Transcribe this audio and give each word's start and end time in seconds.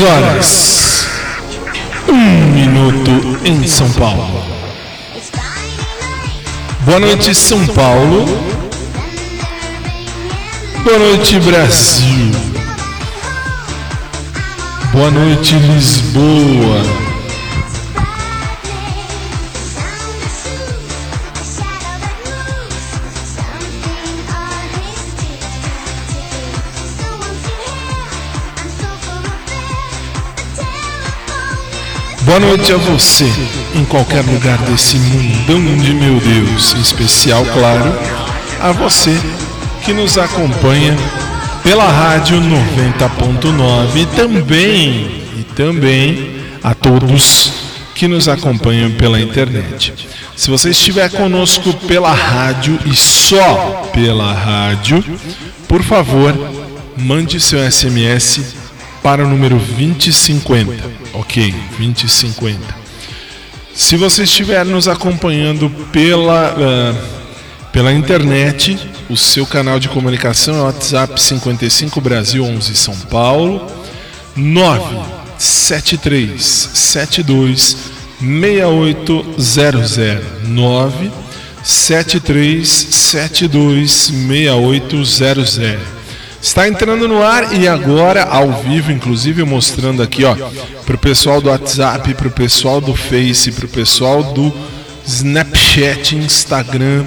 Horas. 0.00 1.06
Um 2.08 2.52
minuto 2.52 3.10
em 3.44 3.66
São 3.66 3.90
Paulo. 3.92 4.44
Boa 6.80 6.98
noite, 6.98 7.34
São 7.34 7.66
Paulo. 7.68 8.24
Boa 10.84 10.98
noite, 10.98 11.38
Brasil. 11.40 12.32
Boa 14.92 15.10
noite, 15.10 15.54
Lisboa. 15.54 17.11
Boa 32.32 32.40
noite 32.40 32.72
a 32.72 32.78
você, 32.78 33.30
em 33.74 33.84
qualquer 33.84 34.24
lugar 34.24 34.56
desse 34.62 34.96
mundão 34.96 35.76
de 35.76 35.92
meu 35.92 36.18
Deus, 36.18 36.72
em 36.74 36.80
especial, 36.80 37.44
claro, 37.44 37.92
a 38.58 38.72
você 38.72 39.14
que 39.84 39.92
nos 39.92 40.16
acompanha 40.16 40.96
pela 41.62 41.86
rádio 41.86 42.38
90.9 42.38 43.96
e 43.96 44.06
também, 44.16 45.24
e 45.40 45.44
também 45.54 46.40
a 46.64 46.74
todos 46.74 47.52
que 47.94 48.08
nos 48.08 48.26
acompanham 48.30 48.90
pela 48.92 49.20
internet. 49.20 49.92
Se 50.34 50.48
você 50.48 50.70
estiver 50.70 51.10
conosco 51.10 51.74
pela 51.86 52.14
rádio 52.14 52.78
e 52.86 52.94
só 52.94 53.90
pela 53.92 54.32
rádio, 54.32 55.04
por 55.68 55.82
favor, 55.82 56.34
mande 56.96 57.38
seu 57.38 57.58
SMS 57.70 58.54
para 59.02 59.22
o 59.22 59.28
número 59.28 59.56
2050. 59.56 61.01
Ok, 61.32 61.50
2050. 61.78 62.60
Se 63.74 63.96
você 63.96 64.24
estiver 64.24 64.66
nos 64.66 64.86
acompanhando 64.86 65.70
pela, 65.90 66.52
uh, 66.52 66.94
pela 67.72 67.90
internet, 67.90 68.78
o 69.08 69.16
seu 69.16 69.46
canal 69.46 69.80
de 69.80 69.88
comunicação 69.88 70.56
é 70.56 70.60
WhatsApp 70.60 71.18
55 71.18 71.98
Brasil 72.02 72.44
11 72.44 72.74
São 72.74 72.94
Paulo 72.94 73.66
973 74.36 76.42
72 76.42 77.78
6800 78.20 79.96
973 80.48 82.68
72 82.68 83.90
6800 83.90 86.01
Está 86.42 86.66
entrando 86.66 87.06
no 87.06 87.22
ar 87.22 87.54
e 87.54 87.68
agora 87.68 88.24
ao 88.24 88.52
vivo, 88.64 88.90
inclusive 88.90 89.44
mostrando 89.44 90.02
aqui, 90.02 90.24
ó, 90.24 90.34
para 90.84 90.96
o 90.96 90.98
pessoal 90.98 91.40
do 91.40 91.48
WhatsApp, 91.48 92.12
para 92.14 92.26
o 92.26 92.32
pessoal 92.32 92.80
do 92.80 92.96
Face, 92.96 93.52
para 93.52 93.64
o 93.64 93.68
pessoal 93.68 94.24
do 94.24 94.52
Snapchat, 95.06 96.16
Instagram. 96.16 97.04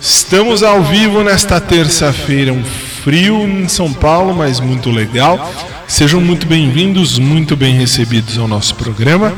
Estamos 0.00 0.62
ao 0.62 0.84
vivo 0.84 1.24
nesta 1.24 1.60
terça-feira, 1.60 2.52
um 2.52 2.62
frio 2.62 3.42
em 3.42 3.66
São 3.66 3.92
Paulo, 3.92 4.32
mas 4.32 4.60
muito 4.60 4.88
legal. 4.92 5.52
Sejam 5.88 6.20
muito 6.20 6.46
bem-vindos, 6.46 7.18
muito 7.18 7.56
bem 7.56 7.74
recebidos 7.76 8.38
ao 8.38 8.46
nosso 8.46 8.76
programa, 8.76 9.34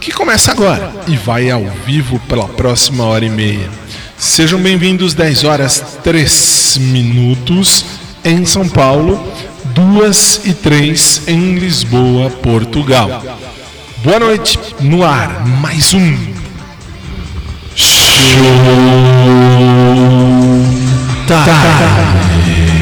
que 0.00 0.12
começa 0.12 0.52
agora 0.52 0.92
e 1.08 1.16
vai 1.16 1.50
ao 1.50 1.64
vivo 1.84 2.20
pela 2.28 2.46
próxima 2.46 3.02
hora 3.02 3.24
e 3.24 3.30
meia. 3.30 3.68
Sejam 4.16 4.60
bem-vindos, 4.60 5.12
10 5.12 5.42
horas 5.42 5.82
3 6.04 6.78
minutos 6.82 7.84
em 8.24 8.44
São 8.44 8.68
Paulo, 8.68 9.22
duas 9.74 10.40
e 10.44 10.54
três 10.54 11.22
em 11.26 11.54
Lisboa, 11.54 12.30
Portugal. 12.30 13.22
Boa 14.04 14.18
noite, 14.18 14.58
no 14.80 15.04
ar, 15.04 15.46
mais 15.46 15.94
um 15.94 16.16
Show 17.74 18.42
Time. 21.26 22.81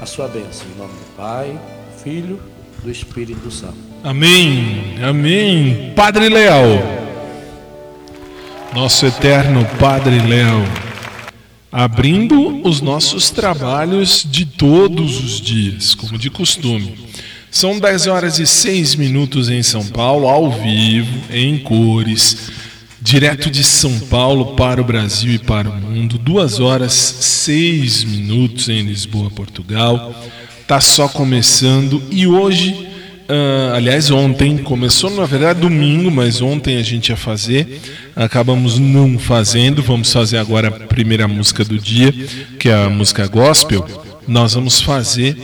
a 0.00 0.06
sua 0.06 0.26
bênção. 0.26 0.66
Em 0.74 0.78
nome 0.78 0.92
do 0.92 1.16
Pai, 1.16 1.48
do 1.48 2.02
Filho, 2.02 2.40
do 2.82 2.90
Espírito 2.90 3.50
Santo. 3.50 3.76
Amém. 4.02 4.96
Amém. 5.02 5.92
Padre 5.94 6.28
Leal. 6.28 6.66
Nosso 8.74 9.06
eterno 9.06 9.66
Padre 9.78 10.18
Leal. 10.20 10.62
Abrindo 11.70 12.66
os 12.66 12.80
nossos 12.80 13.30
trabalhos 13.30 14.26
de 14.28 14.44
todos 14.44 15.22
os 15.22 15.40
dias, 15.40 15.94
como 15.94 16.18
de 16.18 16.30
costume. 16.30 16.98
São 17.50 17.78
10 17.78 18.06
horas 18.06 18.38
e 18.38 18.46
6 18.46 18.94
minutos 18.94 19.48
em 19.48 19.62
São 19.62 19.86
Paulo, 19.86 20.28
ao 20.28 20.50
vivo, 20.50 21.20
em 21.30 21.58
cores 21.58 22.50
direto 23.00 23.50
de 23.50 23.64
São 23.64 23.98
Paulo 24.00 24.54
para 24.54 24.80
o 24.80 24.84
Brasil 24.84 25.32
e 25.32 25.38
para 25.38 25.70
o 25.70 25.74
mundo. 25.74 26.18
Duas 26.18 26.60
horas 26.60 26.92
seis 26.92 28.04
minutos 28.04 28.68
em 28.68 28.82
Lisboa, 28.82 29.30
Portugal. 29.30 30.14
Tá 30.66 30.80
só 30.80 31.08
começando 31.08 32.02
e 32.10 32.26
hoje, 32.26 32.72
uh, 33.28 33.74
aliás, 33.74 34.10
ontem 34.10 34.58
começou 34.58 35.10
na 35.10 35.24
verdade 35.24 35.60
domingo, 35.60 36.10
mas 36.10 36.40
ontem 36.42 36.76
a 36.76 36.82
gente 36.82 37.08
ia 37.08 37.16
fazer, 37.16 37.80
acabamos 38.14 38.78
não 38.78 39.18
fazendo. 39.18 39.82
Vamos 39.82 40.12
fazer 40.12 40.36
agora 40.36 40.68
a 40.68 40.72
primeira 40.72 41.26
música 41.26 41.64
do 41.64 41.78
dia, 41.78 42.12
que 42.58 42.68
é 42.68 42.84
a 42.84 42.90
música 42.90 43.26
gospel. 43.26 43.86
Nós 44.28 44.54
vamos 44.54 44.80
fazer 44.80 45.36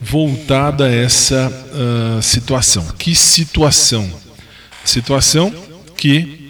voltada 0.00 0.86
a 0.86 0.92
essa 0.92 1.48
uh, 1.48 2.20
situação. 2.22 2.84
Que 2.98 3.14
situação? 3.14 4.10
Situação 4.84 5.54
que 5.96 6.41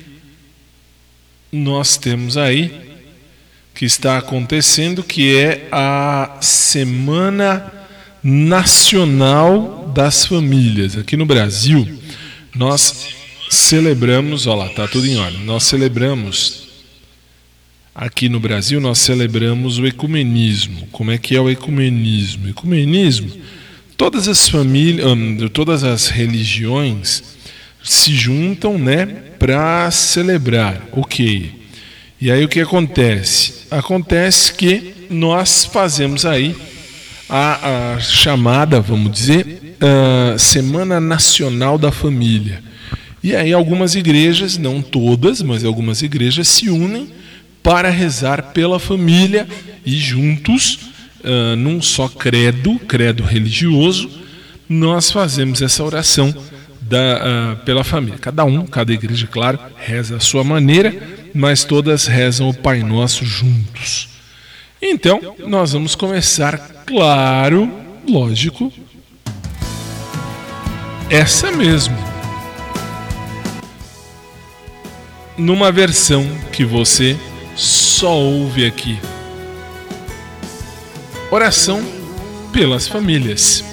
nós 1.52 1.98
temos 1.98 2.38
aí 2.38 2.72
que 3.74 3.84
está 3.84 4.16
acontecendo, 4.16 5.02
que 5.02 5.36
é 5.36 5.68
a 5.70 6.38
Semana 6.40 7.70
Nacional 8.22 9.92
das 9.94 10.24
Famílias. 10.24 10.96
Aqui 10.96 11.14
no 11.14 11.26
Brasil, 11.26 11.86
nós 12.54 13.08
celebramos, 13.50 14.46
olha 14.46 14.64
lá, 14.64 14.68
tá 14.70 14.88
tudo 14.88 15.06
em 15.06 15.18
ordem. 15.18 15.44
Nós 15.44 15.64
celebramos 15.64 16.68
aqui 17.94 18.30
no 18.30 18.40
Brasil, 18.40 18.80
nós 18.80 18.98
celebramos 18.98 19.78
o 19.78 19.86
ecumenismo. 19.86 20.86
Como 20.90 21.10
é 21.10 21.18
que 21.18 21.36
é 21.36 21.40
o 21.40 21.50
ecumenismo? 21.50 22.48
Ecumenismo, 22.48 23.30
todas 23.98 24.26
as 24.26 24.48
famílias, 24.48 25.06
hum, 25.06 25.36
todas 25.52 25.84
as 25.84 26.08
religiões 26.08 27.41
se 27.82 28.14
juntam, 28.14 28.78
né, 28.78 29.06
para 29.38 29.90
celebrar. 29.90 30.88
Ok. 30.92 31.50
E 32.20 32.30
aí 32.30 32.44
o 32.44 32.48
que 32.48 32.60
acontece? 32.60 33.66
Acontece 33.70 34.52
que 34.52 35.06
nós 35.10 35.64
fazemos 35.64 36.24
aí 36.24 36.54
a, 37.28 37.94
a 37.94 38.00
chamada, 38.00 38.80
vamos 38.80 39.10
dizer, 39.10 39.76
Semana 40.38 41.00
Nacional 41.00 41.76
da 41.76 41.90
Família. 41.90 42.62
E 43.22 43.34
aí 43.34 43.52
algumas 43.52 43.94
igrejas, 43.94 44.58
não 44.58 44.82
todas, 44.82 45.42
mas 45.42 45.64
algumas 45.64 46.02
igrejas 46.02 46.48
se 46.48 46.68
unem 46.68 47.08
para 47.62 47.88
rezar 47.88 48.52
pela 48.52 48.80
família 48.80 49.46
e 49.86 49.96
juntos, 49.96 50.78
uh, 51.24 51.56
num 51.56 51.80
só 51.80 52.08
credo, 52.08 52.78
credo 52.80 53.22
religioso, 53.22 54.10
nós 54.68 55.10
fazemos 55.10 55.62
essa 55.62 55.84
oração 55.84 56.34
da, 56.82 56.98
uh, 56.98 57.56
pela 57.64 57.84
família. 57.84 58.18
Cada 58.18 58.44
um, 58.44 58.66
cada 58.66 58.92
igreja, 58.92 59.26
claro, 59.26 59.58
reza 59.76 60.16
a 60.16 60.20
sua 60.20 60.44
maneira, 60.44 60.94
mas 61.34 61.64
todas 61.64 62.06
rezam 62.06 62.48
o 62.48 62.54
Pai 62.54 62.82
Nosso 62.82 63.24
juntos. 63.24 64.08
Então, 64.80 65.36
nós 65.38 65.72
vamos 65.72 65.94
começar, 65.94 66.58
claro, 66.84 67.70
lógico, 68.08 68.72
essa 71.08 71.52
mesmo. 71.52 71.96
Numa 75.38 75.70
versão 75.70 76.26
que 76.52 76.64
você 76.64 77.16
só 77.54 78.12
ouve 78.12 78.66
aqui. 78.66 78.98
Oração 81.30 81.82
pelas 82.52 82.86
famílias. 82.86 83.71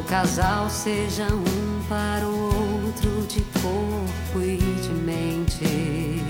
Casal 0.00 0.70
seja 0.70 1.26
um 1.34 1.82
para 1.88 2.24
o 2.24 2.84
outro 2.86 3.26
de 3.26 3.40
corpo 3.60 4.40
e 4.40 4.56
de 4.56 4.88
mente. 4.90 6.22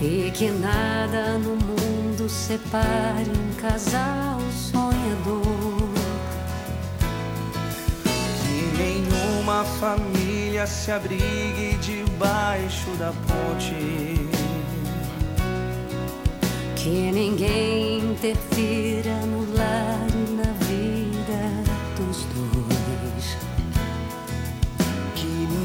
E 0.00 0.30
que 0.32 0.50
nada 0.50 1.38
no 1.38 1.56
mundo 1.56 2.28
separe 2.28 3.30
um 3.30 3.60
casal 3.60 4.40
sonhador. 4.50 5.42
Que 8.42 8.76
nenhuma 8.76 9.64
família 9.64 10.66
se 10.66 10.90
abrigue 10.90 11.76
debaixo 11.80 12.90
da 12.98 13.12
ponte. 13.12 14.26
Que 16.74 17.12
ninguém 17.12 17.98
interfira 17.98 19.14
no 19.26 19.56
lar 19.56 20.25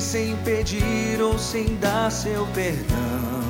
sem 0.00 0.36
pedir 0.38 1.20
ou 1.20 1.38
sem 1.38 1.76
dar 1.76 2.10
seu 2.10 2.46
perdão. 2.48 3.42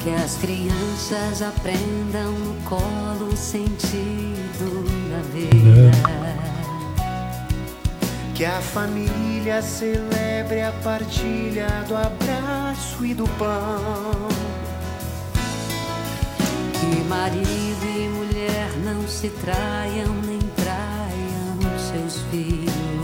Que 0.00 0.10
as 0.10 0.36
crianças 0.36 1.40
aprendam 1.42 2.32
no 2.32 2.54
colo 2.68 3.32
o 3.32 3.36
sentido 3.36 4.84
da 5.10 5.22
vida. 5.32 5.90
Que 8.34 8.44
a 8.44 8.60
família 8.60 9.62
celebre 9.62 10.62
a 10.62 10.72
partilha 10.82 11.68
do 11.88 11.96
abraço 11.96 13.06
e 13.06 13.14
do 13.14 13.28
pão. 13.38 14.28
Que 16.72 17.04
marido 17.08 17.84
e 17.96 18.08
mulher 18.08 18.70
não 18.84 19.06
se 19.08 19.30
traiam 19.30 20.12
nem 20.26 20.40
traiam 20.56 21.04
seus 21.78 22.22
filhos. 22.30 23.03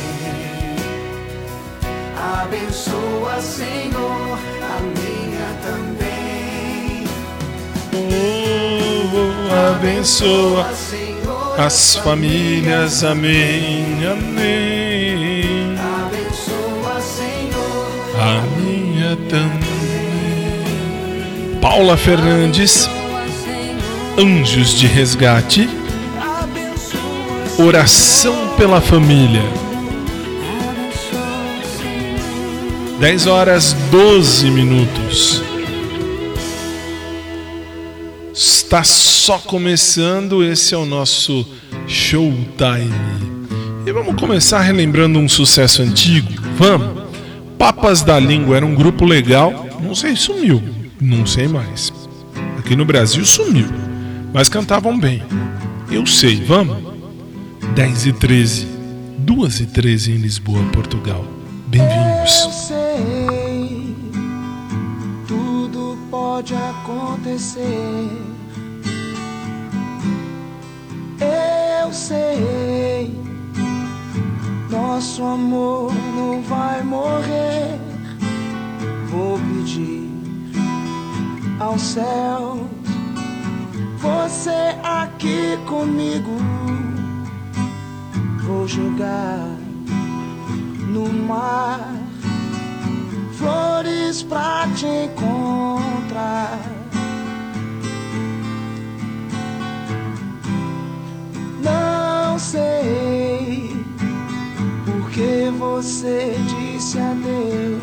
Abençoa, 2.21 3.41
Senhor, 3.41 4.37
a 4.61 4.79
minha 4.81 5.49
também. 5.63 7.03
Oh, 7.93 9.71
abençoa 9.75 10.67
as 11.57 11.95
famílias, 11.95 13.03
amém, 13.03 13.97
amém. 14.05 15.75
abençoa, 15.75 17.01
Senhor. 17.01 17.91
A 18.19 18.41
minha 18.59 19.17
também. 19.29 19.71
Paula 21.59 21.97
Fernandes, 21.97 22.89
Anjos 24.17 24.77
de 24.77 24.87
Resgate, 24.87 25.69
Oração 27.57 28.55
pela 28.57 28.79
Família. 28.81 29.70
10 33.01 33.25
horas 33.25 33.73
12 33.89 34.51
minutos. 34.51 35.41
Está 38.31 38.83
só 38.83 39.39
começando, 39.39 40.43
esse 40.43 40.75
é 40.75 40.77
o 40.77 40.85
nosso 40.85 41.43
Showtime. 41.87 42.93
E 43.87 43.91
vamos 43.91 44.15
começar 44.17 44.61
relembrando 44.61 45.17
um 45.17 45.27
sucesso 45.27 45.81
antigo? 45.81 46.29
Vamos! 46.59 47.01
Papas 47.57 48.03
da 48.03 48.19
Língua 48.19 48.57
era 48.57 48.65
um 48.67 48.75
grupo 48.75 49.03
legal, 49.03 49.67
não 49.81 49.95
sei, 49.95 50.15
sumiu, 50.15 50.61
não 51.01 51.25
sei 51.25 51.47
mais. 51.47 51.91
Aqui 52.59 52.75
no 52.75 52.85
Brasil 52.85 53.25
sumiu, 53.25 53.67
mas 54.31 54.47
cantavam 54.47 54.99
bem. 54.99 55.23
Eu 55.89 56.05
sei, 56.05 56.35
vamos? 56.35 56.77
10 57.73 58.05
e 58.05 58.13
13, 58.13 58.67
2 59.17 59.59
e 59.61 59.65
13 59.65 60.11
em 60.11 60.17
Lisboa, 60.17 60.61
Portugal. 60.71 61.25
Bem-vindos. 61.65 62.60
Pode 66.51 66.55
acontecer. 66.55 68.09
Eu 71.79 71.93
sei, 71.93 73.15
nosso 74.69 75.23
amor 75.23 75.93
não 76.15 76.41
vai 76.43 76.83
morrer. 76.83 77.79
Vou 79.09 79.37
pedir 79.39 80.09
ao 81.59 81.77
céu, 81.79 82.67
você 83.99 84.75
aqui 84.83 85.57
comigo. 85.67 86.37
Vou 88.45 88.67
jogar 88.67 89.47
no 90.87 91.07
mar 91.13 92.00
flores 93.41 94.21
pra 94.21 94.67
te 94.75 94.85
encontrar. 94.85 96.59
Não 101.63 102.37
sei 102.37 103.75
porque 104.85 105.51
você 105.57 106.35
disse 106.47 106.99
adeus. 106.99 107.81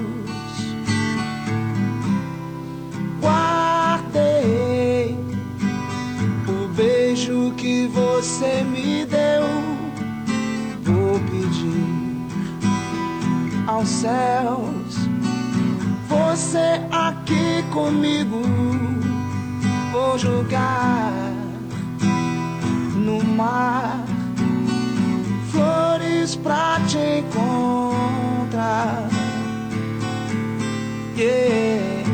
Guardei 3.20 5.18
o 6.48 6.68
beijo 6.68 7.52
que 7.56 7.86
você 7.88 8.62
me 8.62 9.04
deu. 9.04 9.48
Vou 10.84 11.18
pedir 11.30 11.88
aos 13.66 13.88
céus. 13.88 14.77
Você 16.08 16.80
aqui 16.90 17.62
comigo, 17.70 18.40
vou 19.92 20.18
jogar 20.18 21.12
no 22.94 23.22
mar 23.22 24.04
flores 25.50 26.34
pra 26.36 26.80
te 26.86 26.98
encontrar. 27.18 29.08
Yeah, 31.16 32.04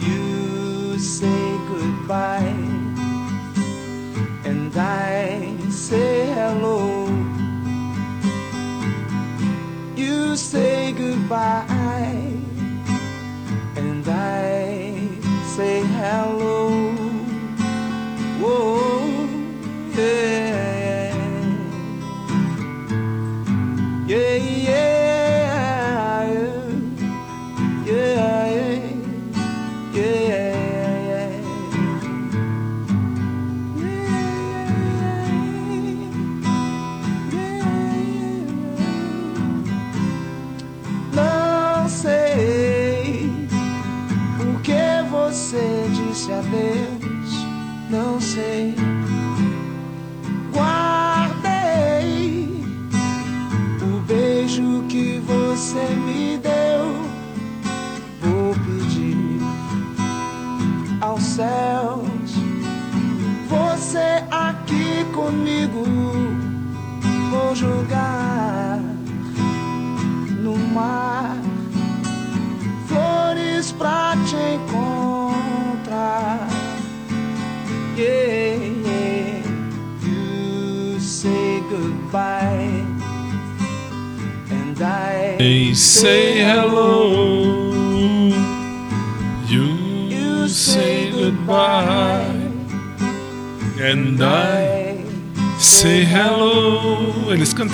you 0.00 0.98
say 0.98 1.58
goodbye, 1.68 2.54
and 4.44 4.72
I 4.74 5.56
say 5.70 6.32
hello. 6.32 7.06
You 9.94 10.36
say 10.36 10.92
goodbye, 10.92 12.25
and 14.08 14.14
I 14.14 15.44
say 15.56 15.80
hello. 15.80 16.70
Whoa, 18.40 19.28
yeah, 19.96 21.14
yeah, 24.06 24.34
yeah, 24.34 24.36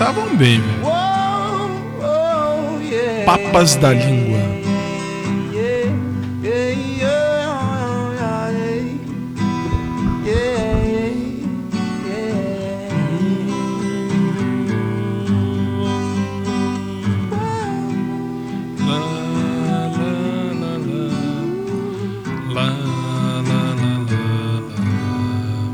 cantavam 0.03 0.37
bem, 0.37 0.61
velho. 0.61 0.83
Papas 3.25 3.77
da 3.77 3.93
língua. 3.93 4.43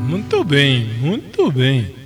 Muito 0.07 0.43
bem, 0.43 0.89
muito 1.01 1.51
bem. 1.51 1.98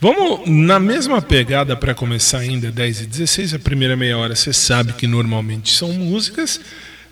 Vamos 0.00 0.48
na 0.48 0.80
mesma 0.80 1.20
pegada 1.20 1.76
para 1.76 1.94
começar 1.94 2.38
ainda 2.38 2.72
10 2.72 3.02
e 3.02 3.06
16, 3.06 3.52
a 3.54 3.58
primeira 3.58 3.94
meia 3.94 4.16
hora 4.16 4.34
você 4.34 4.50
sabe 4.50 4.94
que 4.94 5.06
normalmente 5.06 5.70
são 5.74 5.92
músicas. 5.92 6.58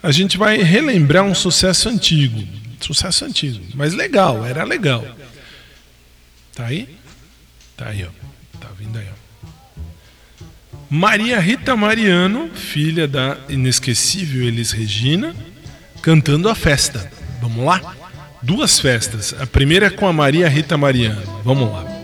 A 0.02 0.11
gente 0.11 0.38
vai 0.38 0.57
relembrar 0.62 1.23
um 1.23 1.35
sucesso 1.35 1.90
antigo. 1.90 2.42
Sucesso 2.80 3.26
antigo, 3.26 3.62
mas 3.75 3.92
legal, 3.92 4.42
era 4.47 4.64
legal. 4.64 5.04
Tá 6.54 6.64
aí? 6.64 6.88
Tá 7.76 7.88
aí, 7.88 8.04
ó. 8.04 8.59
Tá 8.59 8.68
vindo 8.78 8.99
aí, 8.99 9.07
ó. 9.12 9.18
Maria 10.88 11.38
Rita 11.40 11.76
Mariano, 11.76 12.49
filha 12.54 13.07
da 13.07 13.37
inesquecível 13.50 14.49
Elis 14.49 14.71
Regina, 14.71 15.37
cantando 16.00 16.48
a 16.48 16.55
festa. 16.55 17.12
Vamos 17.42 17.66
lá? 17.66 17.94
Duas 18.40 18.81
festas. 18.81 19.35
A 19.38 19.46
primeira 19.46 19.88
é 19.88 19.90
com 19.90 20.07
a 20.07 20.12
Maria 20.12 20.48
Rita 20.48 20.79
Mariano. 20.79 21.42
Vamos 21.44 21.70
lá. 21.70 21.98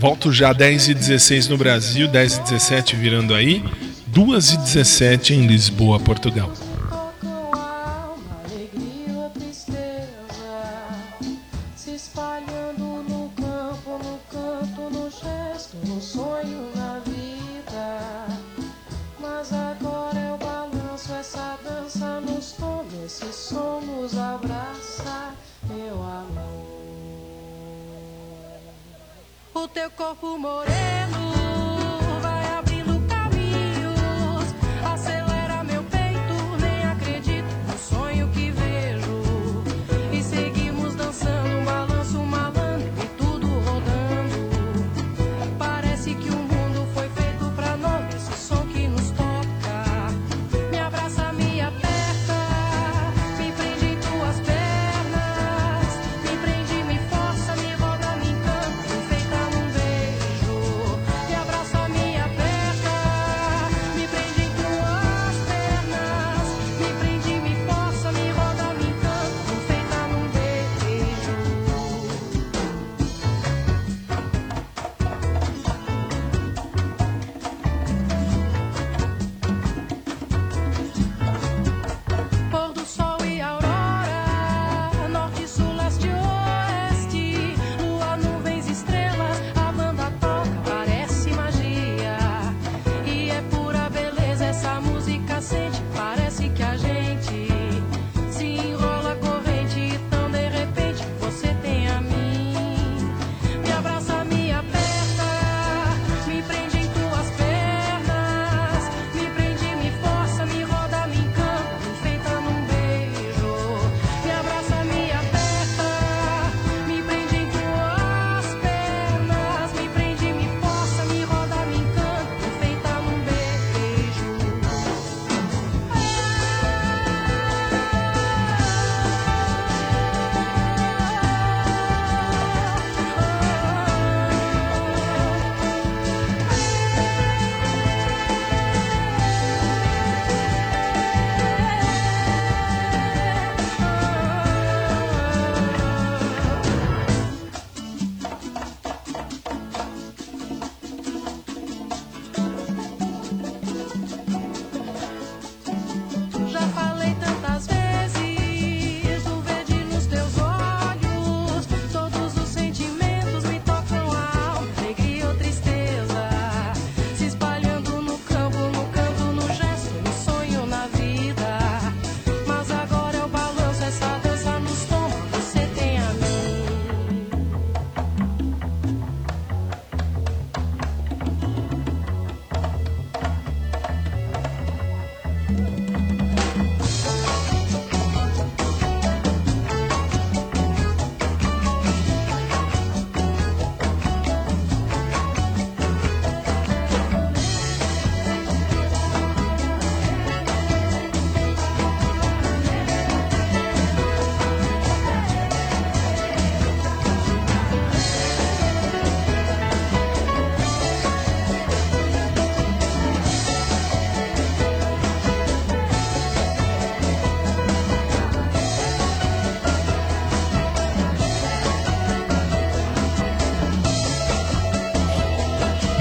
Volto 0.00 0.32
já 0.32 0.54
10 0.54 0.88
e 0.88 0.94
16 0.94 1.48
no 1.48 1.58
Brasil, 1.58 2.08
10 2.08 2.36
e 2.36 2.40
17 2.44 2.96
virando 2.96 3.34
aí, 3.34 3.62
2 4.06 4.52
e 4.52 4.56
17 4.56 5.34
em 5.34 5.46
Lisboa, 5.46 6.00
Portugal. 6.00 6.50
Teu 29.72 29.90
corpo 29.90 30.36
moreno 30.38 31.19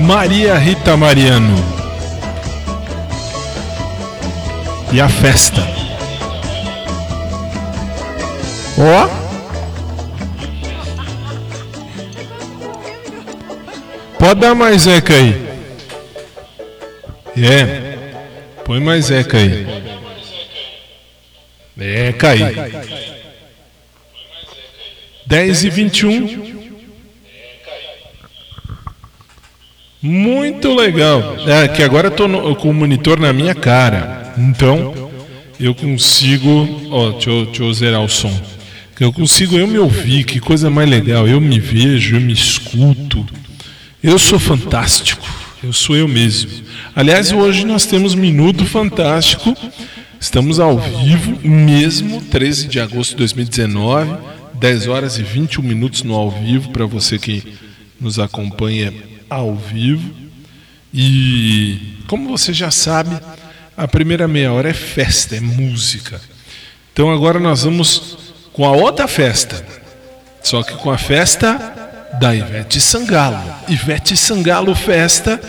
Maria 0.10 0.58
Rita 0.58 0.98
Mariano. 0.98 1.54
E 4.92 5.00
a 5.00 5.08
festa. 5.08 5.62
Ó. 8.80 9.08
Pode 14.18 14.40
dar 14.40 14.56
mais 14.56 14.88
eca 14.88 15.14
aí. 15.14 15.48
É. 17.38 18.10
Põe 18.66 18.80
mais 18.80 19.12
eca 19.12 19.38
aí. 19.38 19.68
É, 21.80 22.14
cai. 22.14 22.40
10 25.28 25.64
e 25.66 25.70
21. 25.70 26.59
Muito 30.02 30.74
legal. 30.74 31.36
É 31.48 31.68
que 31.68 31.84
agora 31.84 32.08
eu 32.08 32.12
tô 32.12 32.28
no- 32.28 32.56
com 32.56 32.70
o 32.70 32.74
monitor 32.74 33.20
na 33.20 33.34
minha 33.34 33.54
cara. 33.54 34.34
Então 34.38 35.10
eu 35.60 35.76
consigo. 35.76 36.88
Ó, 36.90 37.12
deixa 37.12 37.30
eu, 37.30 37.46
deixa 37.46 37.64
eu 37.64 37.74
zerar 37.74 38.02
o 38.02 38.10
som. 38.10 38.34
Eu 39.00 39.14
consigo 39.14 39.58
eu 39.58 39.66
me 39.68 39.78
ouvir, 39.80 40.24
que 40.26 40.40
coisa 40.40 40.70
mais 40.70 40.90
legal. 40.90 41.28
Eu 41.28 41.40
me 41.40 41.60
vejo, 41.60 42.16
eu 42.18 42.22
me 42.22 42.34
escuto. 42.34 43.26
Eu 44.04 44.18
sou 44.20 44.40
fantástico. 44.40 45.26
Eu 45.64 45.74
sou 45.74 45.96
eu 45.96 46.08
mesmo. 46.08 46.50
Aliás, 46.96 47.32
hoje 47.32 47.66
nós 47.66 47.86
temos 47.86 48.16
Minuto 48.16 48.66
Fantástico. 48.66 49.56
Estamos 50.20 50.60
ao 50.60 50.78
vivo, 50.78 51.38
mesmo 51.48 52.22
13 52.22 52.68
de 52.68 52.80
agosto 52.80 53.12
de 53.12 53.18
2019, 53.18 54.12
10 54.54 54.88
horas 54.88 55.18
e 55.18 55.24
21 55.24 55.62
minutos 55.64 56.04
no 56.04 56.14
ao 56.14 56.30
vivo, 56.30 56.70
para 56.72 56.86
você 56.86 57.18
que 57.18 57.42
nos 58.00 58.20
acompanha 58.20 58.94
ao 59.30 59.56
vivo. 59.56 60.12
E 60.94 61.98
como 62.08 62.30
você 62.30 62.52
já 62.54 62.72
sabe, 62.72 63.16
a 63.78 63.88
primeira 63.88 64.28
meia 64.28 64.52
hora 64.52 64.70
é 64.70 64.74
festa, 64.74 65.36
é 65.36 65.40
música. 65.40 66.20
Então 66.92 67.12
agora 67.12 67.40
nós 67.40 67.64
vamos 67.64 68.18
com 68.52 68.66
a 68.66 68.72
outra 68.72 69.08
festa, 69.08 69.64
só 70.44 70.64
que 70.64 70.74
com 70.74 70.92
a 70.92 70.98
festa 70.98 71.56
da 72.20 72.36
Ivete 72.36 72.82
Sangalo. 72.82 73.42
Ivete 73.68 74.18
Sangalo 74.18 74.76
Festa, 74.76 75.40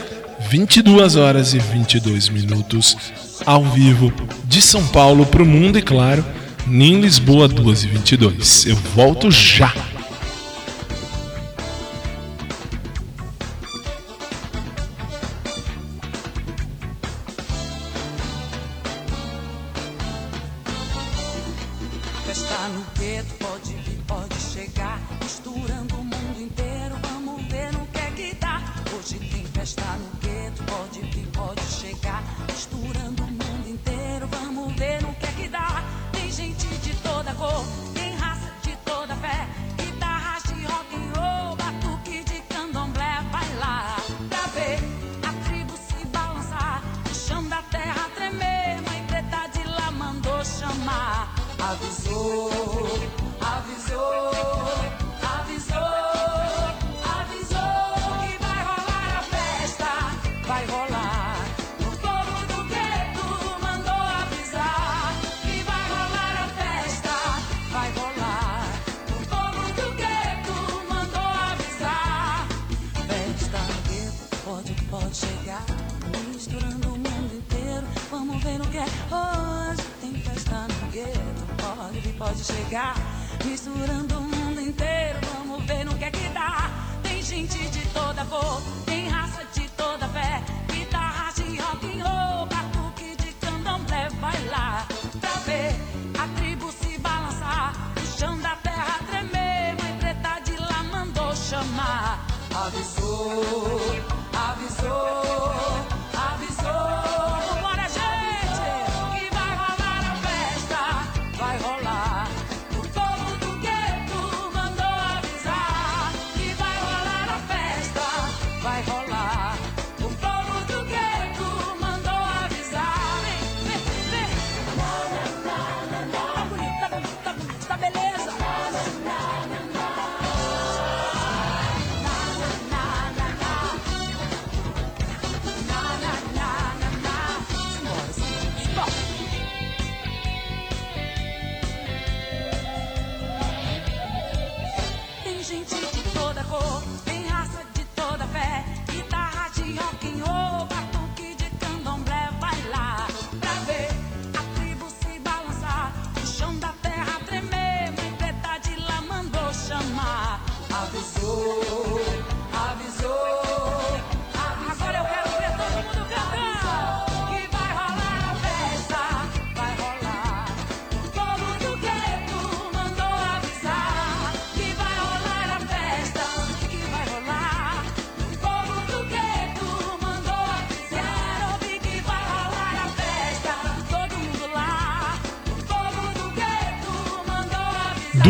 22 0.48 1.16
horas 1.16 1.54
e 1.54 1.58
22 1.58 2.28
minutos 2.28 2.96
ao 3.44 3.64
vivo 3.64 4.12
de 4.44 4.60
São 4.60 4.86
Paulo 4.88 5.26
para 5.26 5.42
o 5.42 5.46
mundo 5.46 5.78
e 5.78 5.82
claro, 5.82 6.24
em 6.68 7.00
Lisboa 7.00 7.48
2 7.48 7.84
e 7.84 7.86
22. 7.88 8.66
Eu 8.66 8.76
volto 8.94 9.30
já. 9.30 9.72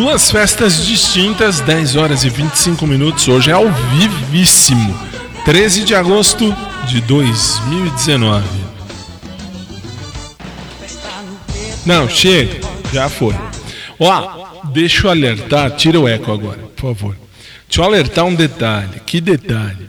Duas 0.01 0.31
festas 0.31 0.87
distintas, 0.87 1.61
10 1.61 1.95
horas 1.95 2.25
e 2.25 2.31
25 2.31 2.87
minutos. 2.87 3.29
Hoje 3.29 3.51
é 3.51 3.53
ao 3.53 3.71
vivíssimo. 3.71 4.99
13 5.45 5.85
de 5.85 5.95
agosto 5.95 6.57
de 6.89 7.03
2019. 7.03 8.49
Não, 11.85 12.09
chega. 12.09 12.67
Já 12.91 13.11
foi. 13.11 13.35
Ó, 13.99 14.47
deixa 14.73 15.07
eu 15.07 15.11
alertar. 15.11 15.73
Tira 15.73 16.01
o 16.01 16.09
eco 16.09 16.33
agora, 16.33 16.61
por 16.75 16.95
favor. 16.95 17.17
Deixa 17.69 17.83
eu 17.83 17.85
alertar 17.85 18.25
um 18.25 18.35
detalhe. 18.35 19.03
Que 19.05 19.21
detalhe? 19.21 19.87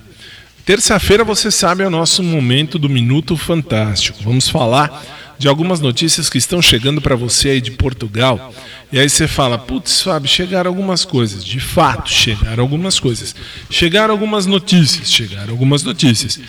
Terça-feira, 0.66 1.24
você 1.24 1.50
sabe, 1.50 1.84
é 1.84 1.88
o 1.88 1.90
nosso 1.90 2.22
momento 2.22 2.78
do 2.78 2.90
Minuto 2.90 3.38
Fantástico. 3.38 4.20
Vamos 4.22 4.50
falar 4.50 5.06
de 5.40 5.48
algumas 5.48 5.80
notícias 5.80 6.30
que 6.30 6.38
estão 6.38 6.62
chegando 6.62 7.02
para 7.02 7.16
você 7.16 7.52
aí 7.52 7.62
de 7.62 7.72
Portugal. 7.72 8.54
E 8.92 9.00
aí 9.00 9.10
você 9.10 9.28
fala, 9.28 9.58
putz, 9.58 10.02
Fábio, 10.02 10.28
chegaram 10.30 10.70
algumas 10.70 11.06
coisas. 11.06 11.46
De 11.46 11.60
fato, 11.60 12.10
chegaram 12.10 12.62
algumas 12.62 13.00
coisas. 13.00 13.34
Chegaram 13.70 14.14
algumas 14.14 14.46
notícias, 14.46 15.12
chegaram 15.12 15.52
algumas 15.52 15.84
notícias. 15.84 16.40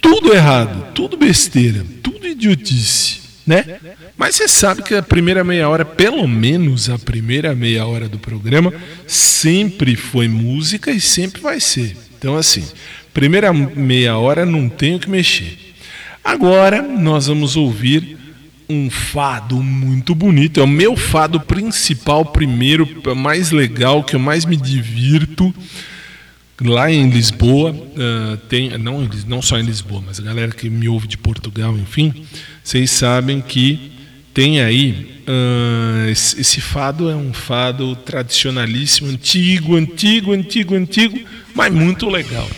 Tudo 0.00 0.32
errado, 0.32 0.92
tudo 0.94 1.16
besteira, 1.16 1.84
tudo 2.02 2.26
idiotice, 2.26 3.20
né? 3.46 3.78
Mas 4.16 4.36
você 4.36 4.46
sabe 4.46 4.82
que 4.82 4.94
a 4.94 5.02
primeira 5.02 5.42
meia 5.42 5.68
hora, 5.68 5.84
pelo 5.84 6.26
menos 6.28 6.88
a 6.88 6.98
primeira 6.98 7.54
meia 7.54 7.84
hora 7.86 8.08
do 8.08 8.18
programa, 8.18 8.72
sempre 9.06 9.96
foi 9.96 10.28
música 10.28 10.90
e 10.90 11.00
sempre 11.00 11.40
vai 11.40 11.60
ser. 11.60 11.96
Então, 12.16 12.36
assim, 12.36 12.64
primeira 13.12 13.52
meia 13.52 14.16
hora 14.16 14.46
não 14.46 14.68
tenho 14.68 14.98
que 14.98 15.10
mexer. 15.10 15.58
Agora 16.22 16.80
nós 16.80 17.26
vamos 17.26 17.56
ouvir 17.56 18.16
um 18.72 18.90
fado 18.90 19.62
muito 19.62 20.14
bonito. 20.14 20.60
É 20.60 20.62
o 20.62 20.68
meu 20.68 20.96
fado 20.96 21.38
principal, 21.40 22.24
primeiro, 22.24 22.88
mais 23.14 23.50
legal, 23.50 24.02
que 24.02 24.16
eu 24.16 24.20
mais 24.20 24.44
me 24.44 24.56
divirto. 24.56 25.54
Lá 26.60 26.90
em 26.90 27.10
Lisboa, 27.10 27.72
uh, 27.72 28.36
tem, 28.48 28.78
não, 28.78 29.08
não 29.26 29.42
só 29.42 29.58
em 29.58 29.62
Lisboa, 29.62 30.02
mas 30.06 30.20
a 30.20 30.22
galera 30.22 30.52
que 30.52 30.70
me 30.70 30.88
ouve 30.88 31.08
de 31.08 31.18
Portugal, 31.18 31.76
enfim, 31.76 32.24
vocês 32.62 32.90
sabem 32.90 33.40
que 33.40 33.92
tem 34.32 34.60
aí. 34.60 35.22
Uh, 35.22 36.10
esse, 36.10 36.40
esse, 36.40 36.60
fado 36.60 37.08
é 37.08 37.14
um 37.14 37.32
fado 37.32 37.94
tradicionalíssimo, 37.96 39.08
antigo, 39.08 39.76
antigo, 39.76 40.32
antigo, 40.32 40.74
antigo, 40.74 41.20
mas 41.54 41.72
muito 41.72 42.08
legal. 42.08 42.48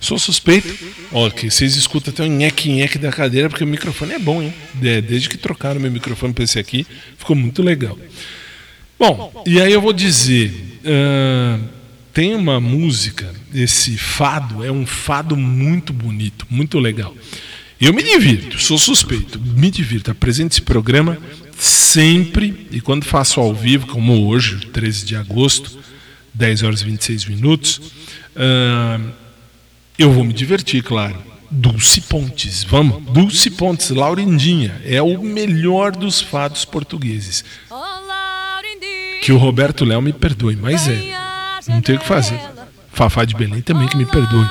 Sou 0.00 0.18
suspeito. 0.18 0.74
Ó, 1.12 1.28
que 1.30 1.50
vocês 1.50 1.76
escutam 1.76 2.12
até 2.12 2.24
o 2.24 2.26
nheque-nheque 2.26 2.98
da 2.98 3.12
cadeira, 3.12 3.48
porque 3.48 3.62
o 3.62 3.66
microfone 3.66 4.14
é 4.14 4.18
bom, 4.18 4.42
hein? 4.42 4.52
desde 4.74 5.28
que 5.28 5.36
trocaram 5.36 5.78
meu 5.78 5.90
microfone 5.90 6.32
para 6.32 6.44
esse 6.44 6.58
aqui, 6.58 6.86
ficou 7.18 7.36
muito 7.36 7.62
legal. 7.62 7.98
Bom, 8.98 9.44
e 9.46 9.60
aí 9.60 9.72
eu 9.72 9.80
vou 9.80 9.92
dizer. 9.92 10.50
Uh, 10.80 11.80
tem 12.12 12.34
uma 12.34 12.58
música, 12.60 13.32
esse 13.54 13.96
fado, 13.96 14.64
é 14.64 14.72
um 14.72 14.84
fado 14.84 15.36
muito 15.36 15.92
bonito, 15.92 16.46
muito 16.50 16.78
legal. 16.78 17.14
Eu 17.80 17.94
me 17.94 18.02
divirto, 18.02 18.58
sou 18.58 18.78
suspeito, 18.78 19.40
me 19.40 19.70
divirto. 19.70 20.10
Apresento 20.10 20.54
esse 20.54 20.62
programa 20.62 21.16
sempre, 21.56 22.66
e 22.70 22.80
quando 22.80 23.04
faço 23.04 23.40
ao 23.40 23.54
vivo, 23.54 23.86
como 23.86 24.26
hoje, 24.26 24.66
13 24.66 25.06
de 25.06 25.16
agosto, 25.16 25.78
10 26.34 26.62
horas 26.62 26.80
e 26.82 26.84
26 26.84 27.24
minutos, 27.26 27.80
uh, 28.36 29.12
eu 30.00 30.10
vou 30.10 30.24
me 30.24 30.32
divertir, 30.32 30.82
claro. 30.82 31.14
Dulce 31.50 32.00
Pontes, 32.00 32.64
vamos. 32.64 33.02
Dulce 33.12 33.50
Pontes, 33.50 33.90
Laurindinha, 33.90 34.80
é 34.84 35.02
o 35.02 35.22
melhor 35.22 35.92
dos 35.92 36.22
fados 36.22 36.64
portugueses. 36.64 37.44
Que 39.20 39.30
o 39.30 39.36
Roberto 39.36 39.84
Léo 39.84 40.00
me 40.00 40.12
perdoe, 40.12 40.56
mas 40.56 40.88
é. 40.88 41.12
Não 41.68 41.82
tem 41.82 41.96
o 41.96 41.98
que 41.98 42.06
fazer. 42.06 42.40
Fafá 42.90 43.26
de 43.26 43.34
Belém 43.34 43.60
também 43.60 43.88
que 43.88 43.96
me 43.96 44.06
perdoe. 44.06 44.46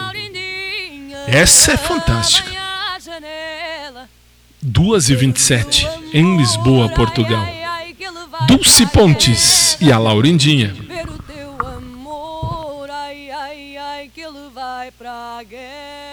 Essa 1.28 1.72
é 1.72 1.78
fantástica. 1.78 2.52
2 4.62 5.10
e 5.10 5.16
27 5.16 5.88
em 6.14 6.38
Lisboa, 6.38 6.90
Portugal. 6.90 7.48
Dulce 8.48 8.86
Pontes 8.86 9.78
e 9.82 9.92
a 9.92 9.98
Laurindinha. 9.98 10.89
Pra 14.92 15.44
guerra. 15.44 16.09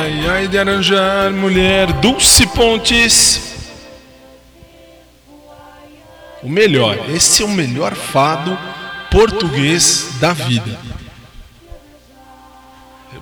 Ai, 0.00 0.26
ai, 0.30 0.48
de 0.48 0.58
arranjar 0.58 1.30
mulher. 1.30 1.92
Dulce 2.00 2.46
Pontes. 2.46 3.68
O 6.42 6.48
melhor. 6.48 7.10
Esse 7.10 7.42
é 7.42 7.44
o 7.44 7.48
melhor 7.50 7.94
fado 7.94 8.58
português 9.10 10.12
da 10.18 10.32
vida. 10.32 10.80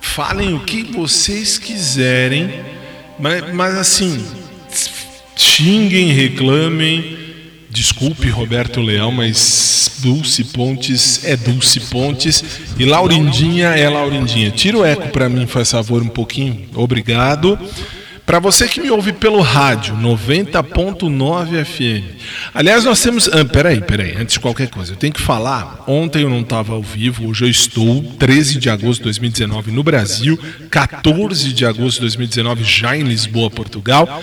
Falem 0.00 0.54
o 0.54 0.60
que 0.60 0.84
vocês 0.84 1.58
quiserem, 1.58 2.64
mas, 3.18 3.52
mas 3.52 3.74
assim, 3.76 4.24
xinguem, 5.34 6.12
reclamem. 6.12 7.17
Desculpe, 7.70 8.28
Roberto 8.30 8.80
Leão, 8.80 9.12
mas 9.12 9.98
Dulce 9.98 10.44
Pontes 10.44 11.24
é 11.24 11.36
Dulce 11.36 11.80
Pontes 11.80 12.42
e 12.78 12.84
Laurindinha 12.84 13.68
é 13.68 13.88
Laurindinha. 13.88 14.50
Tira 14.50 14.78
o 14.78 14.84
eco 14.84 15.08
para 15.08 15.28
mim, 15.28 15.46
faz 15.46 15.70
favor, 15.70 16.02
um 16.02 16.08
pouquinho. 16.08 16.66
Obrigado. 16.74 17.58
Para 18.28 18.40
você 18.40 18.68
que 18.68 18.78
me 18.78 18.90
ouve 18.90 19.14
pelo 19.14 19.40
rádio, 19.40 19.96
90.9 19.96 21.64
FM. 21.64 22.04
Aliás, 22.52 22.84
nós 22.84 23.00
temos. 23.00 23.26
Ah, 23.26 23.42
peraí, 23.42 23.80
peraí, 23.80 24.16
antes 24.18 24.34
de 24.34 24.40
qualquer 24.40 24.68
coisa, 24.68 24.92
eu 24.92 24.96
tenho 24.96 25.14
que 25.14 25.20
falar. 25.22 25.82
Ontem 25.86 26.24
eu 26.24 26.28
não 26.28 26.42
estava 26.42 26.74
ao 26.74 26.82
vivo, 26.82 27.26
hoje 27.26 27.46
eu 27.46 27.48
estou, 27.48 28.02
13 28.18 28.58
de 28.58 28.68
agosto 28.68 28.98
de 28.98 29.04
2019 29.04 29.72
no 29.72 29.82
Brasil, 29.82 30.38
14 30.70 31.54
de 31.54 31.64
agosto 31.64 31.94
de 31.94 32.00
2019 32.02 32.64
já 32.64 32.94
em 32.94 33.02
Lisboa, 33.02 33.48
Portugal. 33.48 34.22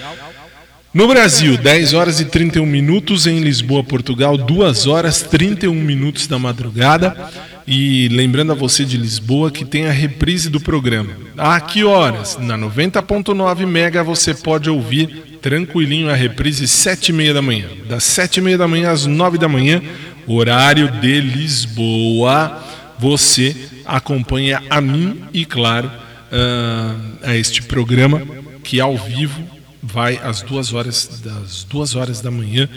No 0.96 1.10
Brasil, 1.10 1.58
10 1.58 1.94
horas 1.94 2.22
e 2.22 2.26
31 2.26 2.66
minutos, 2.66 3.28
em 3.28 3.42
Lisboa, 3.42 3.84
Portugal, 3.84 4.38
2 4.38 4.88
horas 4.88 5.20
e 5.20 5.28
31 5.28 5.74
minutos 5.74 6.26
da 6.26 6.40
madrugada. 6.40 7.30
E 7.68 8.08
lembrando 8.08 8.54
a 8.54 8.56
você 8.56 8.86
de 8.86 8.96
Lisboa 8.96 9.52
que 9.52 9.66
tem 9.66 9.88
a 9.88 9.92
reprise 9.92 10.50
do 10.50 10.62
programa. 10.62 11.10
A 11.38 11.60
que 11.60 11.84
horas? 11.84 12.38
Na 12.38 12.58
90.9 12.58 13.68
Mega 13.68 14.06
você 14.06 14.34
pode 14.34 14.70
ouvir 14.70 15.38
tranquilinho 15.42 16.10
a 16.10 16.16
reprise 16.16 16.66
7 16.66 17.10
e 17.10 17.14
meia 17.14 17.34
da 17.34 17.42
manhã. 17.42 17.68
Das 17.90 18.06
7 18.06 18.38
e 18.38 18.42
meia 18.42 18.58
da 18.58 18.66
manhã 18.66 18.92
às 18.92 19.06
9 19.06 19.38
da 19.38 19.50
manhã, 19.50 19.82
horário 20.26 20.90
de 21.02 21.20
Lisboa. 21.20 22.64
Você 22.98 23.54
acompanha 23.86 24.64
a 24.70 24.80
mim 24.80 25.24
e, 25.34 25.44
claro, 25.44 25.92
ah, 26.32 26.96
a 27.22 27.36
este 27.36 27.62
programa 27.64 28.22
que 28.64 28.80
ao 28.80 28.96
vivo 28.96 29.55
vai 29.86 30.18
às 30.18 30.42
duas 30.42 30.74
horas 30.74 31.22
das 31.24 31.64
duas 31.64 31.96
horas 31.96 32.22
da 32.22 32.32
manhã, 32.32 32.68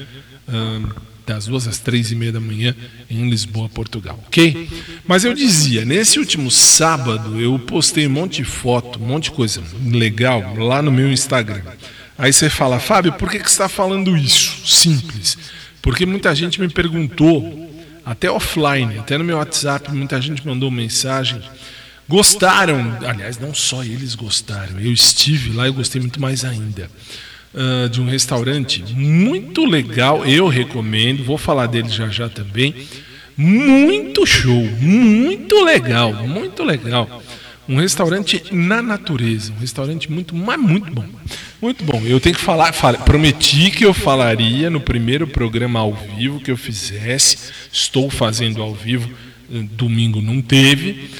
das 1.26 1.46
duas 1.46 1.66
às 1.66 1.78
três 1.78 2.10
e 2.10 2.14
meia 2.14 2.32
da 2.32 2.40
manhã 2.40 2.74
em 3.10 3.28
Lisboa, 3.28 3.68
Portugal, 3.68 4.18
ok? 4.26 4.68
Mas 5.06 5.24
eu 5.24 5.34
dizia, 5.34 5.84
nesse 5.84 6.18
último 6.18 6.50
sábado 6.50 7.40
eu 7.40 7.58
postei 7.58 8.06
um 8.06 8.10
monte 8.10 8.36
de 8.36 8.44
foto, 8.44 9.02
um 9.02 9.06
monte 9.06 9.24
de 9.24 9.32
coisa 9.32 9.62
legal 9.84 10.54
lá 10.56 10.80
no 10.80 10.90
meu 10.90 11.10
Instagram. 11.12 11.62
Aí 12.16 12.32
você 12.32 12.50
fala, 12.50 12.80
Fábio, 12.80 13.12
por 13.12 13.30
que, 13.30 13.38
que 13.38 13.44
você 13.44 13.54
está 13.54 13.68
falando 13.68 14.16
isso? 14.16 14.66
Simples. 14.66 15.38
Porque 15.80 16.04
muita 16.04 16.34
gente 16.34 16.60
me 16.60 16.68
perguntou, 16.68 17.70
até 18.04 18.30
offline, 18.30 18.98
até 18.98 19.16
no 19.16 19.24
meu 19.24 19.36
WhatsApp, 19.36 19.92
muita 19.92 20.20
gente 20.20 20.44
mandou 20.46 20.70
mensagem 20.70 21.40
gostaram, 22.08 22.96
aliás, 23.06 23.38
não 23.38 23.52
só 23.54 23.82
eles 23.84 24.14
gostaram, 24.14 24.80
eu 24.80 24.92
estive 24.92 25.52
lá 25.52 25.68
e 25.68 25.72
gostei 25.72 26.00
muito 26.00 26.20
mais 26.20 26.44
ainda. 26.44 26.90
ah, 27.54 27.88
de 27.88 28.00
um 28.00 28.06
restaurante 28.08 28.82
muito 28.94 29.64
legal, 29.64 30.24
eu 30.24 30.48
recomendo, 30.48 31.24
vou 31.24 31.38
falar 31.38 31.66
dele 31.66 31.88
já 31.88 32.08
já 32.08 32.28
também. 32.28 32.74
Muito 33.36 34.26
show, 34.26 34.64
muito 34.80 35.64
legal, 35.64 36.12
muito 36.26 36.64
legal. 36.64 37.22
Um 37.68 37.76
restaurante 37.76 38.42
na 38.50 38.82
natureza, 38.82 39.52
um 39.52 39.60
restaurante 39.60 40.10
muito, 40.10 40.34
mas 40.34 40.58
muito 40.58 40.90
bom. 40.90 41.04
Muito 41.60 41.84
bom. 41.84 42.02
Eu 42.04 42.18
tenho 42.18 42.34
que 42.34 42.40
falar, 42.40 42.72
fala- 42.72 42.98
prometi 42.98 43.70
que 43.70 43.84
eu 43.84 43.92
falaria 43.94 44.70
no 44.70 44.80
primeiro 44.80 45.26
programa 45.26 45.78
ao 45.80 45.92
vivo 46.16 46.40
que 46.40 46.50
eu 46.50 46.56
fizesse. 46.56 47.36
Estou 47.70 48.08
fazendo 48.10 48.60
ao 48.62 48.74
vivo, 48.74 49.08
eh, 49.52 49.62
domingo 49.72 50.20
não 50.22 50.40
teve. 50.42 51.10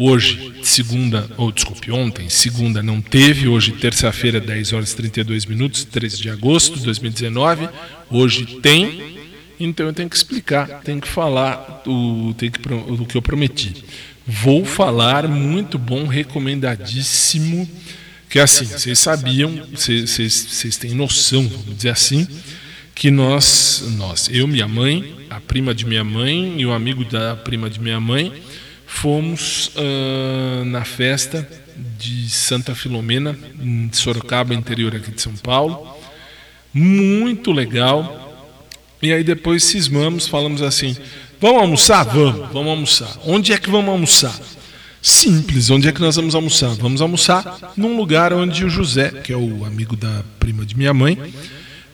Hoje, 0.00 0.52
segunda, 0.62 1.28
ou 1.36 1.50
desculpe, 1.50 1.90
ontem, 1.90 2.28
segunda 2.28 2.80
não 2.80 3.00
teve. 3.00 3.48
Hoje, 3.48 3.72
terça-feira, 3.72 4.40
10 4.40 4.72
horas 4.72 4.92
e 4.92 4.96
32 4.96 5.44
minutos, 5.44 5.82
13 5.82 6.22
de 6.22 6.30
agosto 6.30 6.78
de 6.78 6.84
2019. 6.84 7.68
Hoje 8.08 8.46
tem. 8.62 9.18
Então 9.58 9.86
eu 9.86 9.92
tenho 9.92 10.08
que 10.08 10.14
explicar, 10.14 10.82
tenho 10.84 11.00
que 11.00 11.08
falar 11.08 11.82
o, 11.84 12.32
tenho 12.38 12.52
que, 12.52 12.60
do 12.60 13.04
que 13.06 13.16
eu 13.16 13.20
prometi. 13.20 13.74
Vou 14.24 14.64
falar 14.64 15.26
muito 15.26 15.76
bom, 15.76 16.06
recomendadíssimo. 16.06 17.68
Que 18.30 18.38
é 18.38 18.42
assim, 18.42 18.66
vocês 18.66 19.00
sabiam, 19.00 19.66
vocês, 19.74 20.10
vocês, 20.10 20.32
vocês 20.32 20.76
têm 20.76 20.92
noção, 20.92 21.42
vamos 21.48 21.74
dizer 21.74 21.88
assim, 21.88 22.24
que 22.94 23.10
nós, 23.10 23.82
nós, 23.96 24.28
eu, 24.30 24.46
minha 24.46 24.68
mãe, 24.68 25.26
a 25.28 25.40
prima 25.40 25.74
de 25.74 25.84
minha 25.84 26.04
mãe 26.04 26.60
e 26.60 26.64
o 26.64 26.72
amigo 26.72 27.04
da 27.04 27.34
prima 27.34 27.68
de 27.68 27.80
minha 27.80 27.98
mãe, 27.98 28.32
fomos 28.88 29.70
ah, 29.76 30.64
na 30.64 30.84
festa 30.84 31.46
de 31.98 32.28
Santa 32.28 32.74
Filomena, 32.74 33.38
em 33.62 33.88
Sorocaba, 33.92 34.54
interior 34.54 34.96
aqui 34.96 35.12
de 35.12 35.20
São 35.20 35.34
Paulo. 35.34 35.86
Muito 36.72 37.52
legal. 37.52 38.24
E 39.00 39.12
aí 39.12 39.22
depois 39.22 39.62
cismamos, 39.62 40.26
falamos 40.26 40.62
assim: 40.62 40.96
vamos 41.40 41.60
almoçar? 41.60 42.04
Vamos, 42.04 42.52
vamos 42.52 42.68
almoçar. 42.68 43.16
Onde 43.24 43.52
é 43.52 43.58
que 43.58 43.70
vamos 43.70 43.90
almoçar? 43.90 44.36
Simples, 45.00 45.70
onde 45.70 45.86
é 45.86 45.92
que 45.92 46.00
nós 46.00 46.16
vamos 46.16 46.34
almoçar? 46.34 46.70
Vamos 46.70 47.00
almoçar 47.00 47.72
num 47.76 47.96
lugar 47.96 48.32
onde 48.32 48.64
o 48.64 48.68
José, 48.68 49.10
que 49.10 49.32
é 49.32 49.36
o 49.36 49.64
amigo 49.64 49.94
da 49.94 50.24
prima 50.40 50.66
de 50.66 50.76
minha 50.76 50.92
mãe, 50.92 51.16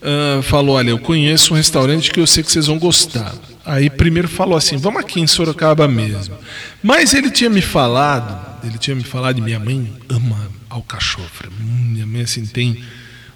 ah, 0.01 0.41
falou: 0.43 0.77
Olha, 0.77 0.91
eu 0.91 0.99
conheço 0.99 1.53
um 1.53 1.57
restaurante 1.57 2.11
que 2.11 2.21
eu 2.21 2.27
sei 2.27 2.43
que 2.43 2.51
vocês 2.51 2.69
vão 2.69 2.79
gostar. 2.79 3.35
Aí 3.65 3.89
primeiro 3.89 4.29
falou 4.29 4.57
assim: 4.57 4.77
Vamos 4.77 5.01
aqui 5.01 5.21
em 5.21 5.27
Sorocaba 5.27 5.89
mesmo. 5.89 6.37
Mas 6.83 7.15
ele 7.15 7.31
tinha 7.31 7.51
me 7.51 7.63
falado, 7.63 8.67
ele 8.67 8.79
tinha 8.79 8.95
me 8.95 9.05
falado, 9.05 9.39
e 9.39 9.41
minha 9.41 9.59
mãe 9.59 9.93
ama 10.09 10.51
alcachofra. 10.69 11.49
Minha 11.59 12.07
mãe 12.07 12.23
assim 12.23 12.45
tem 12.45 12.83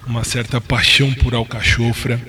uma 0.06 0.24
certa 0.24 0.60
paixão 0.60 1.12
por 1.14 1.34
alcachofra. 1.34 2.20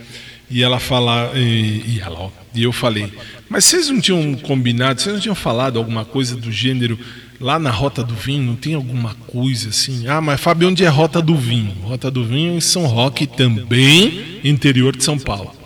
E 0.52 0.64
ela 0.64 0.80
fala, 0.80 1.32
e, 1.36 1.84
e 1.86 2.00
ela, 2.04 2.22
ó, 2.22 2.32
e 2.56 2.64
eu 2.64 2.72
falei, 2.72 3.14
mas 3.48 3.66
vocês 3.66 3.88
não 3.88 4.02
tinham 4.02 4.34
combinado, 4.34 5.00
vocês 5.00 5.14
não 5.14 5.22
tinham 5.22 5.36
falado 5.36 5.78
alguma 5.78 6.04
coisa 6.04 6.36
do 6.36 6.52
gênero 6.52 6.98
lá 7.40 7.60
na 7.60 7.70
Rota 7.70 8.04
do 8.04 8.16
Vinho? 8.16 8.44
Não 8.44 8.56
tem 8.56 8.74
alguma 8.74 9.14
coisa 9.14 9.70
assim? 9.70 10.08
Ah, 10.08 10.20
mas 10.20 10.42
Fábio, 10.42 10.68
onde 10.68 10.84
é 10.84 10.88
Rota 10.88 11.22
do 11.22 11.36
Vinho? 11.36 11.72
Rota 11.84 12.10
do 12.10 12.26
Vinho 12.26 12.56
em 12.56 12.62
São 12.62 12.88
Roque 12.88 13.28
também, 13.28 14.40
interior 14.44 14.96
de 14.96 15.04
São 15.04 15.20
Paulo. 15.20 15.59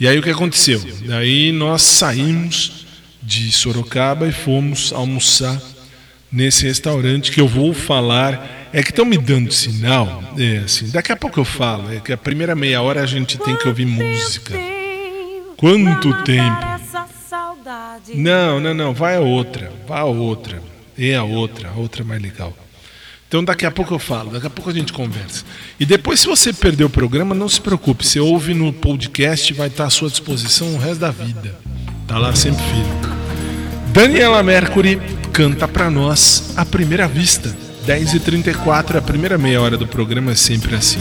E 0.00 0.08
aí 0.08 0.18
o 0.18 0.22
que 0.22 0.30
aconteceu? 0.30 0.80
Daí 1.04 1.52
nós 1.52 1.82
saímos 1.82 2.86
de 3.22 3.52
Sorocaba 3.52 4.26
e 4.26 4.32
fomos 4.32 4.94
almoçar 4.94 5.60
nesse 6.32 6.64
restaurante 6.64 7.30
que 7.30 7.38
eu 7.38 7.46
vou 7.46 7.74
falar. 7.74 8.68
É 8.72 8.82
que 8.82 8.90
estão 8.90 9.04
me 9.04 9.18
dando 9.18 9.52
sinal, 9.52 10.22
é 10.38 10.58
assim, 10.58 10.88
daqui 10.90 11.10
a 11.10 11.16
pouco 11.16 11.40
eu 11.40 11.44
falo, 11.44 11.92
é 11.92 11.98
que 11.98 12.12
a 12.12 12.16
primeira 12.16 12.54
meia 12.54 12.80
hora 12.80 13.02
a 13.02 13.06
gente 13.06 13.36
tem 13.36 13.56
que 13.56 13.66
ouvir 13.66 13.84
música. 13.84 14.54
Quanto 15.56 16.14
tempo? 16.22 16.66
Não, 18.14 18.60
não, 18.60 18.72
não, 18.72 18.94
vai 18.94 19.16
a 19.16 19.20
outra, 19.20 19.72
vai 19.88 20.00
a 20.00 20.04
outra. 20.04 20.62
É 20.96 21.16
a 21.16 21.24
outra, 21.24 21.68
a 21.70 21.72
outra 21.72 22.02
é 22.02 22.04
mais 22.04 22.22
legal. 22.22 22.56
Então 23.30 23.44
daqui 23.44 23.64
a 23.64 23.70
pouco 23.70 23.94
eu 23.94 23.98
falo, 24.00 24.32
daqui 24.32 24.48
a 24.48 24.50
pouco 24.50 24.70
a 24.70 24.72
gente 24.72 24.92
conversa. 24.92 25.44
E 25.78 25.86
depois, 25.86 26.18
se 26.18 26.26
você 26.26 26.52
perder 26.52 26.82
o 26.82 26.90
programa, 26.90 27.32
não 27.32 27.48
se 27.48 27.60
preocupe. 27.60 28.04
Você 28.04 28.18
ouve 28.18 28.54
no 28.54 28.72
podcast, 28.72 29.54
vai 29.54 29.68
estar 29.68 29.84
à 29.84 29.90
sua 29.90 30.10
disposição 30.10 30.74
o 30.74 30.78
resto 30.78 30.98
da 30.98 31.12
vida. 31.12 31.54
Tá 32.08 32.18
lá 32.18 32.34
sempre 32.34 32.60
firme. 32.64 32.90
Daniela 33.92 34.42
Mercury 34.42 35.00
canta 35.32 35.68
pra 35.68 35.88
nós 35.88 36.52
a 36.56 36.64
primeira 36.64 37.06
vista. 37.06 37.56
10h34, 37.86 38.96
a 38.96 39.00
primeira 39.00 39.38
meia 39.38 39.60
hora 39.60 39.76
do 39.76 39.86
programa 39.86 40.32
é 40.32 40.34
sempre 40.34 40.74
assim. 40.74 40.98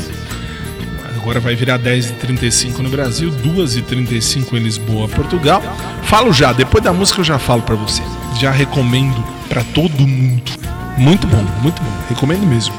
Agora 1.19 1.39
vai 1.39 1.55
virar 1.55 1.80
10h35 1.80 2.77
no 2.77 2.89
Brasil, 2.89 3.32
2h35 3.43 4.53
em 4.53 4.59
Lisboa, 4.59 5.07
Portugal. 5.07 5.63
Falo 6.03 6.32
já, 6.32 6.53
depois 6.53 6.84
da 6.84 6.93
música 6.93 7.21
eu 7.21 7.25
já 7.25 7.39
falo 7.39 7.63
pra 7.63 7.75
você. 7.75 8.03
Já 8.39 8.51
recomendo 8.51 9.17
pra 9.47 9.63
todo 9.63 10.05
mundo. 10.05 10.78
Muito 10.99 11.25
bom, 11.27 11.41
muito 11.61 11.81
bom. 11.81 11.91
Recomendo 12.09 12.45
mesmo. 12.45 12.75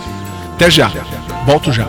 Até 0.55 0.71
já. 0.71 0.89
Volto 1.47 1.73
já. 1.73 1.89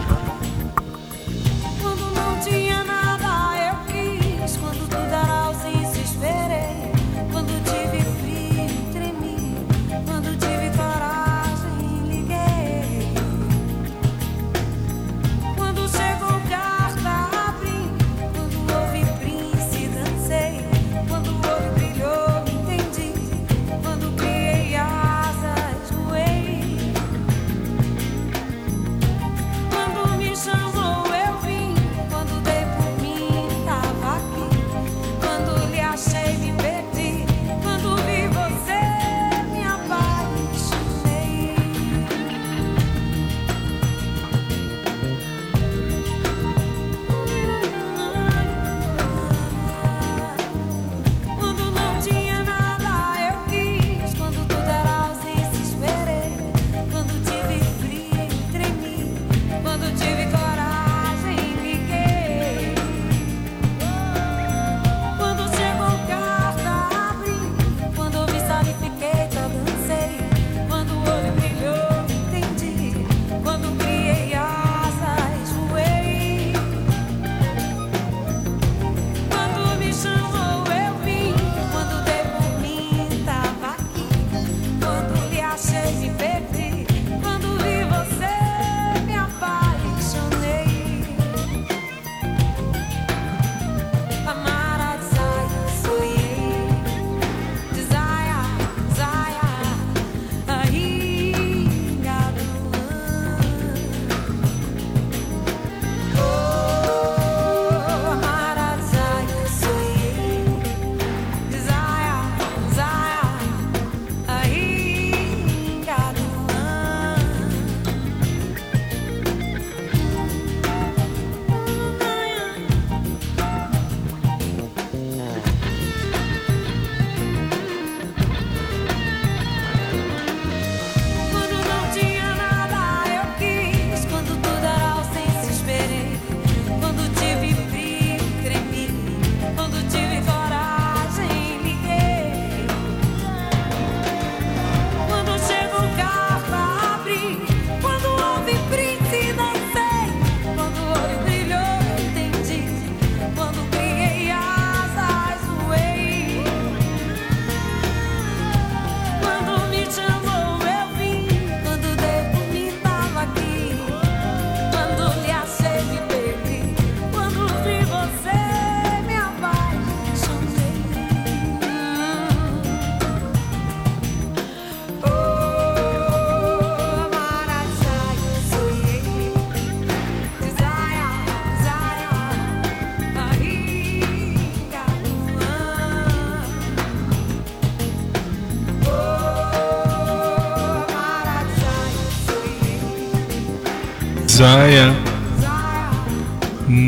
Zaya 194.42 194.88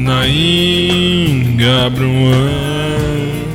Nainga 0.06 1.78
Bruan 1.94 3.46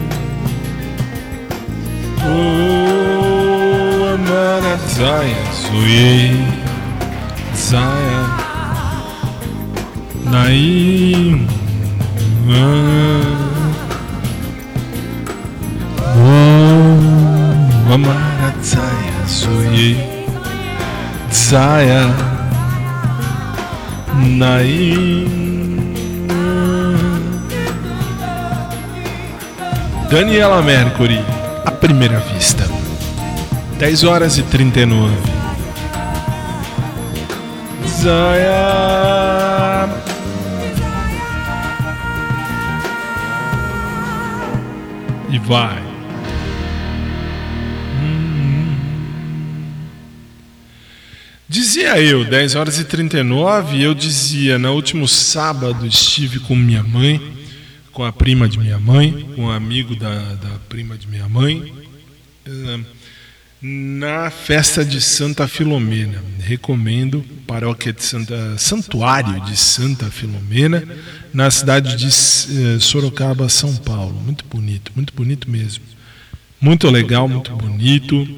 Oh 2.22 4.14
Amara 4.14 4.74
Zaya 4.94 5.42
Zoye 5.50 6.14
Zaya 7.68 8.22
Nainga 10.30 11.37
Daniela 30.18 30.60
Mercury, 30.60 31.20
a 31.64 31.70
primeira 31.70 32.18
vista. 32.18 32.68
10 33.78 34.02
horas 34.02 34.36
e 34.36 34.42
39. 34.42 35.14
Zaya. 37.86 38.28
E 45.30 45.38
vai. 45.38 45.80
Dizia 51.48 51.96
eu, 52.00 52.24
10 52.24 52.56
horas 52.56 52.80
e 52.80 52.84
39, 52.84 53.80
eu 53.80 53.94
dizia, 53.94 54.58
no 54.58 54.72
último 54.72 55.06
sábado 55.06 55.86
estive 55.86 56.40
com 56.40 56.56
minha 56.56 56.82
mãe, 56.82 57.37
com 57.98 58.04
a 58.04 58.12
prima 58.12 58.48
de 58.48 58.60
minha 58.60 58.78
mãe, 58.78 59.26
com 59.34 59.46
um 59.46 59.50
amigo 59.50 59.96
da, 59.96 60.34
da 60.34 60.50
prima 60.68 60.96
de 60.96 61.08
minha 61.08 61.28
mãe, 61.28 61.74
na 63.60 64.30
festa 64.30 64.84
de 64.84 65.00
Santa 65.00 65.48
Filomena. 65.48 66.22
Recomendo, 66.38 67.24
paróquia 67.44 67.92
de 67.92 68.04
Santa, 68.04 68.56
Santuário 68.56 69.40
de 69.46 69.56
Santa 69.56 70.12
Filomena, 70.12 70.84
na 71.34 71.50
cidade 71.50 71.96
de 71.96 72.06
eh, 72.06 72.78
Sorocaba, 72.78 73.48
São 73.48 73.74
Paulo. 73.74 74.14
Muito 74.14 74.44
bonito, 74.44 74.92
muito 74.94 75.12
bonito 75.12 75.50
mesmo. 75.50 75.82
Muito 76.60 76.88
legal, 76.88 77.26
muito 77.26 77.50
bonito. 77.56 78.28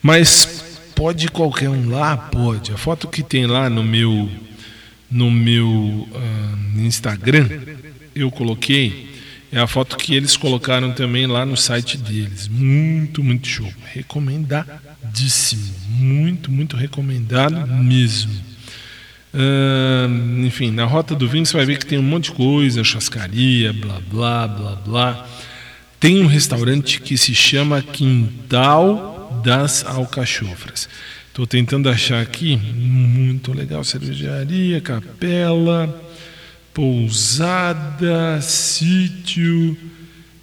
Mas 0.00 0.64
pode 0.94 1.28
qualquer 1.28 1.68
um 1.68 1.90
lá? 1.90 2.16
Pode. 2.16 2.72
A 2.72 2.78
foto 2.78 3.08
que 3.08 3.22
tem 3.22 3.46
lá 3.46 3.68
no 3.68 3.84
meu 3.84 4.26
no 5.10 5.30
meu 5.30 5.68
uh, 5.68 6.80
Instagram, 6.80 7.48
eu 8.14 8.30
coloquei, 8.30 9.07
é 9.50 9.58
a 9.58 9.66
foto 9.66 9.96
que 9.96 10.14
eles 10.14 10.36
colocaram 10.36 10.92
também 10.92 11.26
lá 11.26 11.46
no 11.46 11.56
site 11.56 11.96
deles. 11.96 12.48
Muito, 12.48 13.24
muito 13.24 13.48
show. 13.48 13.72
Recomendadíssimo. 13.92 15.74
Muito, 15.88 16.50
muito 16.50 16.76
recomendado 16.76 17.66
mesmo. 17.66 18.32
Enfim, 20.44 20.70
na 20.70 20.84
Rota 20.84 21.14
do 21.14 21.28
Vinho 21.28 21.46
você 21.46 21.56
vai 21.56 21.66
ver 21.66 21.78
que 21.78 21.86
tem 21.86 21.98
um 21.98 22.02
monte 22.02 22.24
de 22.24 22.32
coisa, 22.32 22.84
chascaria, 22.84 23.72
blá, 23.72 24.00
blá, 24.10 24.48
blá, 24.48 24.76
blá. 24.76 25.28
Tem 26.00 26.22
um 26.22 26.26
restaurante 26.26 27.00
que 27.00 27.16
se 27.18 27.34
chama 27.34 27.82
Quintal 27.82 29.42
das 29.44 29.84
Alcachofras. 29.84 30.88
Estou 31.28 31.46
tentando 31.46 31.88
achar 31.88 32.20
aqui, 32.20 32.56
muito 32.56 33.52
legal, 33.52 33.84
cervejaria, 33.84 34.80
capela, 34.80 36.07
pousada, 36.78 38.40
sítio. 38.40 39.76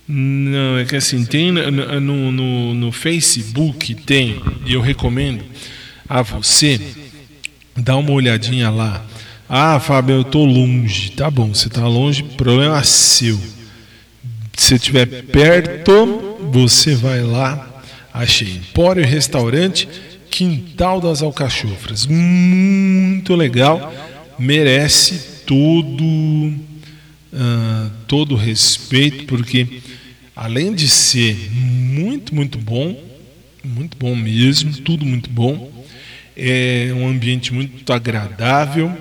Não, 0.05 0.77
é 0.77 0.83
que 0.83 0.97
assim, 0.97 1.23
tem 1.23 1.49
no, 1.49 2.29
no, 2.29 2.73
no 2.73 2.91
Facebook, 2.91 3.95
tem, 3.95 4.41
e 4.65 4.73
eu 4.73 4.81
recomendo 4.81 5.45
a 6.09 6.21
você 6.21 6.77
dar 7.73 7.95
uma 7.95 8.11
olhadinha 8.11 8.69
lá. 8.69 9.05
Ah, 9.47 9.79
Fábio, 9.79 10.15
eu 10.15 10.21
estou 10.23 10.43
longe. 10.45 11.11
Tá 11.11 11.31
bom, 11.31 11.53
você 11.53 11.69
está 11.69 11.87
longe, 11.87 12.21
problema 12.21 12.83
seu. 12.83 13.39
Se 14.57 14.75
estiver 14.75 15.05
perto, 15.05 16.37
você 16.51 16.95
vai 16.95 17.21
lá. 17.21 17.81
Achei. 18.13 18.57
Empório 18.57 19.05
Restaurante 19.05 19.87
Quintal 20.29 20.99
das 20.99 21.21
Alcachofras. 21.21 22.05
Muito 22.05 23.35
legal, 23.35 23.93
merece 24.37 25.34
todo 25.45 26.03
uh, 27.35 27.91
todo 28.07 28.35
respeito, 28.35 29.25
porque 29.25 29.81
além 30.35 30.73
de 30.73 30.87
ser 30.87 31.35
muito, 31.53 32.33
muito 32.33 32.57
bom, 32.57 33.01
muito 33.63 33.97
bom 33.97 34.15
mesmo, 34.15 34.73
tudo 34.77 35.05
muito 35.05 35.29
bom, 35.29 35.71
é 36.35 36.91
um 36.95 37.07
ambiente 37.07 37.53
muito 37.53 37.91
agradável 37.93 38.95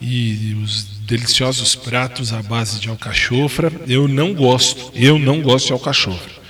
e 0.00 0.56
os 0.62 0.84
deliciosos 1.06 1.74
pratos 1.74 2.32
à 2.32 2.42
base 2.42 2.80
de 2.80 2.88
alcachofra. 2.88 3.72
Eu 3.86 4.08
não 4.08 4.34
gosto, 4.34 4.90
eu 4.94 5.18
não 5.18 5.40
gosto 5.40 5.66
de 5.66 5.72
alcachofra. 5.72 6.42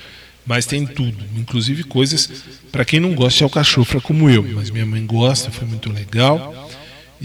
Mas 0.45 0.65
tem 0.65 0.85
tudo, 0.85 1.23
inclusive 1.37 1.83
coisas 1.83 2.29
para 2.71 2.83
quem 2.83 2.99
não 2.99 3.13
gosta 3.13 3.37
de 3.37 3.43
alcachofra 3.43 4.01
como 4.01 4.29
eu. 4.29 4.43
Mas 4.55 4.69
minha 4.69 4.85
mãe 4.85 5.05
gosta, 5.05 5.51
foi 5.51 5.67
muito 5.67 5.91
legal. 5.91 6.69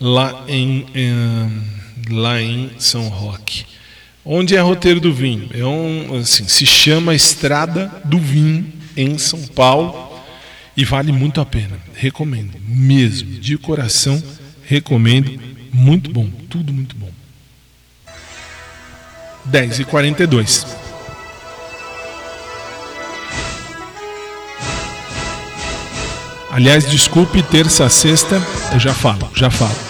lá 0.00 0.46
em, 0.48 0.84
em, 0.94 2.12
lá 2.12 2.42
em 2.42 2.72
São 2.78 3.08
Roque. 3.08 3.64
Onde 4.24 4.54
é 4.54 4.60
Roteiro 4.60 5.00
do 5.00 5.12
Vinho? 5.12 5.48
É 5.52 5.64
um, 5.64 6.18
assim, 6.18 6.46
se 6.46 6.66
chama 6.66 7.14
Estrada 7.14 7.90
do 8.04 8.18
Vinho 8.18 8.70
em 8.96 9.16
São 9.16 9.40
Paulo 9.48 10.10
e 10.76 10.84
vale 10.84 11.10
muito 11.10 11.40
a 11.40 11.46
pena. 11.46 11.78
Recomendo, 11.94 12.58
mesmo, 12.66 13.40
de 13.40 13.56
coração, 13.56 14.22
recomendo. 14.64 15.40
Muito 15.72 16.10
bom, 16.10 16.28
tudo 16.48 16.72
muito 16.72 16.96
bom. 16.96 17.10
10 19.46 19.80
e 19.80 19.84
42 19.84 20.66
Aliás, 26.52 26.88
desculpe, 26.90 27.42
terça, 27.44 27.88
sexta, 27.88 28.42
eu 28.72 28.80
já 28.80 28.92
falo, 28.92 29.30
já 29.34 29.50
falo. 29.50 29.89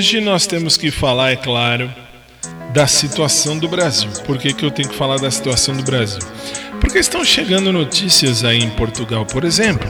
Hoje 0.00 0.18
nós 0.18 0.46
temos 0.46 0.78
que 0.78 0.90
falar, 0.90 1.32
é 1.32 1.36
claro, 1.36 1.92
da 2.72 2.86
situação 2.86 3.58
do 3.58 3.68
Brasil. 3.68 4.08
Por 4.24 4.38
que, 4.38 4.54
que 4.54 4.64
eu 4.64 4.70
tenho 4.70 4.88
que 4.88 4.96
falar 4.96 5.18
da 5.18 5.30
situação 5.30 5.76
do 5.76 5.82
Brasil? 5.82 6.22
Porque 6.80 6.98
estão 6.98 7.22
chegando 7.22 7.70
notícias 7.70 8.42
aí 8.42 8.60
em 8.60 8.70
Portugal, 8.70 9.26
por 9.26 9.44
exemplo, 9.44 9.86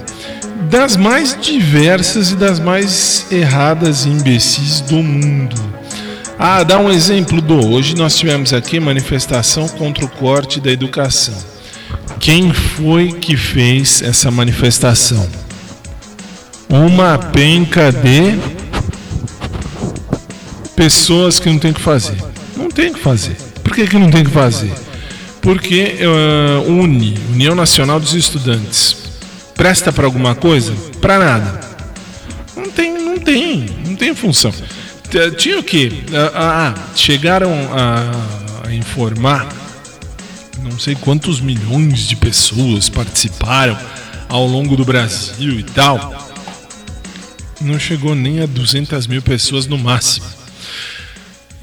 das 0.68 0.96
mais 0.96 1.40
diversas 1.40 2.32
e 2.32 2.34
das 2.34 2.58
mais 2.58 3.30
erradas 3.30 4.04
e 4.04 4.08
imbecis 4.08 4.80
do 4.80 4.96
mundo. 4.96 5.54
Ah, 6.36 6.64
dá 6.64 6.80
um 6.80 6.90
exemplo 6.90 7.40
do 7.40 7.64
hoje 7.68 7.94
nós 7.94 8.16
tivemos 8.16 8.52
aqui 8.52 8.80
manifestação 8.80 9.68
contra 9.68 10.04
o 10.04 10.08
corte 10.08 10.60
da 10.60 10.72
educação. 10.72 11.38
Quem 12.18 12.52
foi 12.52 13.12
que 13.12 13.36
fez 13.36 14.02
essa 14.02 14.28
manifestação? 14.28 15.30
Uma 16.68 17.16
penca 17.16 17.92
de 17.92 18.59
pessoas 20.80 21.38
que 21.38 21.46
não 21.46 21.58
tem 21.58 21.74
que 21.74 21.80
fazer. 21.80 22.16
Não 22.56 22.70
tem 22.70 22.90
que 22.90 22.98
fazer. 22.98 23.36
Por 23.62 23.74
que, 23.74 23.86
que 23.86 23.98
não 23.98 24.10
tem 24.10 24.24
que 24.24 24.30
fazer? 24.30 24.72
Porque 25.42 25.98
uh, 26.00 26.72
UNE, 26.72 27.18
União 27.32 27.54
Nacional 27.54 28.00
dos 28.00 28.14
Estudantes, 28.14 28.96
presta 29.54 29.92
para 29.92 30.06
alguma 30.06 30.34
coisa? 30.34 30.72
Para 30.98 31.18
nada. 31.18 31.60
Não 32.56 32.70
tem, 32.70 32.94
não 32.94 33.18
tem, 33.18 33.66
não 33.86 33.94
tem 33.94 34.14
função. 34.14 34.54
Tinha 35.36 35.58
o 35.58 35.62
quê? 35.62 35.92
Ah, 36.34 36.72
chegaram 36.96 37.52
a 37.74 38.72
informar, 38.72 39.48
não 40.62 40.78
sei 40.78 40.94
quantos 40.94 41.42
milhões 41.42 42.08
de 42.08 42.16
pessoas 42.16 42.88
participaram 42.88 43.76
ao 44.30 44.46
longo 44.46 44.76
do 44.76 44.84
Brasil 44.86 45.60
e 45.60 45.62
tal. 45.62 46.32
Não 47.60 47.78
chegou 47.78 48.14
nem 48.14 48.40
a 48.40 48.46
200 48.46 49.06
mil 49.06 49.20
pessoas 49.20 49.66
no 49.66 49.76
máximo. 49.76 50.39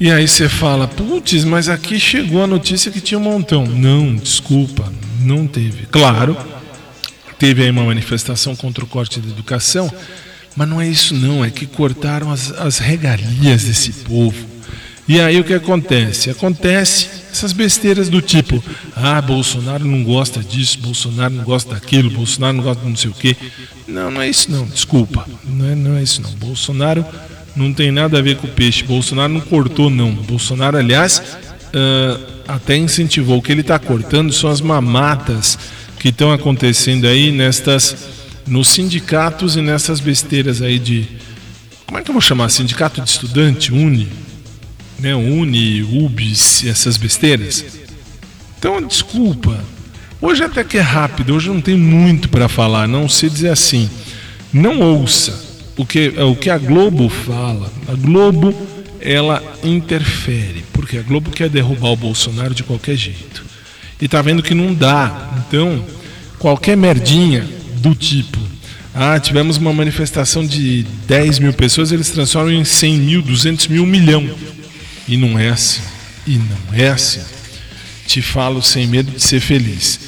E 0.00 0.12
aí 0.12 0.28
você 0.28 0.48
fala, 0.48 0.86
putz, 0.86 1.42
mas 1.42 1.68
aqui 1.68 1.98
chegou 1.98 2.44
a 2.44 2.46
notícia 2.46 2.90
que 2.90 3.00
tinha 3.00 3.18
um 3.18 3.22
montão. 3.22 3.66
Não, 3.66 4.14
desculpa, 4.14 4.92
não 5.20 5.44
teve. 5.44 5.86
Claro, 5.86 6.36
teve 7.36 7.64
aí 7.64 7.70
uma 7.70 7.84
manifestação 7.84 8.54
contra 8.54 8.84
o 8.84 8.86
corte 8.86 9.18
da 9.18 9.28
educação, 9.28 9.92
mas 10.54 10.68
não 10.68 10.80
é 10.80 10.86
isso 10.86 11.14
não, 11.14 11.44
é 11.44 11.50
que 11.50 11.66
cortaram 11.66 12.30
as, 12.30 12.52
as 12.52 12.78
regalias 12.78 13.64
desse 13.64 13.92
povo. 13.92 14.46
E 15.08 15.20
aí 15.20 15.40
o 15.40 15.44
que 15.44 15.54
acontece? 15.54 16.30
Acontece 16.30 17.08
essas 17.32 17.52
besteiras 17.52 18.08
do 18.08 18.22
tipo, 18.22 18.62
ah, 18.94 19.20
Bolsonaro 19.20 19.84
não 19.84 20.04
gosta 20.04 20.44
disso, 20.44 20.78
Bolsonaro 20.78 21.34
não 21.34 21.44
gosta 21.44 21.74
daquilo, 21.74 22.10
Bolsonaro 22.10 22.58
não 22.58 22.62
gosta 22.62 22.82
de 22.84 22.88
não 22.88 22.96
sei 22.96 23.10
o 23.10 23.14
quê. 23.14 23.36
Não, 23.86 24.10
não 24.12 24.22
é 24.22 24.28
isso 24.28 24.48
não, 24.48 24.64
desculpa. 24.66 25.26
Não 25.44 25.66
é, 25.66 25.74
não 25.74 25.96
é 25.96 26.02
isso 26.02 26.22
não. 26.22 26.30
Bolsonaro 26.32 27.04
não 27.58 27.72
tem 27.72 27.90
nada 27.90 28.18
a 28.18 28.22
ver 28.22 28.36
com 28.36 28.46
o 28.46 28.50
peixe. 28.50 28.84
Bolsonaro 28.84 29.32
não 29.32 29.40
cortou, 29.40 29.90
não. 29.90 30.12
Bolsonaro, 30.12 30.76
aliás, 30.76 31.20
ah, 31.74 32.18
até 32.46 32.76
incentivou. 32.76 33.38
O 33.38 33.42
que 33.42 33.50
ele 33.50 33.62
está 33.62 33.78
cortando 33.78 34.32
são 34.32 34.48
as 34.48 34.60
mamatas 34.60 35.58
que 35.98 36.08
estão 36.08 36.32
acontecendo 36.32 37.06
aí 37.06 37.32
nestas, 37.32 37.96
nos 38.46 38.68
sindicatos 38.68 39.56
e 39.56 39.60
nessas 39.60 40.00
besteiras 40.00 40.62
aí 40.62 40.78
de. 40.78 41.06
Como 41.84 41.98
é 41.98 42.02
que 42.02 42.10
eu 42.10 42.12
vou 42.12 42.22
chamar? 42.22 42.48
Sindicato 42.48 43.00
de 43.00 43.08
estudante, 43.08 43.72
Uni, 43.72 44.08
né? 44.98 45.14
Uni, 45.14 45.82
UBS, 45.82 46.64
essas 46.64 46.96
besteiras. 46.96 47.64
Então, 48.58 48.80
desculpa. 48.80 49.58
Hoje 50.20 50.42
até 50.42 50.64
que 50.64 50.76
é 50.76 50.80
rápido, 50.80 51.34
hoje 51.34 51.48
não 51.48 51.60
tem 51.60 51.76
muito 51.76 52.28
para 52.28 52.48
falar, 52.48 52.88
não 52.88 53.08
sei 53.08 53.30
dizer 53.30 53.50
assim. 53.50 53.88
Não 54.52 54.80
ouça 54.80 55.47
o 55.78 55.86
que, 55.86 56.08
o 56.08 56.34
que 56.34 56.50
a 56.50 56.58
Globo 56.58 57.08
fala. 57.08 57.72
A 57.86 57.94
Globo, 57.94 58.52
ela 59.00 59.42
interfere, 59.62 60.64
porque 60.72 60.98
a 60.98 61.02
Globo 61.02 61.30
quer 61.30 61.48
derrubar 61.48 61.92
o 61.92 61.96
Bolsonaro 61.96 62.52
de 62.52 62.64
qualquer 62.64 62.96
jeito. 62.96 63.46
E 64.00 64.08
tá 64.08 64.20
vendo 64.20 64.42
que 64.42 64.54
não 64.54 64.74
dá. 64.74 65.44
Então, 65.46 65.84
qualquer 66.38 66.76
merdinha 66.76 67.46
do 67.76 67.94
tipo, 67.94 68.38
ah, 68.92 69.18
tivemos 69.20 69.56
uma 69.56 69.72
manifestação 69.72 70.44
de 70.44 70.84
10 71.06 71.38
mil 71.38 71.52
pessoas, 71.52 71.92
eles 71.92 72.10
transformam 72.10 72.52
em 72.52 72.64
100 72.64 72.98
mil, 72.98 73.22
200 73.22 73.68
mil, 73.68 73.84
um 73.84 73.86
milhão. 73.86 74.28
E 75.06 75.16
não 75.16 75.38
é 75.38 75.48
assim. 75.48 75.80
E 76.26 76.36
não 76.36 76.74
é 76.74 76.88
assim. 76.88 77.20
Te 78.04 78.20
falo 78.20 78.60
sem 78.60 78.86
medo 78.88 79.12
de 79.12 79.22
ser 79.22 79.40
feliz. 79.40 80.00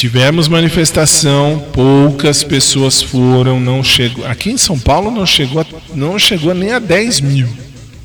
Tivemos 0.00 0.48
manifestação, 0.48 1.62
poucas 1.74 2.42
pessoas 2.42 3.02
foram, 3.02 3.60
não 3.60 3.84
chegou. 3.84 4.26
Aqui 4.26 4.50
em 4.50 4.56
São 4.56 4.78
Paulo 4.78 5.10
não 5.10 5.26
chegou, 5.26 5.62
não 5.94 6.18
chegou 6.18 6.54
nem 6.54 6.72
a 6.72 6.78
10 6.78 7.20
mil. 7.20 7.46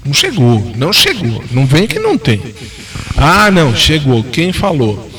Não 0.04 0.14
chegou, 0.14 0.74
não 0.76 0.92
chegou. 0.92 1.42
Não 1.52 1.66
vem 1.66 1.88
que 1.88 1.98
não 1.98 2.18
tem. 2.18 2.42
Ah, 3.16 3.50
não, 3.50 3.74
chegou. 3.74 4.26
Quem 4.26 4.52
falou? 4.52 5.10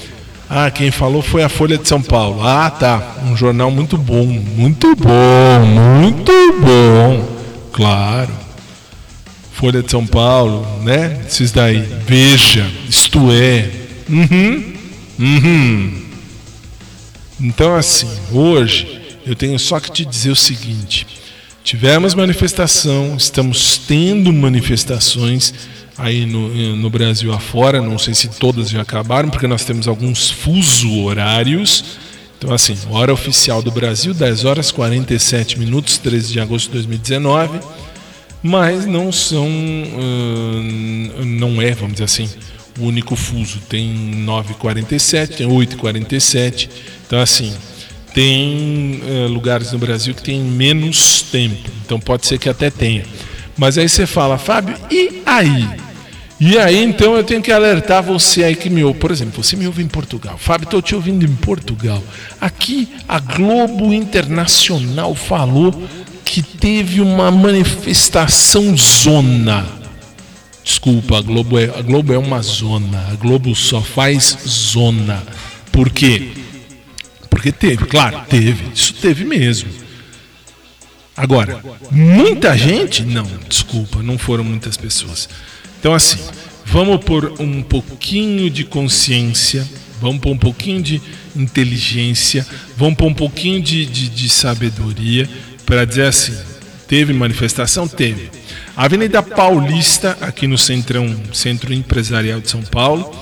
Ah, 0.51 0.71
quem 0.71 0.91
falou 0.91 1.23
foi 1.23 1.43
a 1.43 1.49
Folha 1.49 1.79
de 1.79 1.89
São 1.89 2.03
Paulo. 2.03 2.47
Ah, 2.47 2.69
tá. 2.69 3.17
Um 3.25 3.35
jornal 3.35 3.71
muito 3.71 3.97
bom, 3.97 4.27
muito 4.27 4.95
bom, 4.97 5.65
muito 5.65 6.31
bom. 6.61 7.27
Claro. 7.73 8.35
Folha 9.55 9.83
de 9.83 9.91
São 9.91 10.07
Paulo, 10.07 10.67
né? 10.83 11.23
Esses 11.27 11.53
daí. 11.53 11.83
Veja, 12.07 12.71
isto 12.87 13.33
é. 13.33 13.67
Uhum. 14.11 14.75
Uhum. 15.19 16.06
Então, 17.41 17.75
assim, 17.75 18.09
hoje 18.33 19.19
eu 19.27 19.35
tenho 19.35 19.59
só 19.59 19.79
que 19.79 19.91
te 19.91 20.05
dizer 20.05 20.31
o 20.31 20.37
seguinte: 20.37 21.07
tivemos 21.63 22.15
manifestação, 22.15 23.17
estamos 23.17 23.79
tendo 23.79 24.33
manifestações 24.33 25.53
aí 25.99 26.27
no, 26.27 26.77
no 26.77 26.91
Brasil 26.91 27.33
afora, 27.33 27.81
não 27.81 27.99
sei 27.99 28.15
se 28.15 28.29
todas 28.29 28.69
já 28.69 28.83
acabaram, 28.83 29.31
porque 29.31 29.47
nós 29.47 29.65
temos 29.65 29.89
alguns 29.89 30.31
fuso 30.31 31.03
horários. 31.03 31.85
Então, 32.39 32.53
assim, 32.53 32.77
hora 32.91 33.13
oficial 33.13 33.63
do 33.63 33.71
Brasil, 33.71 34.13
10 34.13 34.45
horas 34.45 34.71
47 34.71 35.59
minutos, 35.59 35.97
13 35.97 36.33
de 36.33 36.41
agosto 36.41 36.67
de 36.67 36.73
2019 36.75 37.61
mas 38.47 38.87
não 38.87 39.11
são, 39.11 39.49
ah, 39.49 41.25
não 41.25 41.61
é, 41.61 41.73
vamos 41.73 41.95
dizer 41.95 42.05
assim, 42.05 42.29
o 42.79 42.85
único 42.85 43.17
fuso. 43.17 43.61
Tem 43.69 44.25
9h47, 44.27 45.37
tem 45.37 45.49
8h47. 45.49 46.69
Então, 47.07 47.21
assim, 47.21 47.53
tem 48.15 49.01
ah, 49.03 49.29
lugares 49.29 49.73
no 49.73 49.79
Brasil 49.79 50.15
que 50.15 50.23
tem 50.23 50.41
menos 50.41 51.23
tempo. 51.23 51.71
Então, 51.85 52.01
pode 52.01 52.27
ser 52.27 52.39
que 52.39 52.49
até 52.49 52.71
tenha. 52.71 53.05
Mas 53.57 53.79
aí 53.79 53.89
você 53.89 54.07
fala, 54.07 54.39
Fábio, 54.39 54.77
e 54.91 55.23
aí? 55.25 55.69
E 56.39 56.59
aí, 56.59 56.85
então, 56.85 57.17
eu 57.17 57.25
tenho 57.25 57.41
que 57.41 57.51
alertar 57.51 58.03
você 58.03 58.45
aí 58.45 58.55
que 58.55 58.69
me 58.69 58.85
ouve. 58.85 58.99
Por 58.99 59.11
exemplo, 59.11 59.43
você 59.43 59.57
me 59.57 59.67
ouve 59.67 59.83
em 59.83 59.89
Portugal. 59.89 60.37
Fábio, 60.37 60.65
estou 60.65 60.83
te 60.83 60.95
ouvindo 60.95 61.25
em 61.25 61.35
Portugal. 61.35 62.03
Aqui, 62.39 62.89
a 63.09 63.19
Globo 63.19 63.93
Internacional 63.95 65.15
falou 65.15 65.73
que 66.25 66.43
teve 66.43 67.01
uma 67.01 67.31
manifestação 67.31 68.77
zona. 68.77 69.76
Desculpa, 70.67 71.19
a 71.19 71.21
Globo, 71.21 71.61
é, 71.61 71.67
a 71.67 71.81
Globo 71.81 72.13
é 72.13 72.19
uma 72.19 72.43
zona. 72.43 73.07
A 73.13 73.15
Globo 73.15 73.55
só 73.55 73.81
faz 73.81 74.37
zona. 74.45 75.23
Por 75.71 75.91
quê? 75.91 76.33
Porque 77.31 77.53
teve, 77.53 77.85
claro, 77.85 78.23
teve. 78.29 78.65
Isso 78.75 78.93
teve 78.95 79.25
mesmo. 79.25 79.71
Agora, 81.17 81.63
muita 81.89 82.59
gente? 82.59 83.05
Não, 83.05 83.31
desculpa, 83.49 84.03
não 84.03 84.19
foram 84.19 84.43
muitas 84.43 84.77
pessoas. 84.77 85.29
Então, 85.79 85.95
assim, 85.95 86.19
vamos 86.65 87.05
pôr 87.05 87.41
um 87.41 87.63
pouquinho 87.63 88.51
de 88.51 88.65
consciência, 88.65 89.65
vamos 90.01 90.19
pôr 90.19 90.33
um 90.33 90.39
pouquinho 90.39 90.83
de 90.83 91.01
inteligência, 91.37 92.45
vamos 92.77 92.97
pôr 92.97 93.07
um 93.07 93.15
pouquinho 93.15 93.63
de, 93.63 93.87
de, 93.87 94.09
de 94.09 94.29
sabedoria 94.29 95.31
para 95.65 95.85
dizer 95.85 96.07
assim: 96.07 96.35
teve 96.87 97.13
manifestação? 97.13 97.87
Teve. 97.87 98.31
Avenida 98.77 99.23
Paulista, 99.23 100.17
aqui 100.21 100.47
no 100.47 100.59
Centrão, 100.59 101.15
Centro 101.33 101.73
Empresarial 101.73 102.41
de 102.41 102.51
São 102.51 102.63
Paulo, 102.63 103.15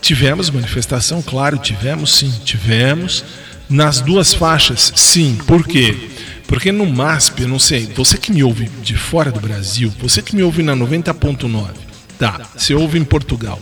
tivemos 0.00 0.50
manifestação, 0.50 1.22
claro, 1.22 1.58
tivemos 1.58 2.14
sim, 2.14 2.32
tivemos. 2.44 3.24
Nas 3.68 4.00
duas 4.00 4.34
faixas, 4.34 4.92
sim. 4.94 5.38
Por 5.46 5.66
quê? 5.66 6.10
Porque 6.46 6.70
no 6.70 6.86
MASP, 6.86 7.42
eu 7.42 7.48
não 7.48 7.58
sei, 7.58 7.86
você 7.94 8.18
que 8.18 8.30
me 8.30 8.44
ouve 8.44 8.68
de 8.82 8.96
fora 8.96 9.32
do 9.32 9.40
Brasil, 9.40 9.92
você 9.98 10.20
que 10.20 10.36
me 10.36 10.42
ouve 10.42 10.62
na 10.62 10.76
90.9, 10.76 11.70
tá, 12.18 12.42
você 12.56 12.74
ouve 12.74 12.98
em 12.98 13.04
Portugal. 13.04 13.58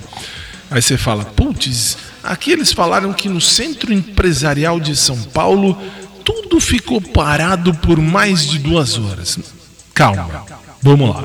Aí 0.70 0.82
você 0.82 0.96
fala, 0.96 1.24
putz, 1.24 1.96
aqui 2.22 2.50
eles 2.50 2.72
falaram 2.72 3.12
que 3.12 3.28
no 3.28 3.40
Centro 3.40 3.92
Empresarial 3.92 4.80
de 4.80 4.96
São 4.96 5.20
Paulo 5.22 5.80
tudo 6.24 6.60
ficou 6.60 7.00
parado 7.00 7.74
por 7.74 7.98
mais 8.00 8.48
de 8.48 8.58
duas 8.58 8.98
horas. 8.98 9.38
Calma, 9.94 10.44
vamos 10.82 11.10
lá. 11.10 11.24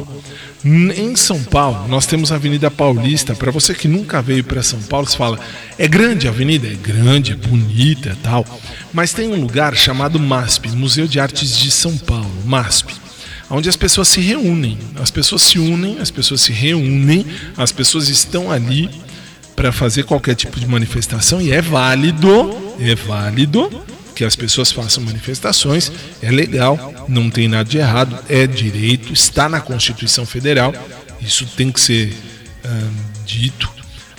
Em 0.65 1.15
São 1.15 1.41
Paulo, 1.43 1.87
nós 1.87 2.05
temos 2.05 2.31
a 2.31 2.35
Avenida 2.35 2.69
Paulista. 2.69 3.33
Para 3.33 3.51
você 3.51 3.73
que 3.73 3.87
nunca 3.87 4.21
veio 4.21 4.43
para 4.43 4.61
São 4.61 4.81
Paulo, 4.81 5.07
você 5.07 5.15
fala: 5.15 5.39
é 5.77 5.87
grande 5.87 6.27
a 6.27 6.31
avenida? 6.31 6.67
É 6.67 6.73
grande, 6.73 7.31
é 7.31 7.35
bonita 7.35 8.09
e 8.09 8.15
tal. 8.23 8.45
Mas 8.91 9.13
tem 9.13 9.29
um 9.29 9.39
lugar 9.39 9.75
chamado 9.75 10.19
MASP 10.19 10.69
Museu 10.71 11.07
de 11.07 11.19
Artes 11.19 11.57
de 11.57 11.71
São 11.71 11.97
Paulo, 11.97 12.29
MASP. 12.45 12.93
onde 13.49 13.69
as 13.69 13.77
pessoas 13.77 14.09
se 14.09 14.19
reúnem. 14.19 14.77
As 14.99 15.11
pessoas 15.11 15.43
se 15.43 15.59
unem, 15.59 15.99
as 15.99 16.11
pessoas 16.11 16.41
se 16.41 16.51
reúnem, 16.51 17.25
as 17.55 17.71
pessoas 17.71 18.09
estão 18.09 18.51
ali 18.51 18.89
para 19.55 19.71
fazer 19.71 20.03
qualquer 20.03 20.35
tipo 20.35 20.59
de 20.59 20.67
manifestação 20.67 21.41
e 21.41 21.51
é 21.51 21.61
válido, 21.61 22.75
é 22.79 22.93
válido 22.93 23.87
que 24.17 24.25
as 24.25 24.35
pessoas 24.35 24.71
façam 24.71 25.03
manifestações, 25.03 25.91
é 26.23 26.31
legal, 26.31 27.05
não 27.07 27.29
tem 27.29 27.47
nada 27.47 27.69
de 27.69 27.77
errado, 27.77 28.17
é 28.27 28.47
direito, 28.47 29.13
está 29.13 29.47
na 29.47 29.61
Constituição 29.61 30.25
Federal, 30.25 30.73
isso 31.21 31.45
tem 31.55 31.71
que 31.71 31.79
ser 31.79 32.11
ah, 32.65 32.89
dito. 33.23 33.69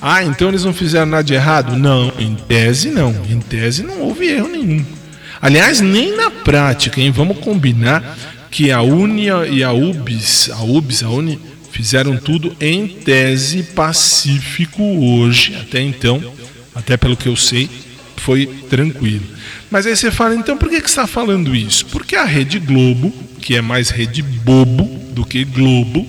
Ah, 0.00 0.22
então 0.22 0.50
eles 0.50 0.62
não 0.62 0.72
fizeram 0.72 1.06
nada 1.06 1.24
de 1.24 1.34
errado? 1.34 1.76
Não, 1.76 2.12
em 2.16 2.36
tese 2.36 2.90
não, 2.90 3.10
em 3.28 3.40
tese 3.40 3.82
não 3.82 4.02
houve 4.02 4.28
erro 4.28 4.46
nenhum. 4.46 4.86
Aliás, 5.42 5.80
nem 5.80 6.16
na 6.16 6.30
prática, 6.30 7.00
hein? 7.00 7.10
Vamos 7.10 7.38
combinar 7.38 8.16
que 8.52 8.70
a 8.70 8.80
Unia 8.80 9.48
e 9.48 9.64
a 9.64 9.72
UBS, 9.72 10.48
a 10.52 10.62
UBS, 10.62 11.02
a 11.02 11.10
Uni, 11.10 11.40
fizeram 11.72 12.16
tudo 12.16 12.56
em 12.60 12.86
tese 12.86 13.64
pacífico 13.64 14.80
hoje, 14.80 15.56
até 15.56 15.80
então, 15.80 16.22
até 16.72 16.96
pelo 16.96 17.16
que 17.16 17.28
eu 17.28 17.34
sei, 17.34 17.68
foi 18.18 18.46
tranquilo. 18.68 19.24
Mas 19.70 19.86
aí 19.86 19.96
você 19.96 20.10
fala, 20.10 20.34
então 20.34 20.56
por 20.56 20.68
que, 20.68 20.80
você 20.80 20.86
está 20.86 21.06
falando 21.06 21.54
isso? 21.54 21.86
Porque 21.86 22.16
a 22.16 22.24
Rede 22.24 22.58
Globo, 22.58 23.12
que 23.40 23.54
é 23.56 23.60
mais 23.62 23.90
Rede 23.90 24.22
Bobo 24.22 24.84
do 25.12 25.24
que 25.24 25.44
Globo, 25.44 26.06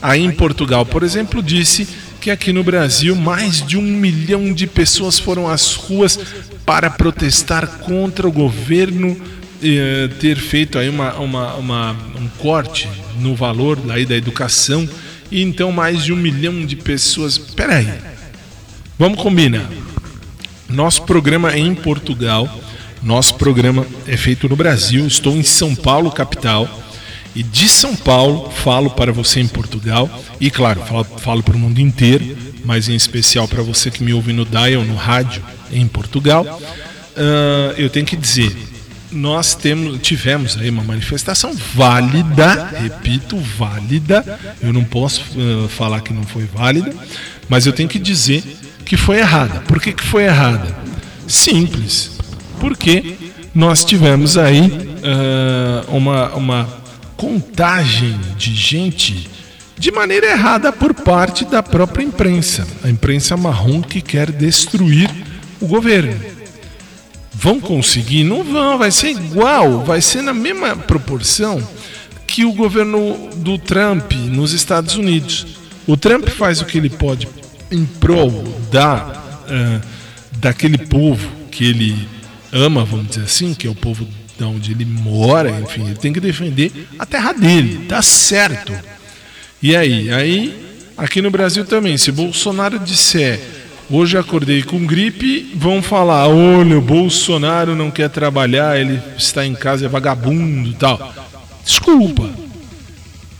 aí 0.00 0.22
em 0.24 0.30
Portugal, 0.30 0.84
por 0.86 1.02
exemplo, 1.02 1.42
disse 1.42 1.86
que 2.20 2.30
aqui 2.30 2.52
no 2.52 2.64
Brasil 2.64 3.14
mais 3.14 3.64
de 3.66 3.76
um 3.76 3.82
milhão 3.82 4.52
de 4.52 4.66
pessoas 4.66 5.18
foram 5.18 5.48
às 5.48 5.74
ruas 5.74 6.18
para 6.66 6.90
protestar 6.90 7.66
contra 7.78 8.26
o 8.26 8.32
governo 8.32 9.16
eh, 9.62 10.08
ter 10.20 10.36
feito 10.36 10.78
aí 10.78 10.88
uma, 10.88 11.14
uma, 11.14 11.54
uma- 11.54 11.92
um 12.20 12.28
corte 12.38 12.88
no 13.20 13.34
valor 13.34 13.76
da 13.76 14.16
educação 14.16 14.88
e 15.30 15.42
então 15.42 15.70
mais 15.72 16.04
de 16.04 16.12
um 16.12 16.16
milhão 16.16 16.64
de 16.66 16.76
pessoas. 16.76 17.38
Peraí, 17.38 17.88
vamos 18.98 19.20
combinar. 19.20 19.68
Nosso 20.68 21.02
programa 21.02 21.52
é 21.52 21.58
em 21.58 21.74
Portugal, 21.74 22.48
nosso 23.02 23.34
programa 23.36 23.86
é 24.06 24.16
feito 24.16 24.48
no 24.48 24.56
Brasil. 24.56 25.06
Estou 25.06 25.34
em 25.34 25.42
São 25.42 25.74
Paulo, 25.74 26.10
capital, 26.10 26.68
e 27.34 27.42
de 27.42 27.68
São 27.68 27.96
Paulo 27.96 28.50
falo 28.50 28.90
para 28.90 29.12
você 29.12 29.40
em 29.40 29.48
Portugal 29.48 30.10
e, 30.40 30.50
claro, 30.50 30.80
falo, 30.82 31.04
falo 31.04 31.42
para 31.42 31.56
o 31.56 31.58
mundo 31.58 31.80
inteiro, 31.80 32.36
mas 32.64 32.88
em 32.88 32.94
especial 32.94 33.48
para 33.48 33.62
você 33.62 33.90
que 33.90 34.02
me 34.02 34.12
ouve 34.12 34.32
no 34.32 34.44
dial, 34.44 34.84
no 34.84 34.94
rádio 34.94 35.42
em 35.72 35.86
Portugal. 35.86 36.60
Ah, 37.16 37.74
eu 37.76 37.88
tenho 37.88 38.04
que 38.04 38.16
dizer, 38.16 38.54
nós 39.10 39.54
temos, 39.54 39.98
tivemos 40.02 40.58
aí 40.58 40.68
uma 40.68 40.84
manifestação 40.84 41.54
válida, 41.74 42.66
repito, 42.78 43.38
válida. 43.38 44.38
Eu 44.60 44.72
não 44.72 44.84
posso 44.84 45.24
ah, 45.36 45.68
falar 45.68 46.00
que 46.02 46.12
não 46.12 46.24
foi 46.24 46.44
válida, 46.44 46.94
mas 47.48 47.64
eu 47.64 47.72
tenho 47.72 47.88
que 47.88 47.98
dizer 47.98 48.44
que 48.88 48.96
foi 48.96 49.18
errada. 49.18 49.60
Por 49.68 49.80
que, 49.80 49.92
que 49.92 50.02
foi 50.02 50.24
errada? 50.24 50.74
Simples. 51.28 52.18
Porque 52.58 53.14
nós 53.54 53.84
tivemos 53.84 54.38
aí 54.38 54.72
ah, 55.04 55.84
uma, 55.88 56.34
uma 56.34 56.68
contagem 57.16 58.18
de 58.36 58.54
gente 58.54 59.28
de 59.76 59.92
maneira 59.92 60.26
errada 60.26 60.72
por 60.72 60.94
parte 60.94 61.44
da 61.44 61.62
própria 61.62 62.02
imprensa. 62.02 62.66
A 62.82 62.88
imprensa 62.88 63.36
marrom 63.36 63.82
que 63.82 64.00
quer 64.00 64.32
destruir 64.32 65.10
o 65.60 65.66
governo. 65.66 66.18
Vão 67.34 67.60
conseguir? 67.60 68.24
Não 68.24 68.42
vão, 68.42 68.78
vai 68.78 68.90
ser 68.90 69.10
igual, 69.10 69.84
vai 69.84 70.00
ser 70.00 70.22
na 70.22 70.32
mesma 70.32 70.74
proporção 70.74 71.62
que 72.26 72.44
o 72.44 72.52
governo 72.52 73.28
do 73.36 73.58
Trump 73.58 74.12
nos 74.12 74.52
Estados 74.52 74.96
Unidos. 74.96 75.46
O 75.86 75.96
Trump 75.96 76.26
faz 76.28 76.60
o 76.60 76.64
que 76.64 76.78
ele 76.78 76.90
pode 76.90 77.28
em 77.70 77.84
prol 77.84 78.44
da, 78.70 79.22
ah, 79.48 79.80
daquele 80.32 80.78
povo 80.78 81.28
que 81.50 81.64
ele 81.64 82.08
ama, 82.52 82.84
vamos 82.84 83.08
dizer 83.08 83.22
assim, 83.22 83.54
que 83.54 83.66
é 83.66 83.70
o 83.70 83.74
povo 83.74 84.06
de 84.38 84.44
onde 84.44 84.72
ele 84.72 84.84
mora, 84.84 85.50
enfim, 85.60 85.86
ele 85.86 85.96
tem 85.96 86.12
que 86.12 86.20
defender 86.20 86.88
a 86.98 87.04
terra 87.04 87.32
dele, 87.32 87.86
tá 87.88 88.00
certo. 88.00 88.72
E 89.60 89.74
aí? 89.74 90.10
Aí, 90.12 90.66
aqui 90.96 91.20
no 91.20 91.30
Brasil 91.30 91.64
também, 91.64 91.98
se 91.98 92.12
Bolsonaro 92.12 92.78
disser 92.78 93.40
hoje 93.90 94.18
acordei 94.18 94.62
com 94.62 94.84
gripe, 94.84 95.50
vão 95.54 95.82
falar, 95.82 96.28
olha, 96.28 96.78
o 96.78 96.82
Bolsonaro 96.82 97.74
não 97.74 97.90
quer 97.90 98.10
trabalhar, 98.10 98.78
ele 98.78 99.00
está 99.16 99.46
em 99.46 99.54
casa, 99.54 99.86
é 99.86 99.88
vagabundo 99.88 100.72
tal. 100.74 101.14
Desculpa. 101.64 102.28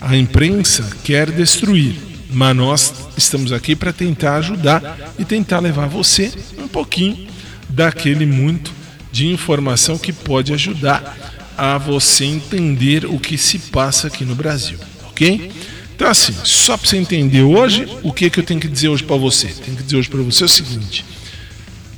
A 0.01 0.17
imprensa 0.17 0.89
quer 1.03 1.31
destruir, 1.31 1.97
mas 2.31 2.57
nós 2.57 2.95
estamos 3.17 3.53
aqui 3.53 3.75
para 3.75 3.93
tentar 3.93 4.37
ajudar 4.37 5.15
e 5.19 5.25
tentar 5.25 5.61
levar 5.61 5.87
você 5.87 6.33
um 6.59 6.69
pouquinho 6.69 7.29
daquele 7.69 8.27
muito 8.27 8.73
de 9.11 9.27
informação 9.27 9.99
que 9.99 10.13
pode 10.13 10.53
ajudar 10.53 11.17
a 11.57 11.77
você 11.79 12.25
entender 12.25 13.05
o 13.05 13.19
que 13.19 13.37
se 13.37 13.59
passa 13.59 14.07
aqui 14.07 14.25
no 14.25 14.35
Brasil, 14.35 14.79
ok? 15.09 15.51
Então 15.95 16.09
assim, 16.09 16.33
só 16.45 16.77
para 16.77 16.89
você 16.89 16.97
entender 16.97 17.43
hoje, 17.43 17.89
o 18.03 18.13
que 18.13 18.31
que 18.31 18.39
eu 18.39 18.45
tenho 18.45 18.61
que 18.61 18.69
dizer 18.69 18.89
hoje 18.89 19.03
para 19.03 19.17
você? 19.17 19.49
Tenho 19.49 19.77
que 19.77 19.83
dizer 19.83 19.97
hoje 19.97 20.09
para 20.09 20.23
você 20.23 20.45
o 20.45 20.49
seguinte: 20.49 21.05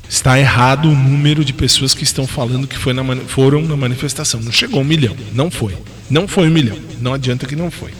está 0.08 0.38
errado 0.40 0.88
o 0.88 0.94
número 0.94 1.44
de 1.44 1.52
pessoas 1.52 1.94
que 1.94 2.02
estão 2.02 2.26
falando 2.26 2.66
que 2.66 2.78
foi 2.78 2.94
na 2.94 3.04
foram 3.26 3.62
na 3.62 3.76
manifestação. 3.76 4.40
Não 4.40 4.50
chegou 4.50 4.80
um 4.80 4.84
milhão, 4.84 5.14
não 5.34 5.50
foi. 5.50 5.76
Não 6.08 6.26
foi 6.26 6.48
um 6.48 6.50
milhão. 6.50 6.78
Não 7.00 7.12
adianta 7.12 7.46
que 7.46 7.54
não 7.54 7.70
foi. 7.70 7.92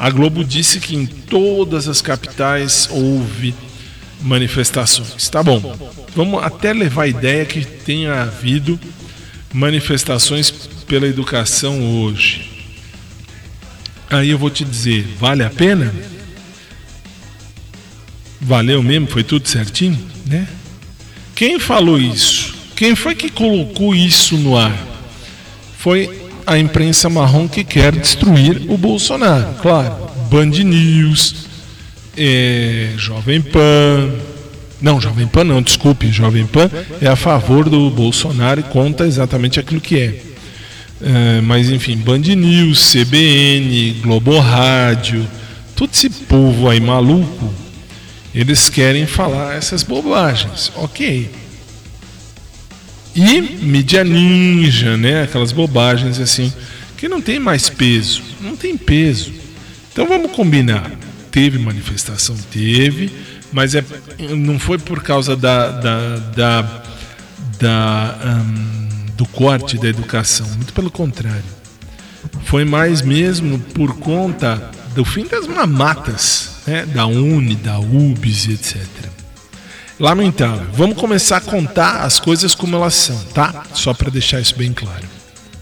A 0.00 0.08
Globo 0.08 0.42
disse 0.42 0.80
que 0.80 0.96
em 0.96 1.04
todas 1.04 1.86
as 1.86 2.00
capitais 2.00 2.88
houve 2.90 3.54
manifestações. 4.22 5.28
Tá 5.28 5.42
bom. 5.42 5.60
Vamos 6.16 6.42
até 6.42 6.72
levar 6.72 7.02
a 7.02 7.08
ideia 7.08 7.44
que 7.44 7.62
tenha 7.62 8.22
havido 8.22 8.80
manifestações 9.52 10.50
pela 10.86 11.06
educação 11.06 12.00
hoje. 12.00 12.48
Aí 14.08 14.30
eu 14.30 14.38
vou 14.38 14.48
te 14.48 14.64
dizer, 14.64 15.06
vale 15.18 15.44
a 15.44 15.50
pena? 15.50 15.92
Valeu 18.40 18.82
mesmo? 18.82 19.06
Foi 19.06 19.22
tudo 19.22 19.46
certinho, 19.46 20.00
né? 20.24 20.48
Quem 21.34 21.60
falou 21.60 22.00
isso? 22.00 22.54
Quem 22.74 22.96
foi 22.96 23.14
que 23.14 23.28
colocou 23.28 23.94
isso 23.94 24.38
no 24.38 24.56
ar? 24.56 24.74
Foi 25.76 26.19
a 26.50 26.58
imprensa 26.58 27.08
marrom 27.08 27.46
que 27.46 27.62
quer 27.62 27.94
destruir 27.94 28.62
o 28.68 28.76
Bolsonaro, 28.76 29.54
claro. 29.62 30.10
Band 30.28 30.46
News, 30.46 31.46
é, 32.18 32.88
Jovem 32.96 33.40
Pan. 33.40 34.10
Não, 34.82 35.00
Jovem 35.00 35.28
Pan 35.28 35.44
não, 35.44 35.62
desculpe. 35.62 36.10
Jovem 36.10 36.44
Pan 36.44 36.68
é 37.00 37.06
a 37.06 37.14
favor 37.14 37.70
do 37.70 37.88
Bolsonaro 37.88 38.58
e 38.58 38.62
conta 38.64 39.06
exatamente 39.06 39.60
aquilo 39.60 39.80
que 39.80 39.96
é. 39.96 40.22
É, 41.00 41.40
mas 41.40 41.70
enfim, 41.70 41.96
Band 41.96 42.18
News, 42.18 42.92
CBN, 42.92 44.00
Globo 44.02 44.36
Rádio, 44.40 45.24
todo 45.76 45.90
esse 45.92 46.10
povo 46.10 46.68
aí 46.68 46.80
maluco, 46.80 47.54
eles 48.34 48.68
querem 48.68 49.06
falar 49.06 49.54
essas 49.54 49.84
bobagens. 49.84 50.72
Ok. 50.74 51.30
E 53.14 53.40
mídia 53.40 54.04
ninja, 54.04 54.96
né? 54.96 55.22
Aquelas 55.22 55.52
bobagens 55.52 56.20
assim, 56.20 56.52
que 56.96 57.08
não 57.08 57.20
tem 57.20 57.38
mais 57.38 57.68
peso. 57.68 58.22
Não 58.40 58.56
tem 58.56 58.76
peso. 58.76 59.32
Então 59.92 60.06
vamos 60.06 60.32
combinar. 60.32 60.90
Teve 61.30 61.58
manifestação? 61.58 62.36
Teve, 62.50 63.10
mas 63.52 63.74
é, 63.74 63.84
não 64.36 64.58
foi 64.58 64.78
por 64.78 65.02
causa 65.02 65.36
da, 65.36 65.70
da, 65.70 66.16
da, 66.16 66.82
da, 67.58 68.18
hum, 68.24 69.06
do 69.16 69.26
corte 69.26 69.78
da 69.78 69.88
educação. 69.88 70.46
Muito 70.56 70.72
pelo 70.72 70.90
contrário. 70.90 71.44
Foi 72.44 72.64
mais 72.64 73.02
mesmo 73.02 73.58
por 73.58 73.96
conta 73.96 74.70
do 74.94 75.04
fim 75.04 75.26
das 75.26 75.46
mamatas, 75.46 76.50
né? 76.66 76.84
da 76.86 77.06
Uni, 77.06 77.54
da 77.54 77.78
UBS, 77.78 78.48
etc. 78.48 78.76
Lamentável. 80.00 80.66
Vamos 80.72 80.96
começar 80.96 81.36
a 81.36 81.40
contar 81.42 82.04
as 82.04 82.18
coisas 82.18 82.54
como 82.54 82.74
elas 82.74 82.94
são, 82.94 83.22
tá? 83.34 83.64
Só 83.74 83.92
para 83.92 84.10
deixar 84.10 84.40
isso 84.40 84.56
bem 84.56 84.72
claro. 84.72 85.06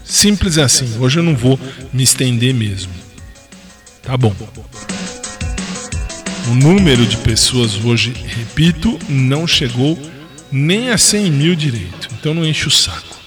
Simples 0.01 0.57
assim. 0.57 0.97
Hoje 0.97 1.19
eu 1.19 1.23
não 1.23 1.35
vou 1.35 1.59
me 1.91 2.03
estender 2.03 2.53
mesmo. 2.53 2.93
Tá 4.01 4.15
bom. 4.15 4.33
O 6.47 6.55
número 6.55 7.05
de 7.05 7.17
pessoas 7.17 7.75
hoje, 7.83 8.13
repito, 8.13 8.97
não 9.09 9.45
chegou 9.45 9.99
nem 10.49 10.89
a 10.89 10.97
100 10.97 11.31
mil 11.31 11.53
direito. 11.53 12.07
Então 12.17 12.33
não 12.33 12.45
enche 12.45 12.65
o 12.65 12.71
saco. 12.71 13.18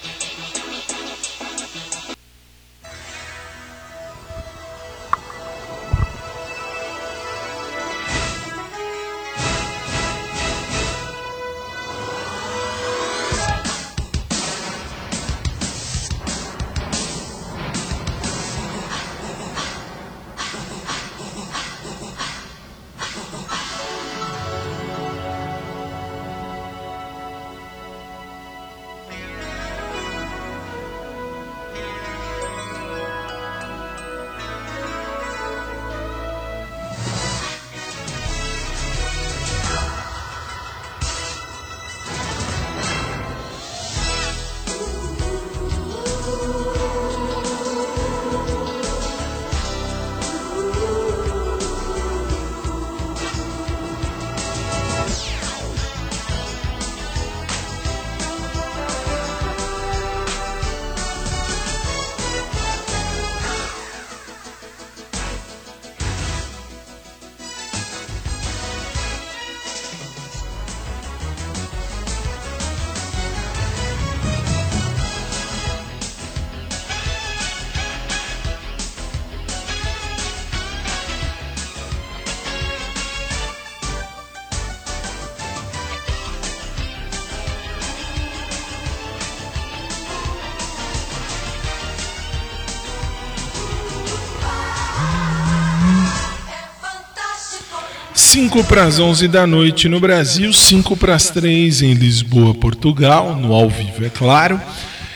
5 98.33 98.63
para 98.63 98.85
as 98.85 98.97
11 98.97 99.27
da 99.27 99.45
noite 99.45 99.87
no 99.87 99.99
Brasil, 99.99 100.51
5 100.51 100.97
para 100.97 101.13
as 101.13 101.29
3 101.29 101.83
em 101.83 101.93
Lisboa, 101.93 102.55
Portugal, 102.55 103.35
no 103.35 103.53
ao 103.53 103.69
vivo, 103.69 104.03
é 104.03 104.09
claro. 104.09 104.59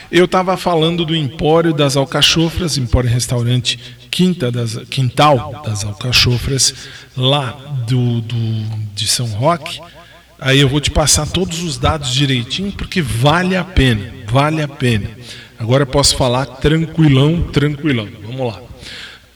Eu 0.08 0.26
estava 0.26 0.56
falando 0.56 1.04
do 1.04 1.16
Empório 1.16 1.74
das 1.74 1.96
Alcachofras, 1.96 2.78
Empório 2.78 3.10
Restaurante 3.10 3.76
Quinta 4.08 4.52
das, 4.52 4.76
Quintal 4.88 5.62
das 5.64 5.82
Alcachofras, 5.82 6.72
lá 7.16 7.50
do, 7.88 8.20
do, 8.20 8.36
de 8.94 9.08
São 9.08 9.26
Roque. 9.26 9.80
Aí 10.38 10.60
eu 10.60 10.68
vou 10.68 10.80
te 10.80 10.92
passar 10.92 11.26
todos 11.26 11.60
os 11.64 11.76
dados 11.76 12.14
direitinho, 12.14 12.70
porque 12.70 13.02
vale 13.02 13.56
a 13.56 13.64
pena, 13.64 14.12
vale 14.28 14.62
a 14.62 14.68
pena. 14.68 15.10
Agora 15.58 15.84
posso 15.84 16.16
falar 16.16 16.46
tranquilão, 16.46 17.42
tranquilão. 17.50 18.06
Vamos 18.22 18.46
lá. 18.46 18.67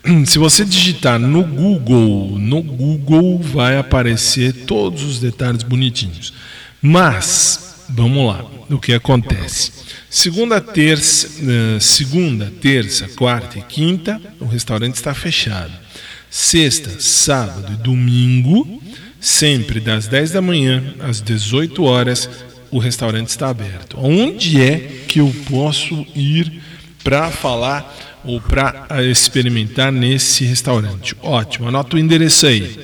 Se 0.27 0.39
você 0.39 0.65
digitar 0.65 1.19
no 1.19 1.45
Google, 1.45 2.39
no 2.39 2.63
Google 2.63 3.39
vai 3.39 3.77
aparecer 3.77 4.53
todos 4.67 5.03
os 5.03 5.21
detalhes 5.21 5.63
bonitinhos. 5.63 6.33
Mas, 6.81 7.77
vamos 7.89 8.27
lá, 8.27 8.45
o 8.69 8.79
que 8.79 8.93
acontece? 8.93 9.71
Segunda, 10.11 10.61
terça, 10.61 11.29
eh, 11.41 11.79
segunda, 11.81 12.53
terça, 12.61 13.09
quarta 13.09 13.59
e 13.59 13.63
quinta, 13.63 14.21
o 14.41 14.47
restaurante 14.47 14.97
está 14.97 15.15
fechado. 15.15 15.73
Sexta, 16.29 17.01
sábado 17.01 17.73
e 17.73 17.77
domingo, 17.77 18.83
sempre 19.21 19.81
das 19.81 20.07
10 20.09 20.33
da 20.33 20.43
manhã 20.43 20.95
às 21.01 21.21
18 21.21 21.85
horas, 21.85 22.29
o 22.71 22.79
restaurante 22.79 23.29
está 23.29 23.49
aberto. 23.49 23.97
Onde 23.99 24.61
é 24.61 25.05
que 25.07 25.21
eu 25.21 25.33
posso 25.49 26.07
ir 26.15 26.61
para 27.05 27.31
falar 27.31 28.12
ou 28.25 28.41
para 28.41 29.05
experimentar 29.05 29.93
nesse 29.93 30.45
restaurante? 30.45 31.17
Ótimo, 31.23 31.69
anota 31.69 31.97
o 31.97 31.99
endereço 31.99 32.47
aí. 32.47 32.79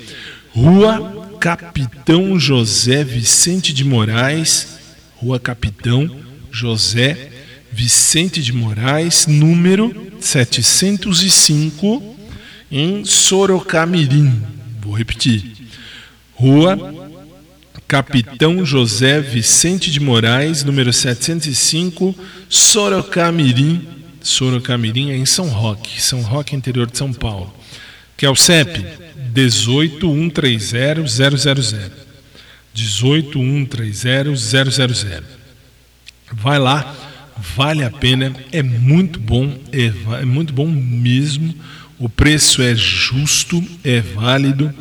Rua 0.51 1.37
Capitão 1.41 2.39
José 2.39 3.05
Vicente 3.05 3.73
de 3.73 3.85
Moraes, 3.85 4.79
Rua 5.17 5.39
Capitão 5.39 6.11
José 6.51 7.31
Vicente 7.71 8.43
de 8.43 8.53
Moraes, 8.53 9.27
número 9.27 9.95
705, 10.21 12.17
em 12.71 13.05
Sorocamirim. 13.05 14.43
Vou 14.81 14.95
repetir. 14.95 15.45
Rua 16.35 16.77
Capitão 17.87 18.67
José 18.67 19.21
Vicente 19.21 19.91
de 19.91 20.01
Moraes, 20.01 20.65
número 20.65 20.93
705, 20.93 22.15
Sorocamirim. 22.49 23.98
Sorocamirim 24.29 25.11
é 25.11 25.17
em 25.17 25.27
São 25.27 25.49
Roque, 25.49 26.01
São 26.01 26.23
Roque, 26.23 26.55
interior 26.55 26.89
de 26.91 26.97
São 26.97 27.13
Paulo. 27.13 27.53
Que 28.17 28.27
é 28.27 28.31
o 28.31 28.37
CEP 28.37 28.85
18130 29.35 32.09
18130 32.75 35.25
Vai 36.33 36.59
lá, 36.59 36.95
vale 37.57 37.83
a 37.83 37.91
pena, 37.91 38.35
é 38.53 38.63
muito 38.63 39.19
bom, 39.19 39.57
é, 39.73 39.93
é 40.21 40.25
muito 40.25 40.53
bom 40.53 40.67
mesmo. 40.67 41.55
O 41.99 42.09
preço 42.09 42.63
é 42.63 42.75
justo, 42.75 43.65
é 43.83 44.01
válido, 44.01 44.73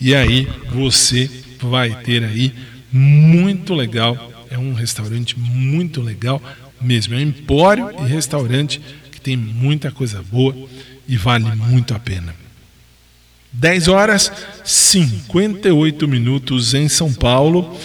E 0.00 0.14
aí 0.14 0.46
você 0.70 1.30
vai 1.60 2.02
ter 2.02 2.22
aí 2.24 2.54
muito 2.92 3.74
legal, 3.74 4.46
é 4.50 4.58
um 4.58 4.72
restaurante 4.72 5.38
muito 5.38 6.00
legal 6.00 6.42
mesmo, 6.80 7.14
é 7.14 7.18
um 7.18 7.22
empório 7.22 7.90
e 8.00 8.04
restaurante 8.08 8.80
que 9.10 9.20
tem 9.20 9.36
muita 9.36 9.90
coisa 9.90 10.22
boa 10.22 10.54
e 11.06 11.16
vale 11.16 11.44
muito 11.56 11.94
a 11.94 11.98
pena. 11.98 12.34
10 13.52 13.88
horas 13.88 14.30
58 14.64 16.06
minutos 16.06 16.74
em 16.74 16.88
São 16.88 17.12
Paulo. 17.12 17.76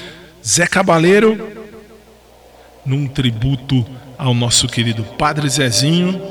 Zé 0.45 0.67
Cabaleiro, 0.67 1.62
num 2.86 3.07
tributo 3.07 3.86
ao 4.17 4.34
nosso 4.34 4.67
querido 4.67 5.03
Padre 5.17 5.49
Zezinho, 5.49 6.21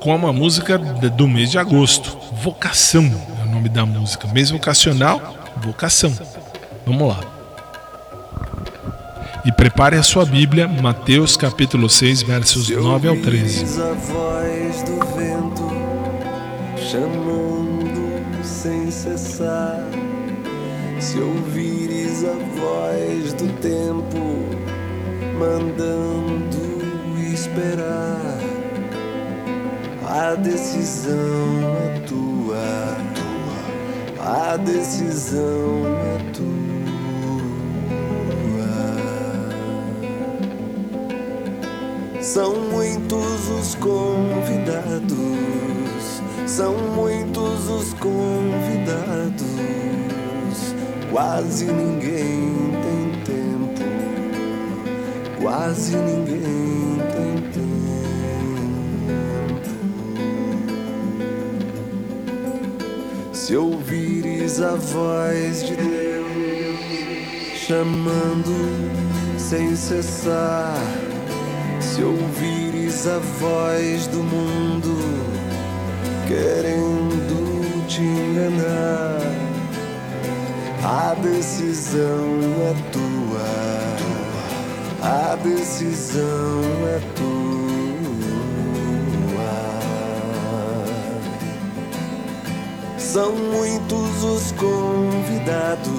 com 0.00 0.14
uma 0.14 0.32
música 0.32 0.78
do 0.78 1.28
mês 1.28 1.50
de 1.50 1.58
agosto. 1.58 2.16
Vocação 2.42 3.04
é 3.40 3.48
o 3.48 3.50
nome 3.50 3.68
da 3.68 3.86
música. 3.86 4.26
Mês 4.28 4.50
vocacional, 4.50 5.52
vocação. 5.58 6.12
Vamos 6.86 7.08
lá. 7.08 7.20
E 9.44 9.50
prepare 9.50 9.96
a 9.96 10.02
sua 10.02 10.24
Bíblia, 10.24 10.68
Mateus 10.68 11.36
capítulo 11.36 11.88
6, 11.88 12.22
versos 12.22 12.68
9 12.68 13.08
ao 13.08 13.16
13. 13.16 13.64
a 13.80 13.92
voz 13.92 14.82
do 14.82 15.04
vento 15.16 15.72
chamando 16.76 18.44
sem 18.44 18.90
cessar, 18.90 19.80
se 21.00 21.18
ouvires 21.18 22.24
a 22.24 22.34
voz 22.60 23.32
do 23.32 23.48
tempo 23.60 24.61
mandando 25.38 26.62
esperar, 27.32 28.38
a 30.06 30.34
decisão 30.34 31.16
é 31.84 32.00
tua, 32.06 32.96
a 34.20 34.56
decisão 34.56 35.86
é 35.86 36.18
tua. 36.32 36.52
São 42.20 42.54
muitos 42.70 43.48
os 43.48 43.74
convidados, 43.76 45.18
são 46.46 46.74
muitos 46.94 47.68
os 47.68 47.92
convidados. 47.94 49.42
Quase 51.10 51.66
ninguém 51.66 52.71
quase 55.42 55.96
ninguém 55.96 56.98
tem 57.12 57.36
tempo. 57.52 57.72
Se 63.34 63.56
ouvires 63.56 64.62
a 64.62 64.76
voz 64.76 65.66
de 65.66 65.76
Deus 65.76 67.58
chamando 67.66 68.54
sem 69.36 69.76
cessar 69.76 70.74
se 71.94 72.02
ouvires 72.02 73.06
a 73.06 73.18
voz 73.18 74.06
do 74.06 74.22
mundo 74.22 74.96
querendo 76.26 77.86
te 77.86 78.00
enganar, 78.00 79.20
a 80.82 81.14
decisão 81.20 82.38
é 82.62 82.74
tua, 82.90 83.71
a 85.02 85.36
decisão 85.36 86.62
é 86.86 87.00
tua. 87.16 87.32
São 92.96 93.32
muitos 93.34 94.24
os 94.24 94.52
convidados, 94.52 95.90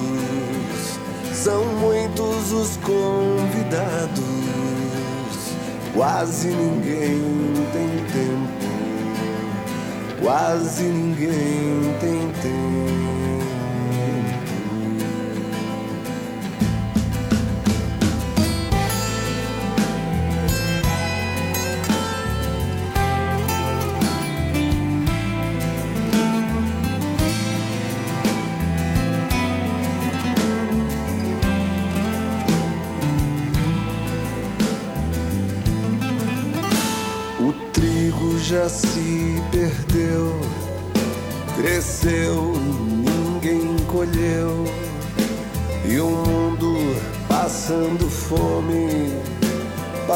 são 1.32 1.64
muitos 1.76 2.52
os 2.52 2.76
convidados. 2.78 4.24
Quase 5.94 6.48
ninguém 6.48 7.22
tem 7.72 7.88
tempo, 8.12 8.66
quase 10.20 10.82
ninguém 10.82 11.94
tem 12.00 12.32
tempo. 12.42 13.23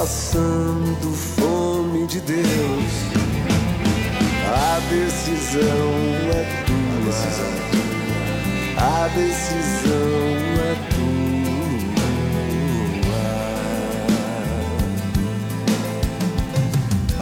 Passando 0.09 1.13
fome 1.13 2.07
de 2.07 2.21
Deus. 2.21 2.93
A 4.47 4.81
decisão 4.89 5.93
é 6.33 6.45
tua, 6.65 7.13
a 8.79 9.09
decisão 9.09 10.33
é 10.65 10.75
tua. 10.95 11.29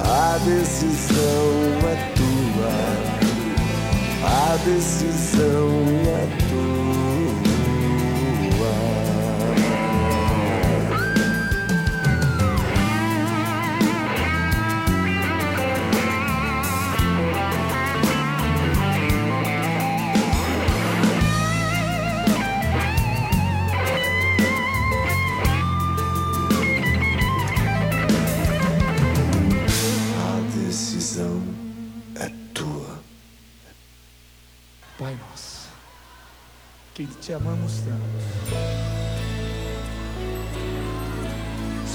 A 0.04 0.38
decisão 0.44 1.50
é 1.82 1.96
tua. 2.14 2.70
A 4.22 4.56
decisão 4.64 5.72
é 6.06 6.26
tua. 6.38 6.45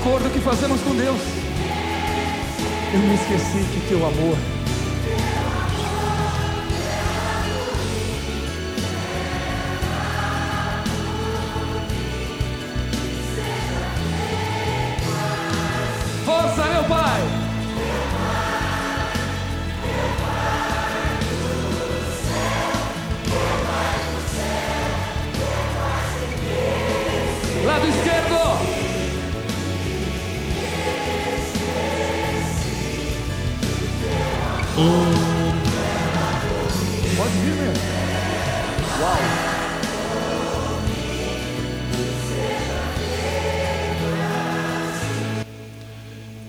Acordo 0.00 0.30
que 0.32 0.40
fazemos 0.40 0.80
com 0.80 0.94
Deus. 0.96 1.20
Eu 2.92 3.00
me 3.00 3.14
esqueci 3.14 3.64
que 3.72 3.88
teu 3.88 3.98
amor 3.98 4.59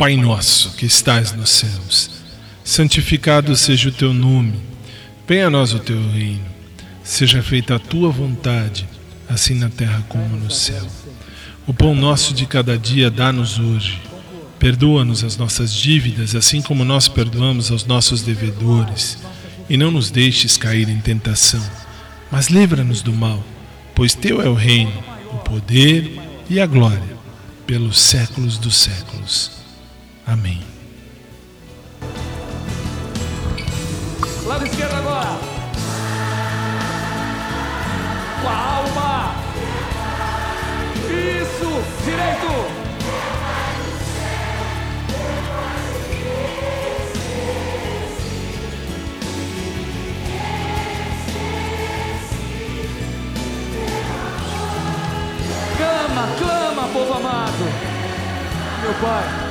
Pai 0.02 0.18
nosso 0.18 0.72
que 0.72 0.88
estás 0.88 1.32
nos 1.32 1.52
céus, 1.52 2.10
santificado 2.64 3.56
seja 3.56 3.90
o 3.90 3.92
teu 3.92 4.12
nome. 4.12 4.56
Venha 5.28 5.46
a 5.46 5.50
nós 5.52 5.76
o 5.76 5.80
teu 5.80 6.02
reino. 6.10 6.44
Seja 7.04 7.44
feita 7.44 7.76
a 7.76 7.80
tua 7.80 8.10
vontade, 8.10 8.90
assim 9.30 9.54
na 9.54 9.70
terra 9.70 10.04
como 10.10 10.38
no 10.38 10.50
céu. 10.50 10.84
O 11.68 11.74
pão 11.74 11.94
nosso 11.94 12.34
de 12.34 12.48
cada 12.48 12.80
dia 12.80 13.12
dá-nos 13.12 13.60
hoje. 13.60 14.02
Perdoa-nos 14.58 15.24
as 15.24 15.38
nossas 15.38 15.72
dívidas, 15.72 16.34
assim 16.34 16.64
como 16.64 16.84
nós 16.84 17.08
perdoamos 17.08 17.70
aos 17.70 17.86
nossos 17.86 18.24
devedores. 18.24 19.20
E 19.70 19.78
não 19.78 19.92
nos 19.92 20.10
deixes 20.10 20.58
cair 20.58 20.90
em 20.90 21.00
tentação, 21.00 21.62
mas 22.32 22.48
livra-nos 22.48 23.04
do 23.04 23.14
mal, 23.14 23.46
pois 23.94 24.16
teu 24.16 24.42
é 24.42 24.50
o 24.50 24.56
reino, 24.56 25.04
o 25.32 25.38
poder 25.38 26.20
e 26.50 26.60
a 26.60 26.66
glória, 26.66 27.16
pelos 27.68 28.02
séculos 28.02 28.58
dos 28.58 28.78
séculos. 28.78 29.61
Amém. 30.28 30.62
Lado 34.46 34.66
esquerdo 34.66 34.94
agora. 34.96 35.38
Com 38.42 38.48
a 38.48 38.56
alma. 38.56 39.36
Isso. 41.10 41.82
Direito. 42.06 42.82
Clama, 55.78 56.28
clama, 56.38 56.88
povo 56.94 57.14
amado. 57.14 57.66
Meu 58.82 58.94
Pai. 58.96 59.51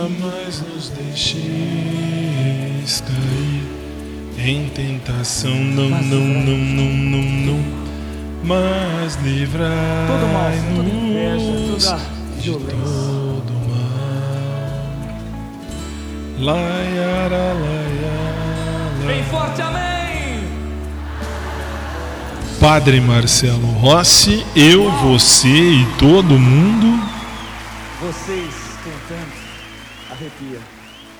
Jamais 0.00 0.62
nos 0.62 0.88
deixeis 0.88 1.42
cair 3.06 3.62
em 4.38 4.66
tentação, 4.70 5.54
não, 5.54 5.90
não, 5.90 6.00
não, 6.00 6.56
não, 6.56 6.88
não, 6.88 7.22
não. 7.22 7.60
Mas 8.42 9.16
livrai-nos 9.16 9.84
de 12.40 12.50
todo 12.50 13.52
mal. 13.68 13.90
Laiara, 16.38 17.52
laiara. 17.52 19.06
Bem 19.06 19.22
forte, 19.24 19.60
amém! 19.60 20.48
Padre 22.58 23.02
Marcelo 23.02 23.66
Rossi, 23.72 24.46
eu, 24.56 24.90
você 24.90 25.48
e 25.48 25.86
todo 25.98 26.38
mundo 26.38 26.98
Vocês. 28.00 28.59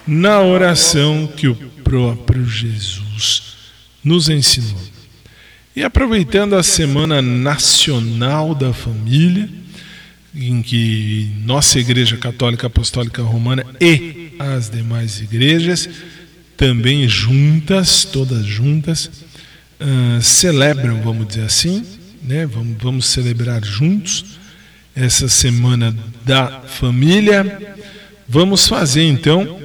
Na 0.07 0.40
oração 0.40 1.26
que 1.26 1.48
o 1.48 1.55
próprio 1.84 2.44
Jesus 2.46 3.42
nos 4.03 4.28
ensinou. 4.28 4.80
E 5.74 5.82
aproveitando 5.82 6.57
a 6.57 6.62
Semana 6.62 7.22
Nacional 7.22 8.55
da 8.55 8.72
Família, 8.72 9.48
em 10.34 10.62
que 10.62 11.30
nossa 11.44 11.78
Igreja 11.78 12.16
Católica 12.16 12.66
Apostólica 12.66 13.22
Romana 13.22 13.64
e 13.80 14.32
as 14.38 14.70
demais 14.70 15.20
igrejas, 15.20 15.88
também 16.57 17.09
juntas, 17.09 18.05
todas 18.05 18.44
juntas, 18.44 19.11
ah, 19.80 20.20
celebram, 20.20 21.01
vamos 21.03 21.28
dizer 21.28 21.44
assim, 21.44 21.84
né? 22.22 22.46
vamos, 22.46 22.76
vamos 22.80 23.07
celebrar 23.07 23.64
juntos 23.64 24.38
essa 24.94 25.28
Semana 25.28 25.96
da 26.24 26.61
Família. 26.61 27.76
Vamos 28.32 28.68
fazer 28.68 29.02
então 29.02 29.58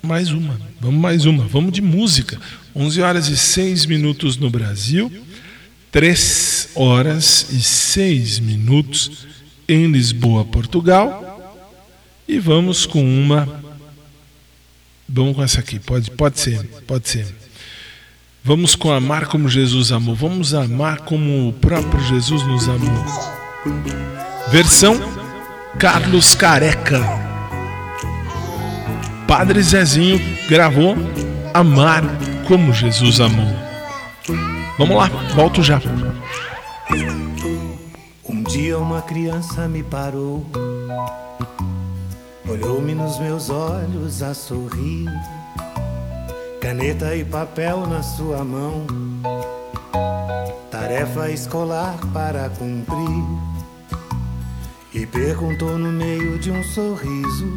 mais 0.00 0.30
uma, 0.30 0.60
vamos 0.80 1.00
mais 1.00 1.26
uma, 1.26 1.44
vamos 1.44 1.72
de 1.72 1.82
música. 1.82 2.40
11 2.72 3.02
horas 3.02 3.26
e 3.26 3.36
6 3.36 3.84
minutos 3.86 4.36
no 4.36 4.48
Brasil, 4.48 5.10
3 5.90 6.68
horas 6.76 7.48
e 7.50 7.60
6 7.60 8.38
minutos 8.38 9.26
em 9.68 9.90
Lisboa, 9.90 10.44
Portugal. 10.44 11.58
E 12.28 12.38
vamos 12.38 12.86
com 12.86 13.02
uma. 13.02 13.60
Vamos 15.08 15.34
com 15.34 15.42
essa 15.42 15.58
aqui, 15.58 15.80
pode, 15.80 16.08
pode 16.12 16.38
ser, 16.38 16.62
pode 16.86 17.08
ser. 17.08 17.26
Vamos 18.44 18.76
com 18.76 18.92
amar 18.92 19.26
como 19.26 19.48
Jesus 19.48 19.90
amou. 19.90 20.14
Vamos 20.14 20.54
amar 20.54 20.98
como 20.98 21.48
o 21.48 21.52
próprio 21.52 22.00
Jesus 22.04 22.46
nos 22.46 22.68
amou. 22.68 23.04
Versão 24.52 24.94
Carlos 25.76 26.36
Careca. 26.36 27.25
Padre 29.26 29.60
Zezinho 29.60 30.20
gravou 30.48 30.94
Amar 31.52 32.02
como 32.46 32.72
Jesus 32.72 33.20
amou. 33.20 33.46
Vamos 34.78 34.96
lá, 34.96 35.08
volto 35.34 35.62
já. 35.62 35.80
Um 38.28 38.42
dia 38.44 38.78
uma 38.78 39.02
criança 39.02 39.66
me 39.66 39.82
parou, 39.82 40.46
olhou-me 42.48 42.94
nos 42.94 43.18
meus 43.18 43.50
olhos 43.50 44.22
a 44.22 44.32
sorrir, 44.32 45.10
caneta 46.60 47.16
e 47.16 47.24
papel 47.24 47.86
na 47.86 48.02
sua 48.02 48.44
mão, 48.44 48.86
tarefa 50.70 51.30
escolar 51.30 51.96
para 52.12 52.48
cumprir. 52.50 53.24
E 54.94 55.04
perguntou 55.04 55.76
no 55.76 55.90
meio 55.90 56.38
de 56.38 56.50
um 56.50 56.62
sorriso 56.62 57.56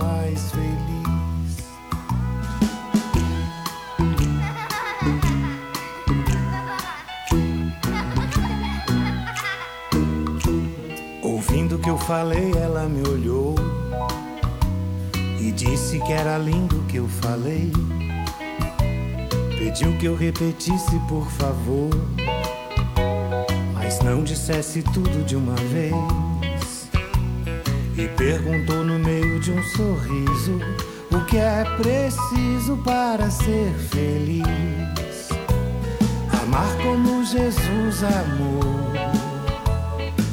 eu 11.91 11.97
falei, 11.97 12.53
ela 12.55 12.87
me 12.87 13.05
olhou 13.05 13.53
e 15.41 15.51
disse 15.51 15.99
que 15.99 16.13
era 16.13 16.37
lindo 16.37 16.79
o 16.79 16.83
que 16.85 16.95
eu 16.95 17.07
falei. 17.07 17.69
Pediu 19.57 19.97
que 19.97 20.05
eu 20.05 20.15
repetisse, 20.15 20.97
por 21.09 21.29
favor, 21.31 21.89
mas 23.73 23.99
não 23.99 24.23
dissesse 24.23 24.81
tudo 24.81 25.25
de 25.25 25.35
uma 25.35 25.55
vez. 25.55 26.89
E 27.97 28.07
perguntou 28.15 28.85
no 28.85 28.97
meio 28.97 29.41
de 29.41 29.51
um 29.51 29.61
sorriso 29.75 30.59
o 31.11 31.25
que 31.25 31.35
é 31.35 31.65
preciso 31.75 32.77
para 32.85 33.29
ser 33.29 33.69
feliz. 33.89 35.27
Amar 36.41 36.73
como 36.81 37.25
Jesus 37.25 38.01
amou, 38.01 38.80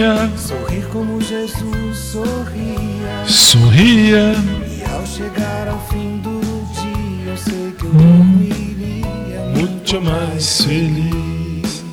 Tia, 0.00 0.30
Sorrir 0.34 0.86
como 0.86 1.20
Jesus 1.20 1.98
sorria. 1.98 3.26
sorria. 3.28 4.32
E 4.66 4.82
ao 4.90 5.04
chegar 5.04 5.68
ao 5.68 5.78
fim 5.88 6.16
do 6.20 6.40
dia, 6.72 7.32
eu 7.32 7.36
sei 7.36 7.70
que 7.72 7.84
eu 7.84 7.92
dormiria 7.92 9.40
Muito 9.54 10.00
mais 10.00 10.62
feliz. 10.62 11.84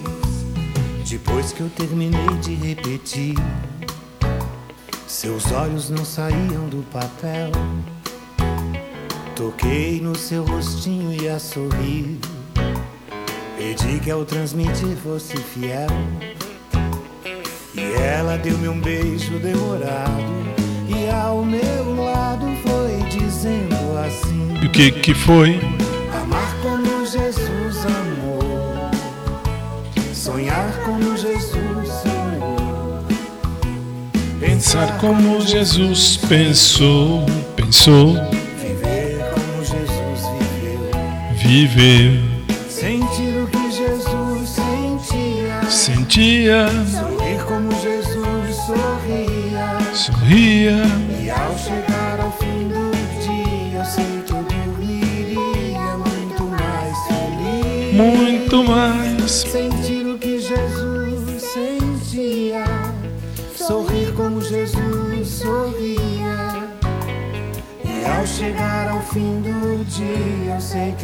Depois 1.06 1.52
que 1.52 1.60
eu 1.60 1.70
terminei 1.72 2.38
de 2.42 2.56
repetir, 2.56 3.36
seus 5.06 5.52
olhos 5.52 5.90
não 5.90 6.06
saíam 6.06 6.70
do 6.70 6.86
papel. 6.90 7.52
Toquei 9.36 10.00
no 10.00 10.16
seu 10.16 10.46
rostinho 10.46 11.12
e 11.12 11.28
a 11.28 11.38
sorrir. 11.40 12.20
Pedi 13.58 14.00
que 14.00 14.10
ao 14.10 14.24
transmitir 14.24 14.96
fosse 14.96 15.36
fiel. 15.36 15.90
E 17.78 17.94
ela 17.94 18.38
deu-me 18.38 18.68
um 18.68 18.80
beijo 18.80 19.38
demorado. 19.38 20.48
E 20.88 21.08
ao 21.12 21.46
meu 21.46 21.96
lado 21.96 22.48
foi 22.64 23.08
dizendo 23.08 23.76
assim: 24.04 24.58
O 24.66 24.70
que 24.72 24.92
que 24.92 25.14
foi? 25.14 25.60
Amar 26.12 26.56
como 26.64 27.06
Jesus 27.06 27.86
amou. 27.86 28.90
Sonhar 30.12 30.74
como 30.86 31.16
Jesus 31.16 31.88
sonhou. 32.02 33.06
Pensar 34.40 34.98
como 34.98 35.40
Jesus 35.42 36.18
pensou, 36.18 37.26
pensou. 37.56 38.16
Viver 38.60 39.20
como 39.36 39.64
Jesus 39.64 40.26
viveu. 41.38 41.38
Viveu. 41.38 42.38
Sentir 42.68 43.44
o 43.44 43.48
que 43.48 43.72
Jesus 43.72 44.50
sentia. 44.50 45.70
Sentia 45.70 46.70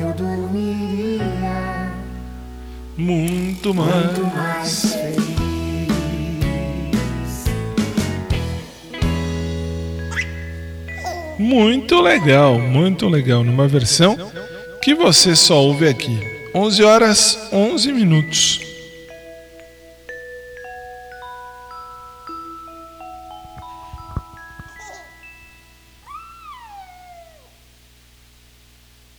eu 0.04 0.14
dormiria 0.14 1.92
muito 2.98 3.74
mais, 3.74 3.96
muito 4.06 4.36
mais 4.36 4.94
feliz. 4.94 5.24
Muito 11.40 12.02
legal, 12.02 12.60
muito 12.60 13.08
legal. 13.08 13.44
Numa 13.44 13.68
versão 13.68 14.18
que 14.82 14.94
você 14.94 15.36
só 15.36 15.62
ouve 15.62 15.88
aqui. 15.88 16.20
11 16.54 16.84
horas 16.84 17.50
11 17.52 17.92
minutos. 17.94 18.73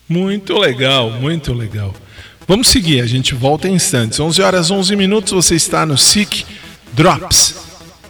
Muito 0.08 0.58
legal, 0.58 1.10
muito 1.10 1.52
legal. 1.52 1.94
Vamos 2.46 2.68
seguir, 2.68 3.00
a 3.00 3.06
gente 3.06 3.34
volta 3.34 3.68
em 3.68 3.74
instantes. 3.74 4.20
11 4.20 4.42
horas 4.42 4.70
11 4.70 4.94
minutos, 4.96 5.32
você 5.32 5.54
está 5.54 5.86
no 5.86 5.96
SIC 5.96 6.44
Drops 6.92 7.54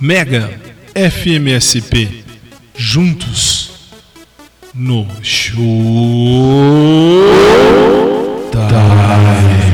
Mega 0.01 0.61
FMSP. 0.95 2.25
Juntos 2.77 3.71
no 4.75 5.07
show. 5.23 5.63
Time. 8.51 9.74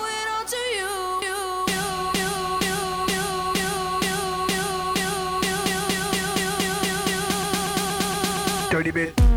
dirty 8.83 9.11
bitch. 9.13 9.30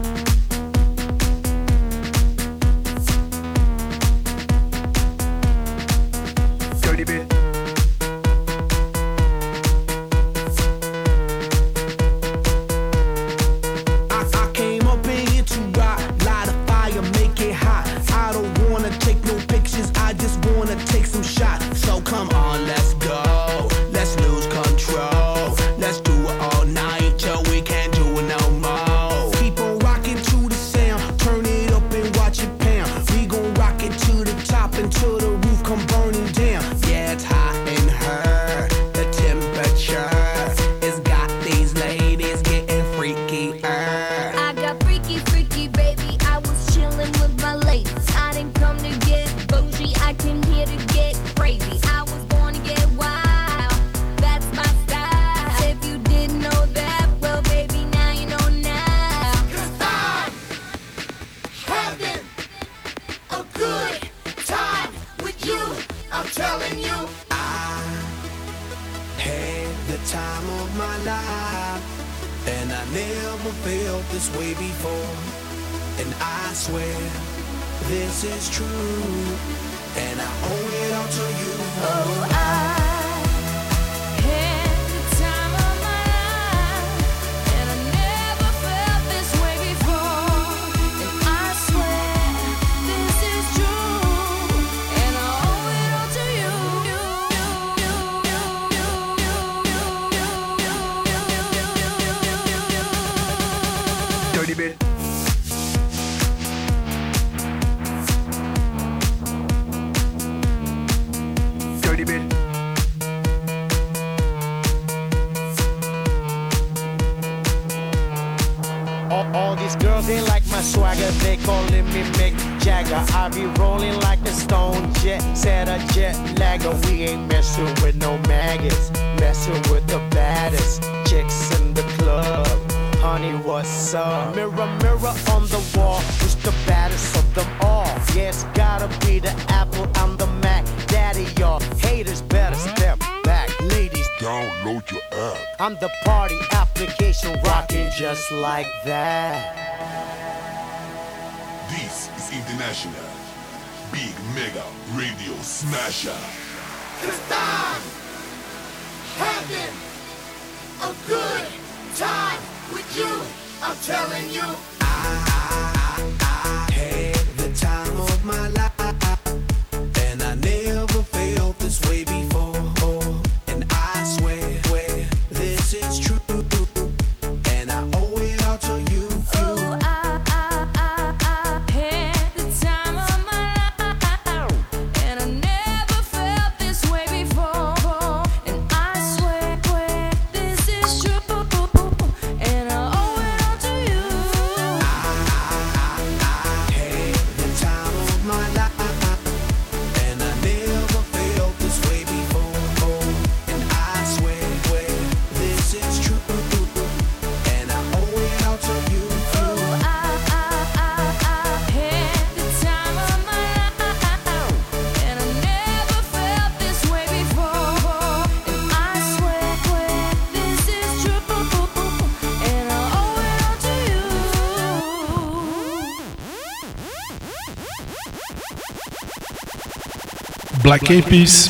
Black 230.74 230.90
Eyed 230.90 231.06
Peas. 231.06 231.48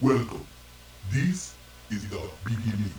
Welcome. 0.00 0.44
This 1.12 1.54
is 1.92 2.08
the 2.10 2.18
beginning. 2.44 2.90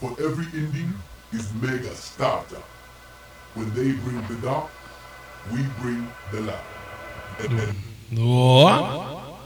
For 0.00 0.12
every 0.12 0.46
ending 0.54 0.94
is 1.34 1.52
mega 1.60 1.94
starter. 1.94 2.62
When 3.52 3.68
they 3.74 3.92
bring 3.92 4.26
the 4.26 4.36
dark, 4.36 4.70
we 5.52 5.58
bring 5.82 6.08
the 6.30 6.40
light. 6.40 6.64
And 7.40 7.58
then 7.58 7.76
Ó. 8.18 9.36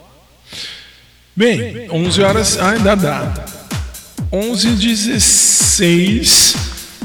Bem, 1.34 1.88
11 1.90 2.22
horas. 2.22 2.58
Ah, 2.60 2.70
ainda 2.70 2.94
dá. 2.94 3.44
11 4.30 4.68
h 4.68 4.94
16. 4.94 6.54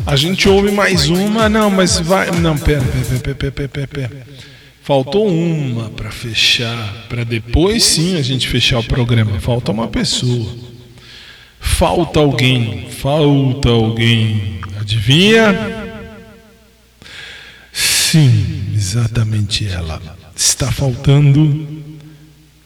A 0.05 0.15
gente 0.15 0.47
ouve 0.47 0.71
mais 0.71 1.09
uma. 1.09 1.49
Não, 1.49 1.71
mas 1.71 1.99
vai. 1.99 2.29
Não, 2.29 2.55
pera, 2.55 2.83
pera, 2.83 3.33
pera, 3.35 3.51
pera, 3.51 3.69
pera, 3.69 3.87
pera. 3.87 4.30
Faltou 4.91 5.25
uma 5.25 5.89
para 5.89 6.11
fechar. 6.11 7.05
Para 7.07 7.23
depois 7.23 7.81
sim 7.81 8.17
a 8.17 8.21
gente 8.21 8.49
fechar 8.49 8.79
o 8.79 8.83
programa. 8.83 9.39
Falta 9.39 9.71
uma 9.71 9.87
pessoa. 9.87 10.53
Falta 11.61 12.19
alguém. 12.19 12.89
Falta 12.89 13.69
alguém. 13.69 14.59
Adivinha? 14.81 15.55
Sim, 17.71 18.73
exatamente 18.75 19.65
ela. 19.65 20.01
Está 20.35 20.69
faltando 20.69 21.65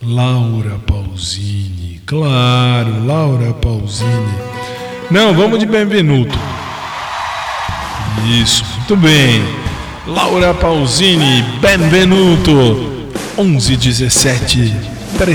Laura 0.02 0.80
Pausini. 0.80 2.02
Claro, 2.07 3.06
Laura 3.06 3.53
Pausini. 3.53 4.39
Não, 5.11 5.31
vamos 5.35 5.60
de 5.60 5.68
Benvenuto. 5.68 6.39
Isso, 8.41 8.65
muito 8.80 8.95
bem. 8.95 9.65
Laura 10.07 10.53
Pausini, 10.53 11.44
Benvenuto. 11.60 13.10
11 13.38 13.76
17 13.76 14.73
3 15.18 15.32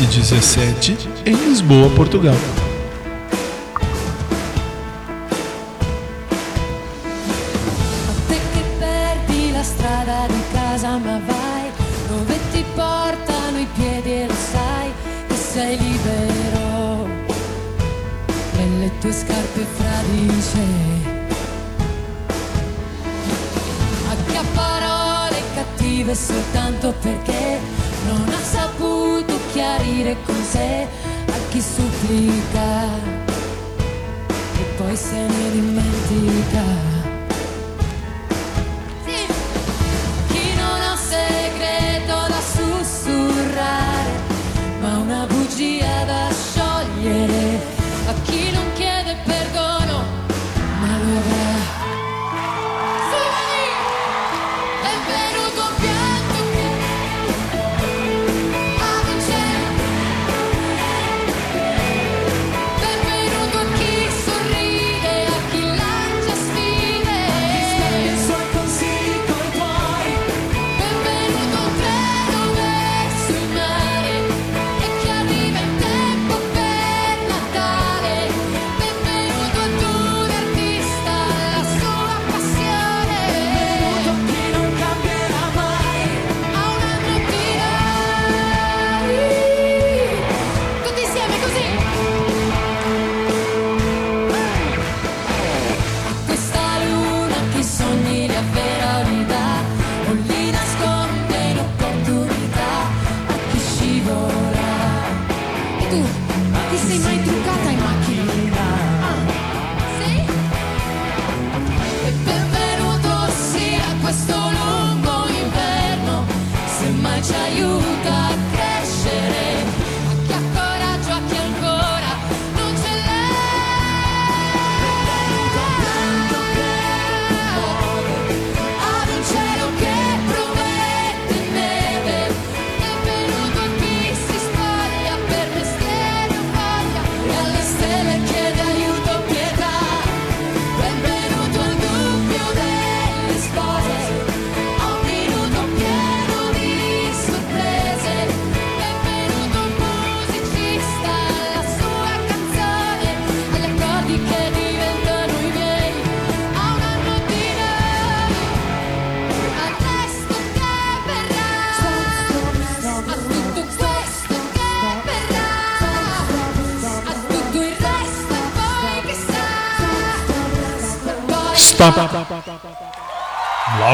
e 0.00 0.06
17 0.06 0.96
em 1.24 1.34
Lisboa, 1.34 1.88
Portugal. 1.90 2.36
Te 8.28 8.38
che 8.52 8.62
perdi 8.78 9.50
la 9.50 9.62
strada 9.64 10.26
di 10.28 10.42
casa 10.52 10.98
ma 10.98 11.20
cattive 26.12 26.14
soltanto 26.14 26.94
perché 27.00 27.58
non 28.06 28.28
ha 28.28 28.42
saputo 28.42 29.38
chiarire 29.52 30.16
con 30.24 30.36
sé 30.42 30.86
a 31.26 31.38
chi 31.50 31.60
supplica. 31.60 32.86
E 34.54 34.62
poi 34.76 34.96
se 34.96 35.26
ne 35.26 35.50
dimentica 35.50 36.91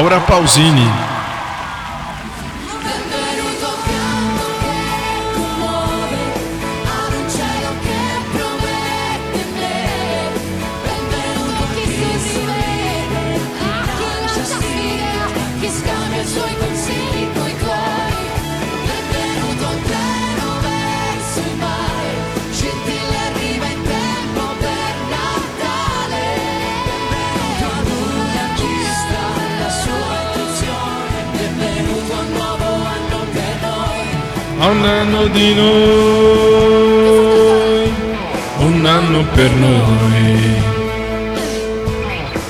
Laura 0.09 0.25
Pausini. 0.25 1.08
Di 35.39 35.55
noi, 35.55 37.15
un 38.59 38.85
anno 38.85 39.25
per 39.35 39.51
noi, 39.53 40.63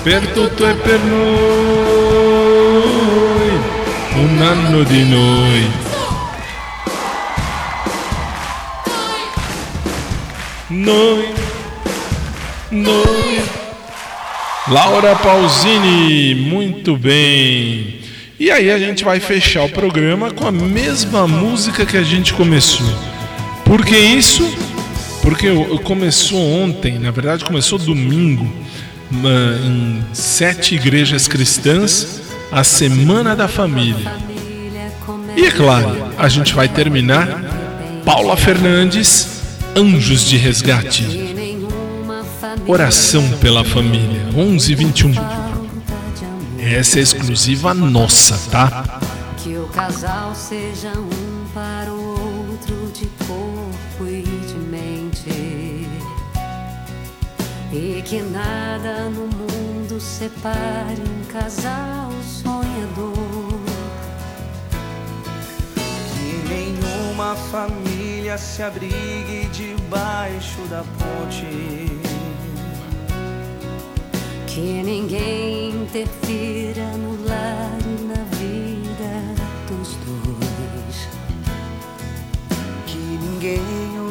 per 0.02 0.26
tutto 0.28 0.66
e 0.66 0.72
per 0.72 0.98
noi, 1.02 2.38
un 4.14 4.40
anno 4.40 4.82
di 4.84 5.04
noi. 5.04 5.70
Noi, 10.68 11.24
noi. 12.70 13.42
Laura 14.68 15.14
Pausini, 15.14 16.34
muito 16.34 16.96
bem. 16.96 17.97
E 18.38 18.52
aí 18.52 18.70
a 18.70 18.78
gente 18.78 19.04
vai 19.04 19.18
fechar 19.18 19.64
o 19.64 19.68
programa 19.68 20.30
com 20.30 20.46
a 20.46 20.52
mesma 20.52 21.26
música 21.26 21.84
que 21.84 21.96
a 21.96 22.04
gente 22.04 22.32
começou. 22.32 22.86
Por 23.64 23.84
que 23.84 23.96
isso? 23.96 24.48
Porque 25.22 25.48
começou 25.82 26.40
ontem, 26.40 27.00
na 27.00 27.10
verdade 27.10 27.44
começou 27.44 27.80
domingo, 27.80 28.48
em 29.12 30.00
sete 30.12 30.76
igrejas 30.76 31.26
cristãs, 31.26 32.22
a 32.52 32.62
Semana 32.62 33.34
da 33.34 33.48
Família. 33.48 34.14
E 35.36 35.44
é 35.44 35.50
claro, 35.50 36.12
a 36.16 36.28
gente 36.28 36.54
vai 36.54 36.68
terminar 36.68 37.42
Paula 38.04 38.36
Fernandes, 38.36 39.42
Anjos 39.74 40.24
de 40.24 40.36
Resgate. 40.36 41.34
Oração 42.68 43.28
pela 43.40 43.64
família, 43.64 44.26
11 44.36 44.74
21. 44.76 45.37
Essa 46.70 46.98
é 46.98 47.02
exclusiva 47.02 47.72
nossa, 47.72 48.38
tá? 48.50 49.00
Que 49.38 49.56
o 49.56 49.66
casal 49.68 50.34
seja 50.34 50.92
um 50.98 51.46
para 51.54 51.90
o 51.90 52.50
outro 52.50 52.92
de 52.92 53.06
corpo 53.26 54.06
e 54.06 54.22
de 54.22 54.54
mente. 54.54 55.88
E 57.72 58.02
que 58.04 58.20
nada 58.20 59.08
no 59.08 59.28
mundo 59.28 59.98
separe 59.98 61.00
um 61.00 61.24
casal 61.32 62.12
sonhador. 62.22 63.14
Que 66.14 66.48
nenhuma 66.48 67.34
família 67.50 68.36
se 68.36 68.62
abrigue 68.62 69.48
debaixo 69.52 70.60
da 70.68 70.84
ponte. 70.98 71.97
Que 74.58 74.82
ninguém 74.82 75.70
interfira 75.70 76.84
no 76.96 77.12
lar 77.28 77.78
e 77.80 78.02
na 78.02 78.24
vida 78.34 79.44
dos 79.68 79.94
dois. 80.04 81.08
Que 82.84 82.98
ninguém 82.98 83.62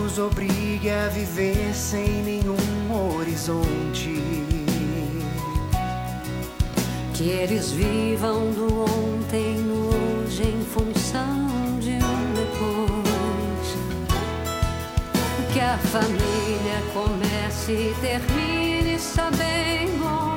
os 0.05 0.17
obrigue 0.17 0.89
a 0.89 1.09
viver 1.09 1.75
sem 1.75 2.23
nenhum 2.23 2.55
horizonte. 3.17 4.23
Que 7.13 7.29
eles 7.29 7.71
vivam 7.73 8.49
do 8.53 8.83
ontem 8.83 9.57
no 9.57 9.89
hoje 10.23 10.43
em 10.43 10.63
função 10.63 11.77
de 11.81 11.91
um 11.91 12.33
depois. 12.35 13.67
Que 15.51 15.59
a 15.59 15.77
família 15.77 16.81
comece 16.93 17.73
e 17.73 17.95
termine 17.99 18.97
sabendo 18.97 20.36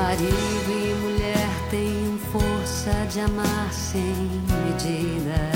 marido 0.00 0.70
e 0.70 0.94
mulher 1.02 1.48
tenham 1.68 2.18
força 2.32 2.90
de 3.10 3.20
amar 3.20 3.70
sem 3.70 4.14
medida. 4.64 5.50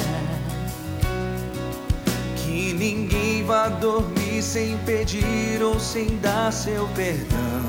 Que 2.37 2.75
ninguém 2.75 3.43
vá 3.45 3.69
dormir 3.69 4.43
sem 4.43 4.77
pedir 4.79 5.63
ou 5.63 5.81
sem 5.81 6.19
dar 6.19 6.53
seu 6.53 6.87
perdão. 6.89 7.65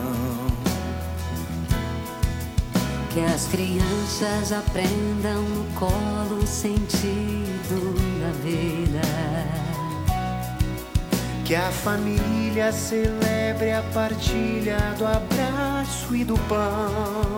Que 3.13 3.21
as 3.21 3.47
crianças 3.47 4.51
aprendam 4.51 5.41
no 5.43 5.63
colo 5.79 6.43
o 6.43 6.47
sentido 6.47 7.95
da 8.19 8.31
vida. 8.43 9.74
Que 11.45 11.53
a 11.53 11.71
família 11.71 12.71
celebre 12.71 13.71
a 13.71 13.83
partilha 13.93 14.79
do 14.97 15.05
abraço 15.05 16.15
e 16.15 16.23
do 16.23 16.35
pão. 16.49 17.37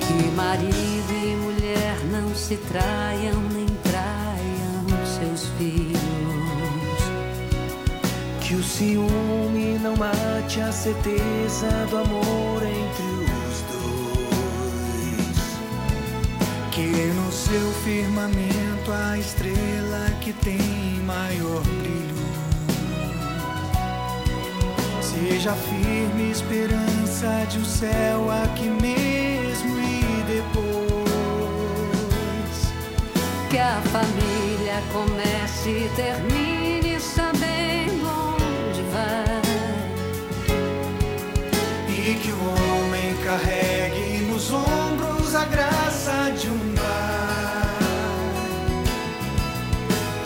Que 0.00 0.28
marido 0.36 1.12
e 1.12 1.36
mulher 1.36 1.96
não 2.10 2.34
se 2.34 2.56
traiam 2.56 3.40
nem 3.54 3.66
traiam 3.84 5.06
seus 5.06 5.50
filhos. 5.56 6.00
Que 8.40 8.56
o 8.56 8.62
ciúme 8.64 9.78
não 9.78 9.94
mate 9.96 10.60
a 10.60 10.72
certeza 10.72 11.68
do 11.88 11.98
amor 11.98 12.60
entre 12.64 13.24
os 13.38 13.62
dois. 13.70 15.38
Que 16.72 16.88
no 16.88 17.30
seu 17.30 17.70
firmamento 17.84 18.71
a 18.90 19.18
estrela 19.18 20.10
que 20.20 20.32
tem 20.32 20.58
maior 21.04 21.62
brilho 21.62 22.12
seja 25.12 25.52
firme 25.52 26.30
esperança 26.30 27.46
de 27.48 27.58
o 27.58 27.64
céu 27.64 28.30
aqui 28.42 28.68
mesmo 28.68 29.78
e 29.78 30.22
depois. 30.26 31.02
Que 33.50 33.58
a 33.58 33.80
família 33.82 34.82
comece 34.92 35.68
e 35.68 35.90
termine 35.94 36.41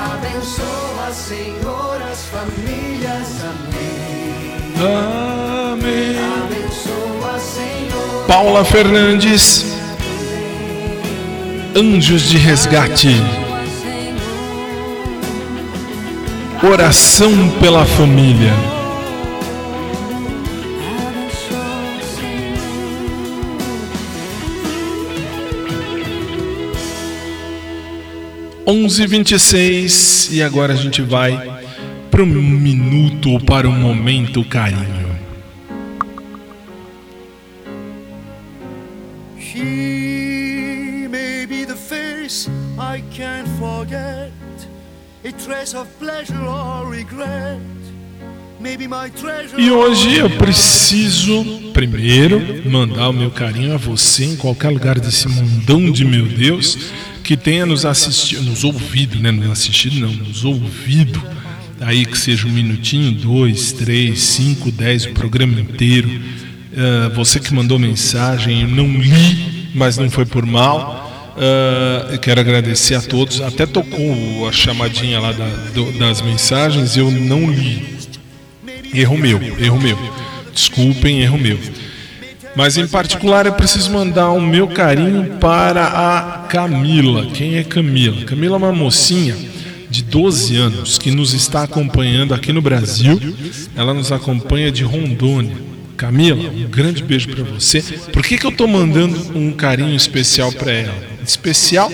Abençoa, 0.00 1.12
Senhor, 1.12 2.00
as 2.10 2.24
famílias, 2.24 3.44
amém. 3.44 3.80
Amém. 5.72 6.16
Abençoa, 6.44 7.38
Senhor. 7.38 8.24
Paula 8.26 8.64
Fernandes, 8.64 9.66
Anjos 11.76 12.22
de 12.22 12.38
Resgate. 12.38 13.16
Oração 16.62 17.32
pela 17.60 17.84
família. 17.84 18.79
11:26 28.70 30.32
e 30.32 30.42
agora 30.42 30.72
a 30.72 30.76
gente 30.76 31.02
vai 31.02 31.32
para 32.10 32.22
um 32.22 32.26
minuto 32.26 33.30
ou 33.30 33.40
para 33.40 33.68
um 33.68 33.72
momento 33.72 34.44
carinho. 34.44 35.10
She 39.40 41.08
may 41.10 41.46
be 41.46 41.66
the 41.66 41.74
face 41.74 42.48
I 42.78 43.02
can't 43.10 43.48
forget, 43.58 44.30
a 45.24 45.32
trace 45.32 45.76
of 45.76 45.88
pleasure 45.98 46.38
or 46.38 46.88
regret. 46.88 47.58
E 49.56 49.70
hoje 49.70 50.16
eu 50.16 50.28
preciso, 50.28 51.42
primeiro, 51.72 52.42
mandar 52.68 53.08
o 53.08 53.12
meu 53.12 53.30
carinho 53.30 53.72
a 53.72 53.78
você 53.78 54.26
em 54.26 54.36
qualquer 54.36 54.68
lugar 54.68 55.00
desse 55.00 55.26
mundão 55.28 55.90
de 55.90 56.04
meu 56.04 56.26
Deus 56.26 56.92
que 57.30 57.36
tenha 57.36 57.64
nos 57.64 57.86
assistido, 57.86 58.42
nos 58.42 58.64
ouvido, 58.64 59.20
né? 59.20 59.30
Nos 59.30 59.52
assistido 59.52 60.00
não, 60.00 60.12
nos 60.12 60.44
ouvido. 60.44 61.22
Aí 61.80 62.04
que 62.04 62.18
seja 62.18 62.44
um 62.48 62.50
minutinho, 62.50 63.12
dois, 63.12 63.70
três, 63.70 64.20
cinco, 64.20 64.72
dez, 64.72 65.04
o 65.04 65.12
programa 65.12 65.60
inteiro. 65.60 66.08
Uh, 66.08 67.14
você 67.14 67.38
que 67.38 67.54
mandou 67.54 67.78
mensagem, 67.78 68.62
eu 68.62 68.68
não 68.68 68.88
li, 69.00 69.70
mas 69.72 69.96
não 69.96 70.10
foi 70.10 70.26
por 70.26 70.44
mal. 70.44 71.32
Uh, 71.36 72.14
eu 72.14 72.18
quero 72.18 72.40
agradecer 72.40 72.96
a 72.96 73.00
todos. 73.00 73.40
Até 73.40 73.64
tocou 73.64 74.48
a 74.48 74.50
chamadinha 74.50 75.20
lá 75.20 75.30
da, 75.30 75.46
do, 75.72 75.92
das 76.00 76.20
mensagens, 76.22 76.96
eu 76.96 77.12
não 77.12 77.48
li. 77.48 77.96
Erro 78.92 79.16
meu, 79.16 79.40
erro 79.56 79.80
meu. 79.80 79.96
Desculpem, 80.52 81.20
erro 81.20 81.38
meu. 81.38 81.60
Mas 82.60 82.76
em 82.76 82.86
particular 82.86 83.46
eu 83.46 83.54
preciso 83.54 83.90
mandar 83.90 84.32
o 84.32 84.40
meu 84.40 84.68
carinho 84.68 85.38
para 85.40 85.82
a 85.82 86.46
Camila. 86.46 87.24
Quem 87.30 87.56
é 87.56 87.64
Camila? 87.64 88.22
Camila 88.26 88.56
é 88.56 88.58
uma 88.58 88.70
mocinha 88.70 89.34
de 89.88 90.02
12 90.02 90.56
anos 90.56 90.98
que 90.98 91.10
nos 91.10 91.32
está 91.32 91.62
acompanhando 91.62 92.34
aqui 92.34 92.52
no 92.52 92.60
Brasil. 92.60 93.18
Ela 93.74 93.94
nos 93.94 94.12
acompanha 94.12 94.70
de 94.70 94.84
Rondônia. 94.84 95.56
Camila, 95.96 96.50
um 96.50 96.68
grande 96.68 97.02
beijo 97.02 97.30
para 97.30 97.42
você. 97.44 97.80
Por 98.12 98.22
que, 98.22 98.36
que 98.36 98.44
eu 98.44 98.50
estou 98.50 98.68
mandando 98.68 99.38
um 99.38 99.52
carinho 99.52 99.96
especial 99.96 100.52
para 100.52 100.70
ela? 100.70 101.09
Especial 101.24 101.90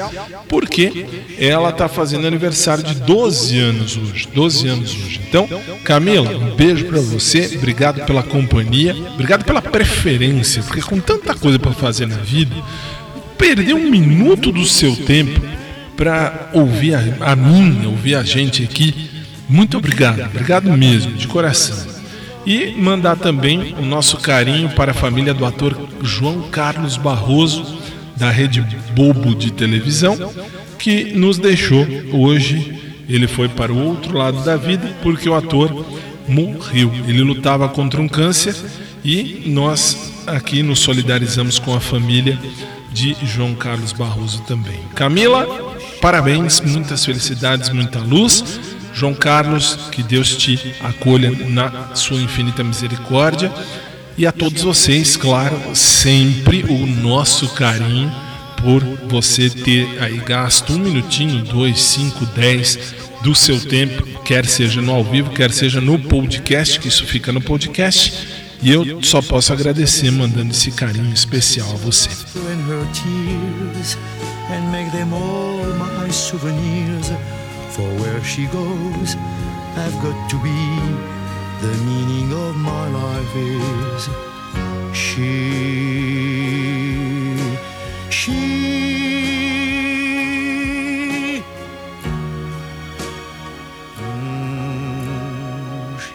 porque 0.49 1.07
ela 1.39 1.71
está 1.71 1.89
fazendo 1.89 2.27
aniversário 2.27 2.83
de 2.85 2.95
12 2.95 3.59
anos 3.59 3.97
hoje. 3.97 4.29
12 4.35 4.69
anos 4.69 4.91
hoje. 4.91 5.21
Então, 5.29 5.49
Camila, 5.85 6.31
um 6.37 6.55
beijo 6.55 6.87
para 6.87 7.01
você. 7.01 7.51
Obrigado 7.57 8.05
pela 8.05 8.23
companhia. 8.23 8.95
Obrigado 9.15 9.45
pela 9.45 9.63
preferência. 9.63 10.63
Porque 10.63 10.81
com 10.81 11.01
tanta 11.01 11.35
coisa 11.35 11.59
para 11.59 11.73
fazer 11.73 12.07
na 12.07 12.17
vida, 12.17 12.55
perder 13.37 13.75
um 13.75 13.91
minuto 13.91 14.51
do 14.51 14.65
seu 14.65 14.97
tempo 14.97 15.41
para 15.97 16.51
ouvir 16.53 16.95
a, 16.95 17.33
a 17.33 17.37
mim, 17.37 17.87
ouvir 17.87 18.15
a 18.15 18.23
gente 18.23 18.63
aqui. 18.63 19.11
Muito 19.49 19.79
obrigado. 19.79 20.23
Obrigado 20.23 20.71
mesmo, 20.73 21.13
de 21.13 21.27
coração. 21.27 21.77
E 22.45 22.73
mandar 22.73 23.17
também 23.17 23.75
o 23.79 23.83
nosso 23.83 24.19
carinho 24.19 24.69
para 24.71 24.93
a 24.93 24.95
família 24.95 25.35
do 25.35 25.45
ator 25.45 25.77
João 26.03 26.43
Carlos 26.43 26.97
Barroso, 26.97 27.79
da 28.17 28.31
Rede 28.31 28.61
Bobo 28.95 29.35
de 29.35 29.53
televisão, 29.53 30.17
que 30.79 31.13
nos 31.13 31.39
deixou 31.39 31.87
hoje. 32.13 32.75
Ele 33.09 33.29
foi 33.29 33.49
para 33.49 33.73
o 33.73 33.79
outro 33.79 34.19
lado 34.19 34.43
da 34.43 34.57
vida 34.57 34.93
porque 35.03 35.29
o 35.29 35.35
ator 35.35 35.87
morreu. 36.27 36.93
Ele 37.07 37.23
lutava 37.23 37.69
contra 37.69 38.01
um 38.01 38.09
câncer 38.09 38.57
e 39.05 39.45
nós 39.47 40.13
aqui 40.27 40.63
nos 40.63 40.81
solidarizamos 40.81 41.59
com 41.59 41.75
a 41.75 41.81
família 41.81 42.37
de 42.93 43.17
João 43.23 43.55
Carlos 43.55 43.93
Barroso 43.93 44.43
também. 44.43 44.81
Camila, 44.95 45.47
parabéns, 46.01 46.61
muitas 46.61 47.05
felicidades, 47.05 47.71
muita 47.71 47.99
luz. 48.01 48.43
João 48.93 49.15
Carlos, 49.15 49.91
que 49.93 50.03
Deus 50.03 50.35
te 50.35 50.75
acolha 50.81 51.31
na 51.51 51.95
sua 51.95 52.21
infinita 52.21 52.65
misericórdia. 52.65 53.53
E 54.19 54.27
a 54.27 54.33
todos 54.33 54.63
vocês, 54.63 55.17
claro, 55.17 55.57
sempre 55.75 56.65
o 56.65 56.87
nosso 56.87 57.49
carinho 57.51 58.11
por 58.63 58.83
você 59.09 59.51
ter 59.51 60.03
aí 60.03 60.17
gasto 60.19 60.73
um 60.73 60.79
minutinho, 60.79 61.45
dois, 61.45 61.81
cinco, 61.81 62.25
dez 62.27 62.95
do 63.23 63.35
seu 63.35 63.61
tempo, 63.61 64.03
quer 64.23 64.47
seja 64.47 64.81
no 64.81 64.93
ao 64.93 65.05
vivo, 65.05 65.31
quer 65.31 65.53
seja 65.53 65.81
no 65.81 65.99
podcast, 65.99 66.81
que 66.81 66.89
isso 66.89 67.05
fica 67.05 67.31
no 67.31 67.43
podcast. 67.43 68.27
E 68.63 68.73
eu 68.73 69.03
só 69.03 69.21
posso 69.21 69.53
agradecer 69.53 70.11
mandando 70.11 70.51
esse 70.51 70.71
carinho 70.71 71.13
especial 71.13 71.71
a 71.71 71.77
você. 71.77 72.09
and 74.49 74.77
The 81.61 81.73
meaning 81.87 82.33
of 82.33 82.57
my 82.57 82.89
life 82.91 83.35
is 83.35 84.09
she. 84.93 85.47
She. 88.11 88.33
Mm, 93.99 95.99
she. 95.99 96.15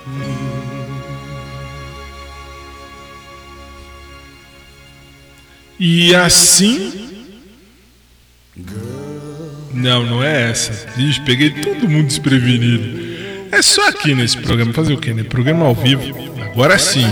E 5.79 6.15
assim. 6.15 7.09
Não, 9.73 10.05
não 10.05 10.23
é 10.23 10.51
essa. 10.51 10.87
Ixi, 10.99 11.21
peguei 11.21 11.49
todo 11.49 11.89
mundo 11.89 12.07
desprevenido. 12.07 13.10
É 13.51 13.61
só 13.61 13.89
aqui 13.89 14.15
nesse 14.15 14.37
programa. 14.37 14.71
Fazer 14.73 14.93
o 14.93 14.97
quê, 14.97 15.13
né? 15.13 15.23
Programa 15.23 15.65
ao 15.65 15.75
vivo. 15.75 16.03
Agora 16.41 16.79
sim. 16.79 17.05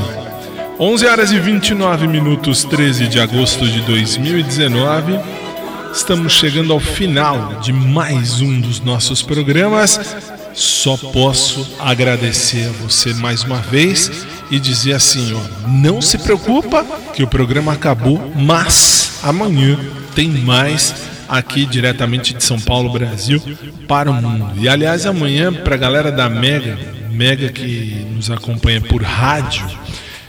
11 0.80 1.06
horas 1.06 1.32
e 1.32 1.40
29 1.40 2.08
minutos, 2.08 2.64
13 2.64 3.08
de 3.08 3.20
agosto 3.20 3.68
de 3.68 3.82
2019. 3.82 5.20
Estamos 5.94 6.32
chegando 6.34 6.72
ao 6.72 6.80
final 6.80 7.56
de 7.56 7.74
mais 7.74 8.40
um 8.40 8.62
dos 8.62 8.80
nossos 8.80 9.22
programas. 9.22 10.00
Só 10.54 10.96
posso 10.96 11.76
agradecer 11.80 12.70
a 12.70 12.72
você 12.84 13.14
mais 13.14 13.44
uma 13.44 13.58
vez 13.58 14.26
e 14.50 14.60
dizer 14.60 14.94
assim, 14.94 15.34
ó, 15.34 15.68
não 15.68 16.02
se 16.02 16.18
preocupa 16.18 16.86
que 17.14 17.24
o 17.24 17.28
programa 17.28 17.74
acabou, 17.74 18.32
mas 18.36 19.20
amanhã 19.22 19.78
tem 20.16 20.30
mais 20.30 21.09
aqui 21.30 21.66
diretamente 21.66 22.34
de 22.34 22.44
São 22.44 22.60
Paulo, 22.60 22.92
Brasil, 22.92 23.42
para 23.88 24.10
o 24.10 24.14
mundo. 24.14 24.52
E 24.58 24.68
aliás, 24.68 25.06
amanhã 25.06 25.54
para 25.54 25.76
a 25.76 25.78
galera 25.78 26.12
da 26.12 26.30
Mega, 26.30 26.78
Mega 27.12 27.50
que 27.50 28.06
nos 28.12 28.32
acompanha 28.32 28.82
por 28.82 29.04
rádio, 29.04 29.66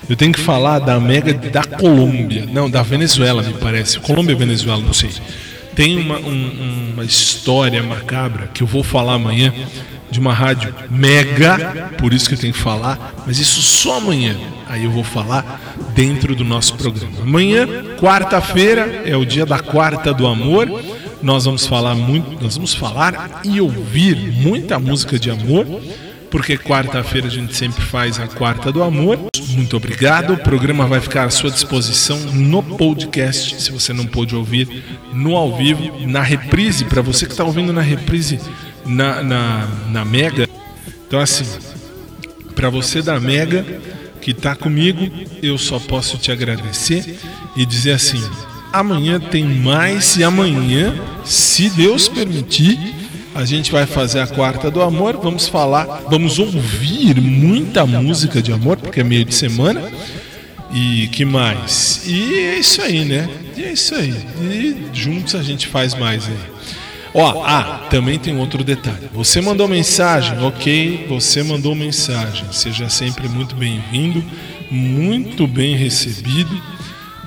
eu 0.09 0.17
tenho 0.17 0.33
que 0.33 0.41
falar 0.41 0.81
da 0.81 1.01
Mega 1.01 1.33
da 1.33 1.65
Colômbia, 1.65 2.47
não, 2.53 2.69
da 2.69 2.83
Venezuela, 2.83 3.43
me 3.43 3.55
parece. 3.55 3.99
Colômbia, 4.01 4.37
Venezuela, 4.37 4.83
não 4.83 4.93
sei. 4.93 5.11
Tem 5.81 5.97
uma, 5.97 6.19
um- 6.19 6.91
uma 6.93 7.05
história 7.07 7.83
macabra 7.83 8.49
que 8.53 8.63
eu 8.63 8.67
vou 8.67 8.83
falar 8.85 9.15
amanhã 9.15 9.51
de 10.11 10.21
uma 10.21 10.35
rádio 10.35 10.75
mega, 10.91 11.91
por 11.97 12.13
isso 12.13 12.29
que 12.29 12.35
eu 12.35 12.39
tenho 12.39 12.53
que 12.53 12.59
falar, 12.59 13.15
mas 13.27 13.39
isso 13.39 13.63
só 13.63 13.97
amanhã. 13.97 14.37
Aí 14.69 14.85
eu 14.85 14.91
vou 14.91 15.03
falar 15.03 15.59
dentro 15.95 16.35
do 16.35 16.45
nosso 16.45 16.75
programa. 16.75 17.23
Amanhã, 17.23 17.67
quarta-feira, 17.99 19.05
é 19.07 19.17
o 19.17 19.25
dia 19.25 19.47
da 19.47 19.59
quarta 19.59 20.13
do 20.13 20.27
amor. 20.27 20.69
Nós 21.23 21.47
vamos 21.47 21.67
falar 21.67 21.95
muito, 21.95 22.43
nós 22.45 22.57
vamos 22.57 22.75
falar 22.75 23.41
e 23.43 23.59
ouvir 23.59 24.17
muita 24.17 24.79
música 24.79 25.19
de 25.19 25.31
amor, 25.31 25.67
porque 26.31 26.57
quarta-feira 26.57 27.27
a 27.27 27.31
gente 27.31 27.55
sempre 27.55 27.83
faz 27.83 28.19
a 28.21 28.29
quarta 28.29 28.71
do 28.71 28.83
amor. 28.83 29.19
Muito 29.49 29.77
obrigado. 29.77 30.35
O 30.35 30.39
programa 30.39 30.87
vai 30.87 31.01
ficar 31.01 31.25
à 31.25 31.31
sua 31.31 31.51
disposição 31.51 32.19
no 32.33 32.63
podcast, 32.63 33.61
se 33.61 33.73
você 33.73 33.93
não 33.93 34.07
pôde 34.07 34.37
ouvir 34.37 34.85
no 35.13 35.37
ao 35.37 35.57
vivo, 35.57 36.07
na 36.07 36.23
reprise, 36.23 36.85
para 36.85 37.03
você 37.03 37.27
que 37.27 37.33
está 37.33 37.45
ouvindo 37.45 37.73
na 37.73 37.83
reprise 37.83 38.39
na, 38.87 39.23
na, 39.23 39.69
na 39.89 40.05
Mega. 40.05 40.49
Então, 41.07 41.19
assim, 41.19 41.45
para 42.55 42.71
você 42.71 43.03
da 43.03 43.19
Mega 43.19 43.65
que 44.21 44.31
está 44.33 44.55
comigo, 44.55 45.11
eu 45.43 45.59
só 45.59 45.79
posso 45.79 46.19
te 46.19 46.31
agradecer 46.31 47.19
e 47.57 47.67
dizer 47.67 47.93
assim: 47.93 48.23
amanhã 48.73 49.19
tem 49.19 49.45
mais 49.45 50.17
e 50.17 50.25
amanhã, 50.25 50.95
se 51.25 51.71
Deus 51.71 52.09
permitir, 52.09 52.79
a 53.35 53.45
gente 53.45 53.71
vai 53.71 53.87
fazer 53.87 54.21
a 54.21 54.27
quarta 54.27 54.71
do 54.71 54.83
amor. 54.83 55.19
Vamos 55.23 55.49
falar, 55.49 55.85
vamos 56.09 56.39
ouvir 56.39 57.21
muita 57.21 57.87
música 57.87 58.43
de 58.43 58.53
amor, 58.53 58.77
porque 58.77 59.01
é 59.01 59.05
meio 59.05 59.25
de 59.25 59.35
semana. 59.35 59.83
E 60.73 61.09
que 61.09 61.25
mais? 61.25 62.03
E 62.07 62.35
é 62.35 62.59
isso 62.59 62.81
aí, 62.81 63.05
né? 63.05 63.29
E 63.57 63.65
é 63.65 63.73
isso 63.73 63.95
aí. 63.95 64.15
E 64.41 64.87
juntos 64.93 65.35
a 65.35 65.43
gente 65.43 65.67
faz 65.67 65.95
mais 65.95 66.27
aí. 66.27 66.61
Ó, 67.13 67.43
ah, 67.45 67.89
também 67.91 68.19
tem 68.19 68.39
outro 68.39 68.63
detalhe. 68.63 69.09
Você 69.13 69.41
mandou 69.41 69.67
mensagem, 69.67 70.39
ok? 70.45 71.07
Você 71.09 71.43
mandou 71.43 71.75
mensagem. 71.75 72.47
Seja 72.53 72.89
sempre 72.89 73.29
muito 73.29 73.57
bem-vindo, 73.57 74.23
muito 74.71 75.47
bem 75.49 75.75
recebido 75.75 76.57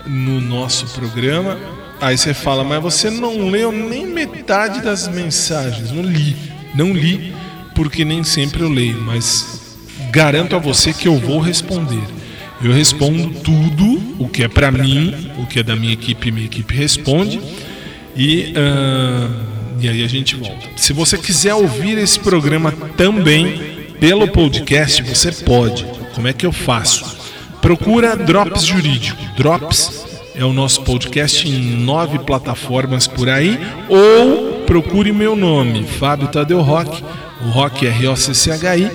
no 0.05 0.39
nosso 0.39 0.85
programa. 0.87 1.57
Aí 2.03 2.17
você 2.17 2.33
fala, 2.33 2.65
mas 2.65 2.83
você 2.83 3.09
não 3.09 3.49
leu 3.49 3.71
nem 3.71 4.05
metade 4.05 4.81
das 4.81 5.07
mensagens. 5.07 5.89
Não 5.89 6.03
li, 6.03 6.35
não 6.75 6.91
li, 6.91 7.33
porque 7.73 8.03
nem 8.03 8.25
sempre 8.25 8.61
eu 8.61 8.67
leio, 8.67 8.99
mas 9.01 9.77
garanto 10.11 10.53
a 10.53 10.59
você 10.59 10.91
que 10.91 11.07
eu 11.07 11.17
vou 11.17 11.39
responder. 11.39 12.03
Eu 12.61 12.73
respondo 12.73 13.29
tudo 13.39 14.01
o 14.19 14.27
que 14.27 14.43
é 14.43 14.49
pra 14.49 14.69
mim, 14.69 15.31
o 15.37 15.45
que 15.47 15.59
é 15.59 15.63
da 15.63 15.77
minha 15.77 15.93
equipe, 15.93 16.29
minha 16.29 16.45
equipe 16.45 16.75
responde. 16.75 17.39
E, 18.17 18.53
ah, 18.57 19.29
E 19.79 19.87
aí 19.87 20.03
a 20.03 20.07
gente 20.07 20.35
volta. 20.35 20.67
Se 20.75 20.91
você 20.91 21.17
quiser 21.17 21.53
ouvir 21.53 21.97
esse 21.97 22.19
programa 22.19 22.73
também 22.97 23.85
pelo 23.99 24.27
podcast, 24.27 25.01
você 25.03 25.31
pode. 25.31 25.85
Como 26.13 26.27
é 26.27 26.33
que 26.33 26.45
eu 26.45 26.51
faço? 26.51 27.17
Procura 27.61 28.15
Drops 28.15 28.63
Jurídico. 28.65 29.17
Drops 29.37 30.12
é 30.35 30.43
o 30.43 30.53
nosso 30.53 30.81
podcast 30.83 31.47
em 31.47 31.59
nove 31.77 32.19
plataformas 32.19 33.07
por 33.07 33.29
aí. 33.29 33.59
Ou 33.87 34.63
procure 34.65 35.11
meu 35.11 35.35
nome, 35.35 35.83
Fábio 35.83 36.27
Tadeu 36.27 36.61
Rock. 36.61 37.03
O 37.45 37.49
Rock 37.49 37.85
é 37.85 37.89
R-O-C-C-H-I. 37.89 38.91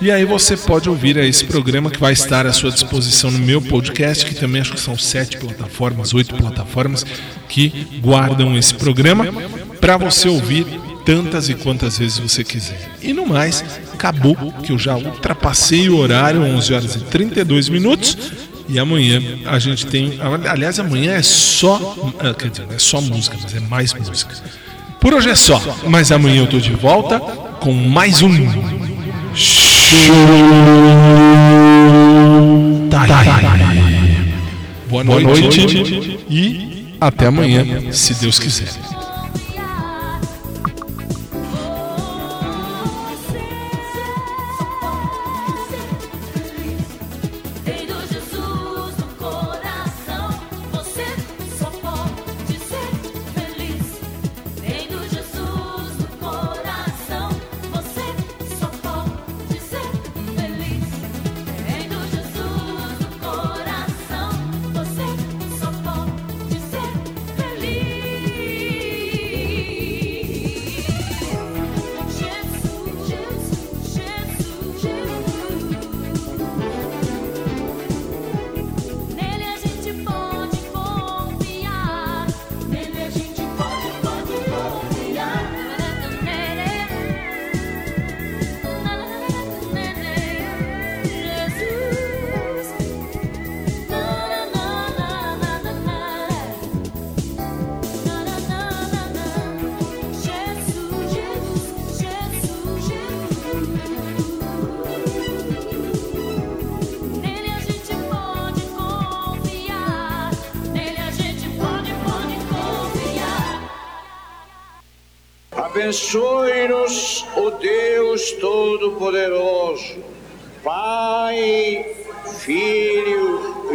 E 0.00 0.10
aí 0.10 0.24
você 0.24 0.56
pode 0.56 0.88
ouvir 0.88 1.16
esse 1.18 1.44
programa 1.44 1.88
que 1.88 1.98
vai 1.98 2.12
estar 2.12 2.44
à 2.44 2.52
sua 2.52 2.72
disposição 2.72 3.30
no 3.30 3.38
meu 3.38 3.62
podcast, 3.62 4.26
que 4.26 4.34
também 4.34 4.60
acho 4.60 4.72
que 4.72 4.80
são 4.80 4.98
sete 4.98 5.36
plataformas, 5.36 6.12
oito 6.12 6.34
plataformas 6.34 7.06
que 7.48 8.00
guardam 8.00 8.56
esse 8.56 8.74
programa 8.74 9.26
para 9.80 9.96
você 9.96 10.28
ouvir 10.28 10.66
tantas 11.04 11.48
e 11.48 11.54
quantas 11.54 11.98
vezes 11.98 12.18
você 12.18 12.42
quiser. 12.42 12.90
E 13.00 13.12
no 13.12 13.26
mais, 13.26 13.64
acabou 13.92 14.34
que 14.62 14.72
eu 14.72 14.78
já 14.78 14.96
ultrapassei 14.96 15.88
o 15.88 15.96
horário, 15.98 16.42
11 16.42 16.74
horas 16.74 16.94
e 16.96 17.00
32 17.04 17.68
minutos. 17.68 18.16
E 18.72 18.78
amanhã 18.78 19.20
a 19.44 19.58
gente 19.58 19.84
tem. 19.86 20.18
Aliás, 20.50 20.80
amanhã 20.80 21.12
é 21.12 21.22
só. 21.22 21.94
ah, 22.18 22.32
Quer 22.32 22.48
dizer, 22.48 22.66
não 22.66 22.74
é 22.74 22.78
só 22.78 23.02
música, 23.02 23.36
mas 23.42 23.54
é 23.54 23.60
mais 23.60 23.92
música. 23.92 24.34
Por 24.98 25.12
hoje 25.12 25.28
é 25.28 25.34
só, 25.34 25.60
mas 25.88 26.10
amanhã 26.10 26.40
eu 26.40 26.46
tô 26.46 26.58
de 26.58 26.72
volta 26.72 27.20
com 27.60 27.72
mais 27.74 28.22
um. 28.22 28.30
Showtime. 29.34 29.82
Boa 34.88 35.04
Boa 35.04 35.20
noite. 35.20 35.66
e 36.30 36.94
até 37.00 37.26
amanhã, 37.26 37.92
se 37.92 38.14
Deus 38.14 38.38
quiser. 38.38 38.68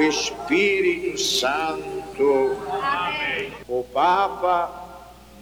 Espírito 0.08 1.18
Santo. 1.20 2.58
O 3.68 3.84
Papa 3.94 4.72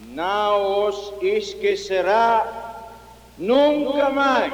não 0.10 0.88
os 0.88 1.14
esquecerá 1.22 2.46
nunca 3.38 4.10
mais. 4.10 4.52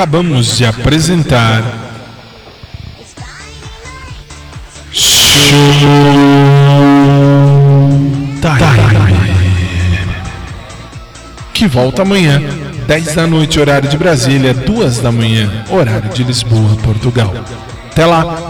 Acabamos 0.00 0.56
de 0.56 0.64
apresentar. 0.64 1.62
Showtime. 4.90 5.60
Que 11.52 11.66
volta 11.66 12.00
amanhã, 12.00 12.40
10 12.86 13.14
da 13.14 13.26
noite, 13.26 13.60
horário 13.60 13.90
de 13.90 13.98
Brasília, 13.98 14.54
2 14.54 15.00
da 15.00 15.12
manhã, 15.12 15.66
horário 15.68 16.08
de 16.08 16.24
Lisboa, 16.24 16.76
Portugal. 16.76 17.34
Até 17.92 18.06
lá! 18.06 18.49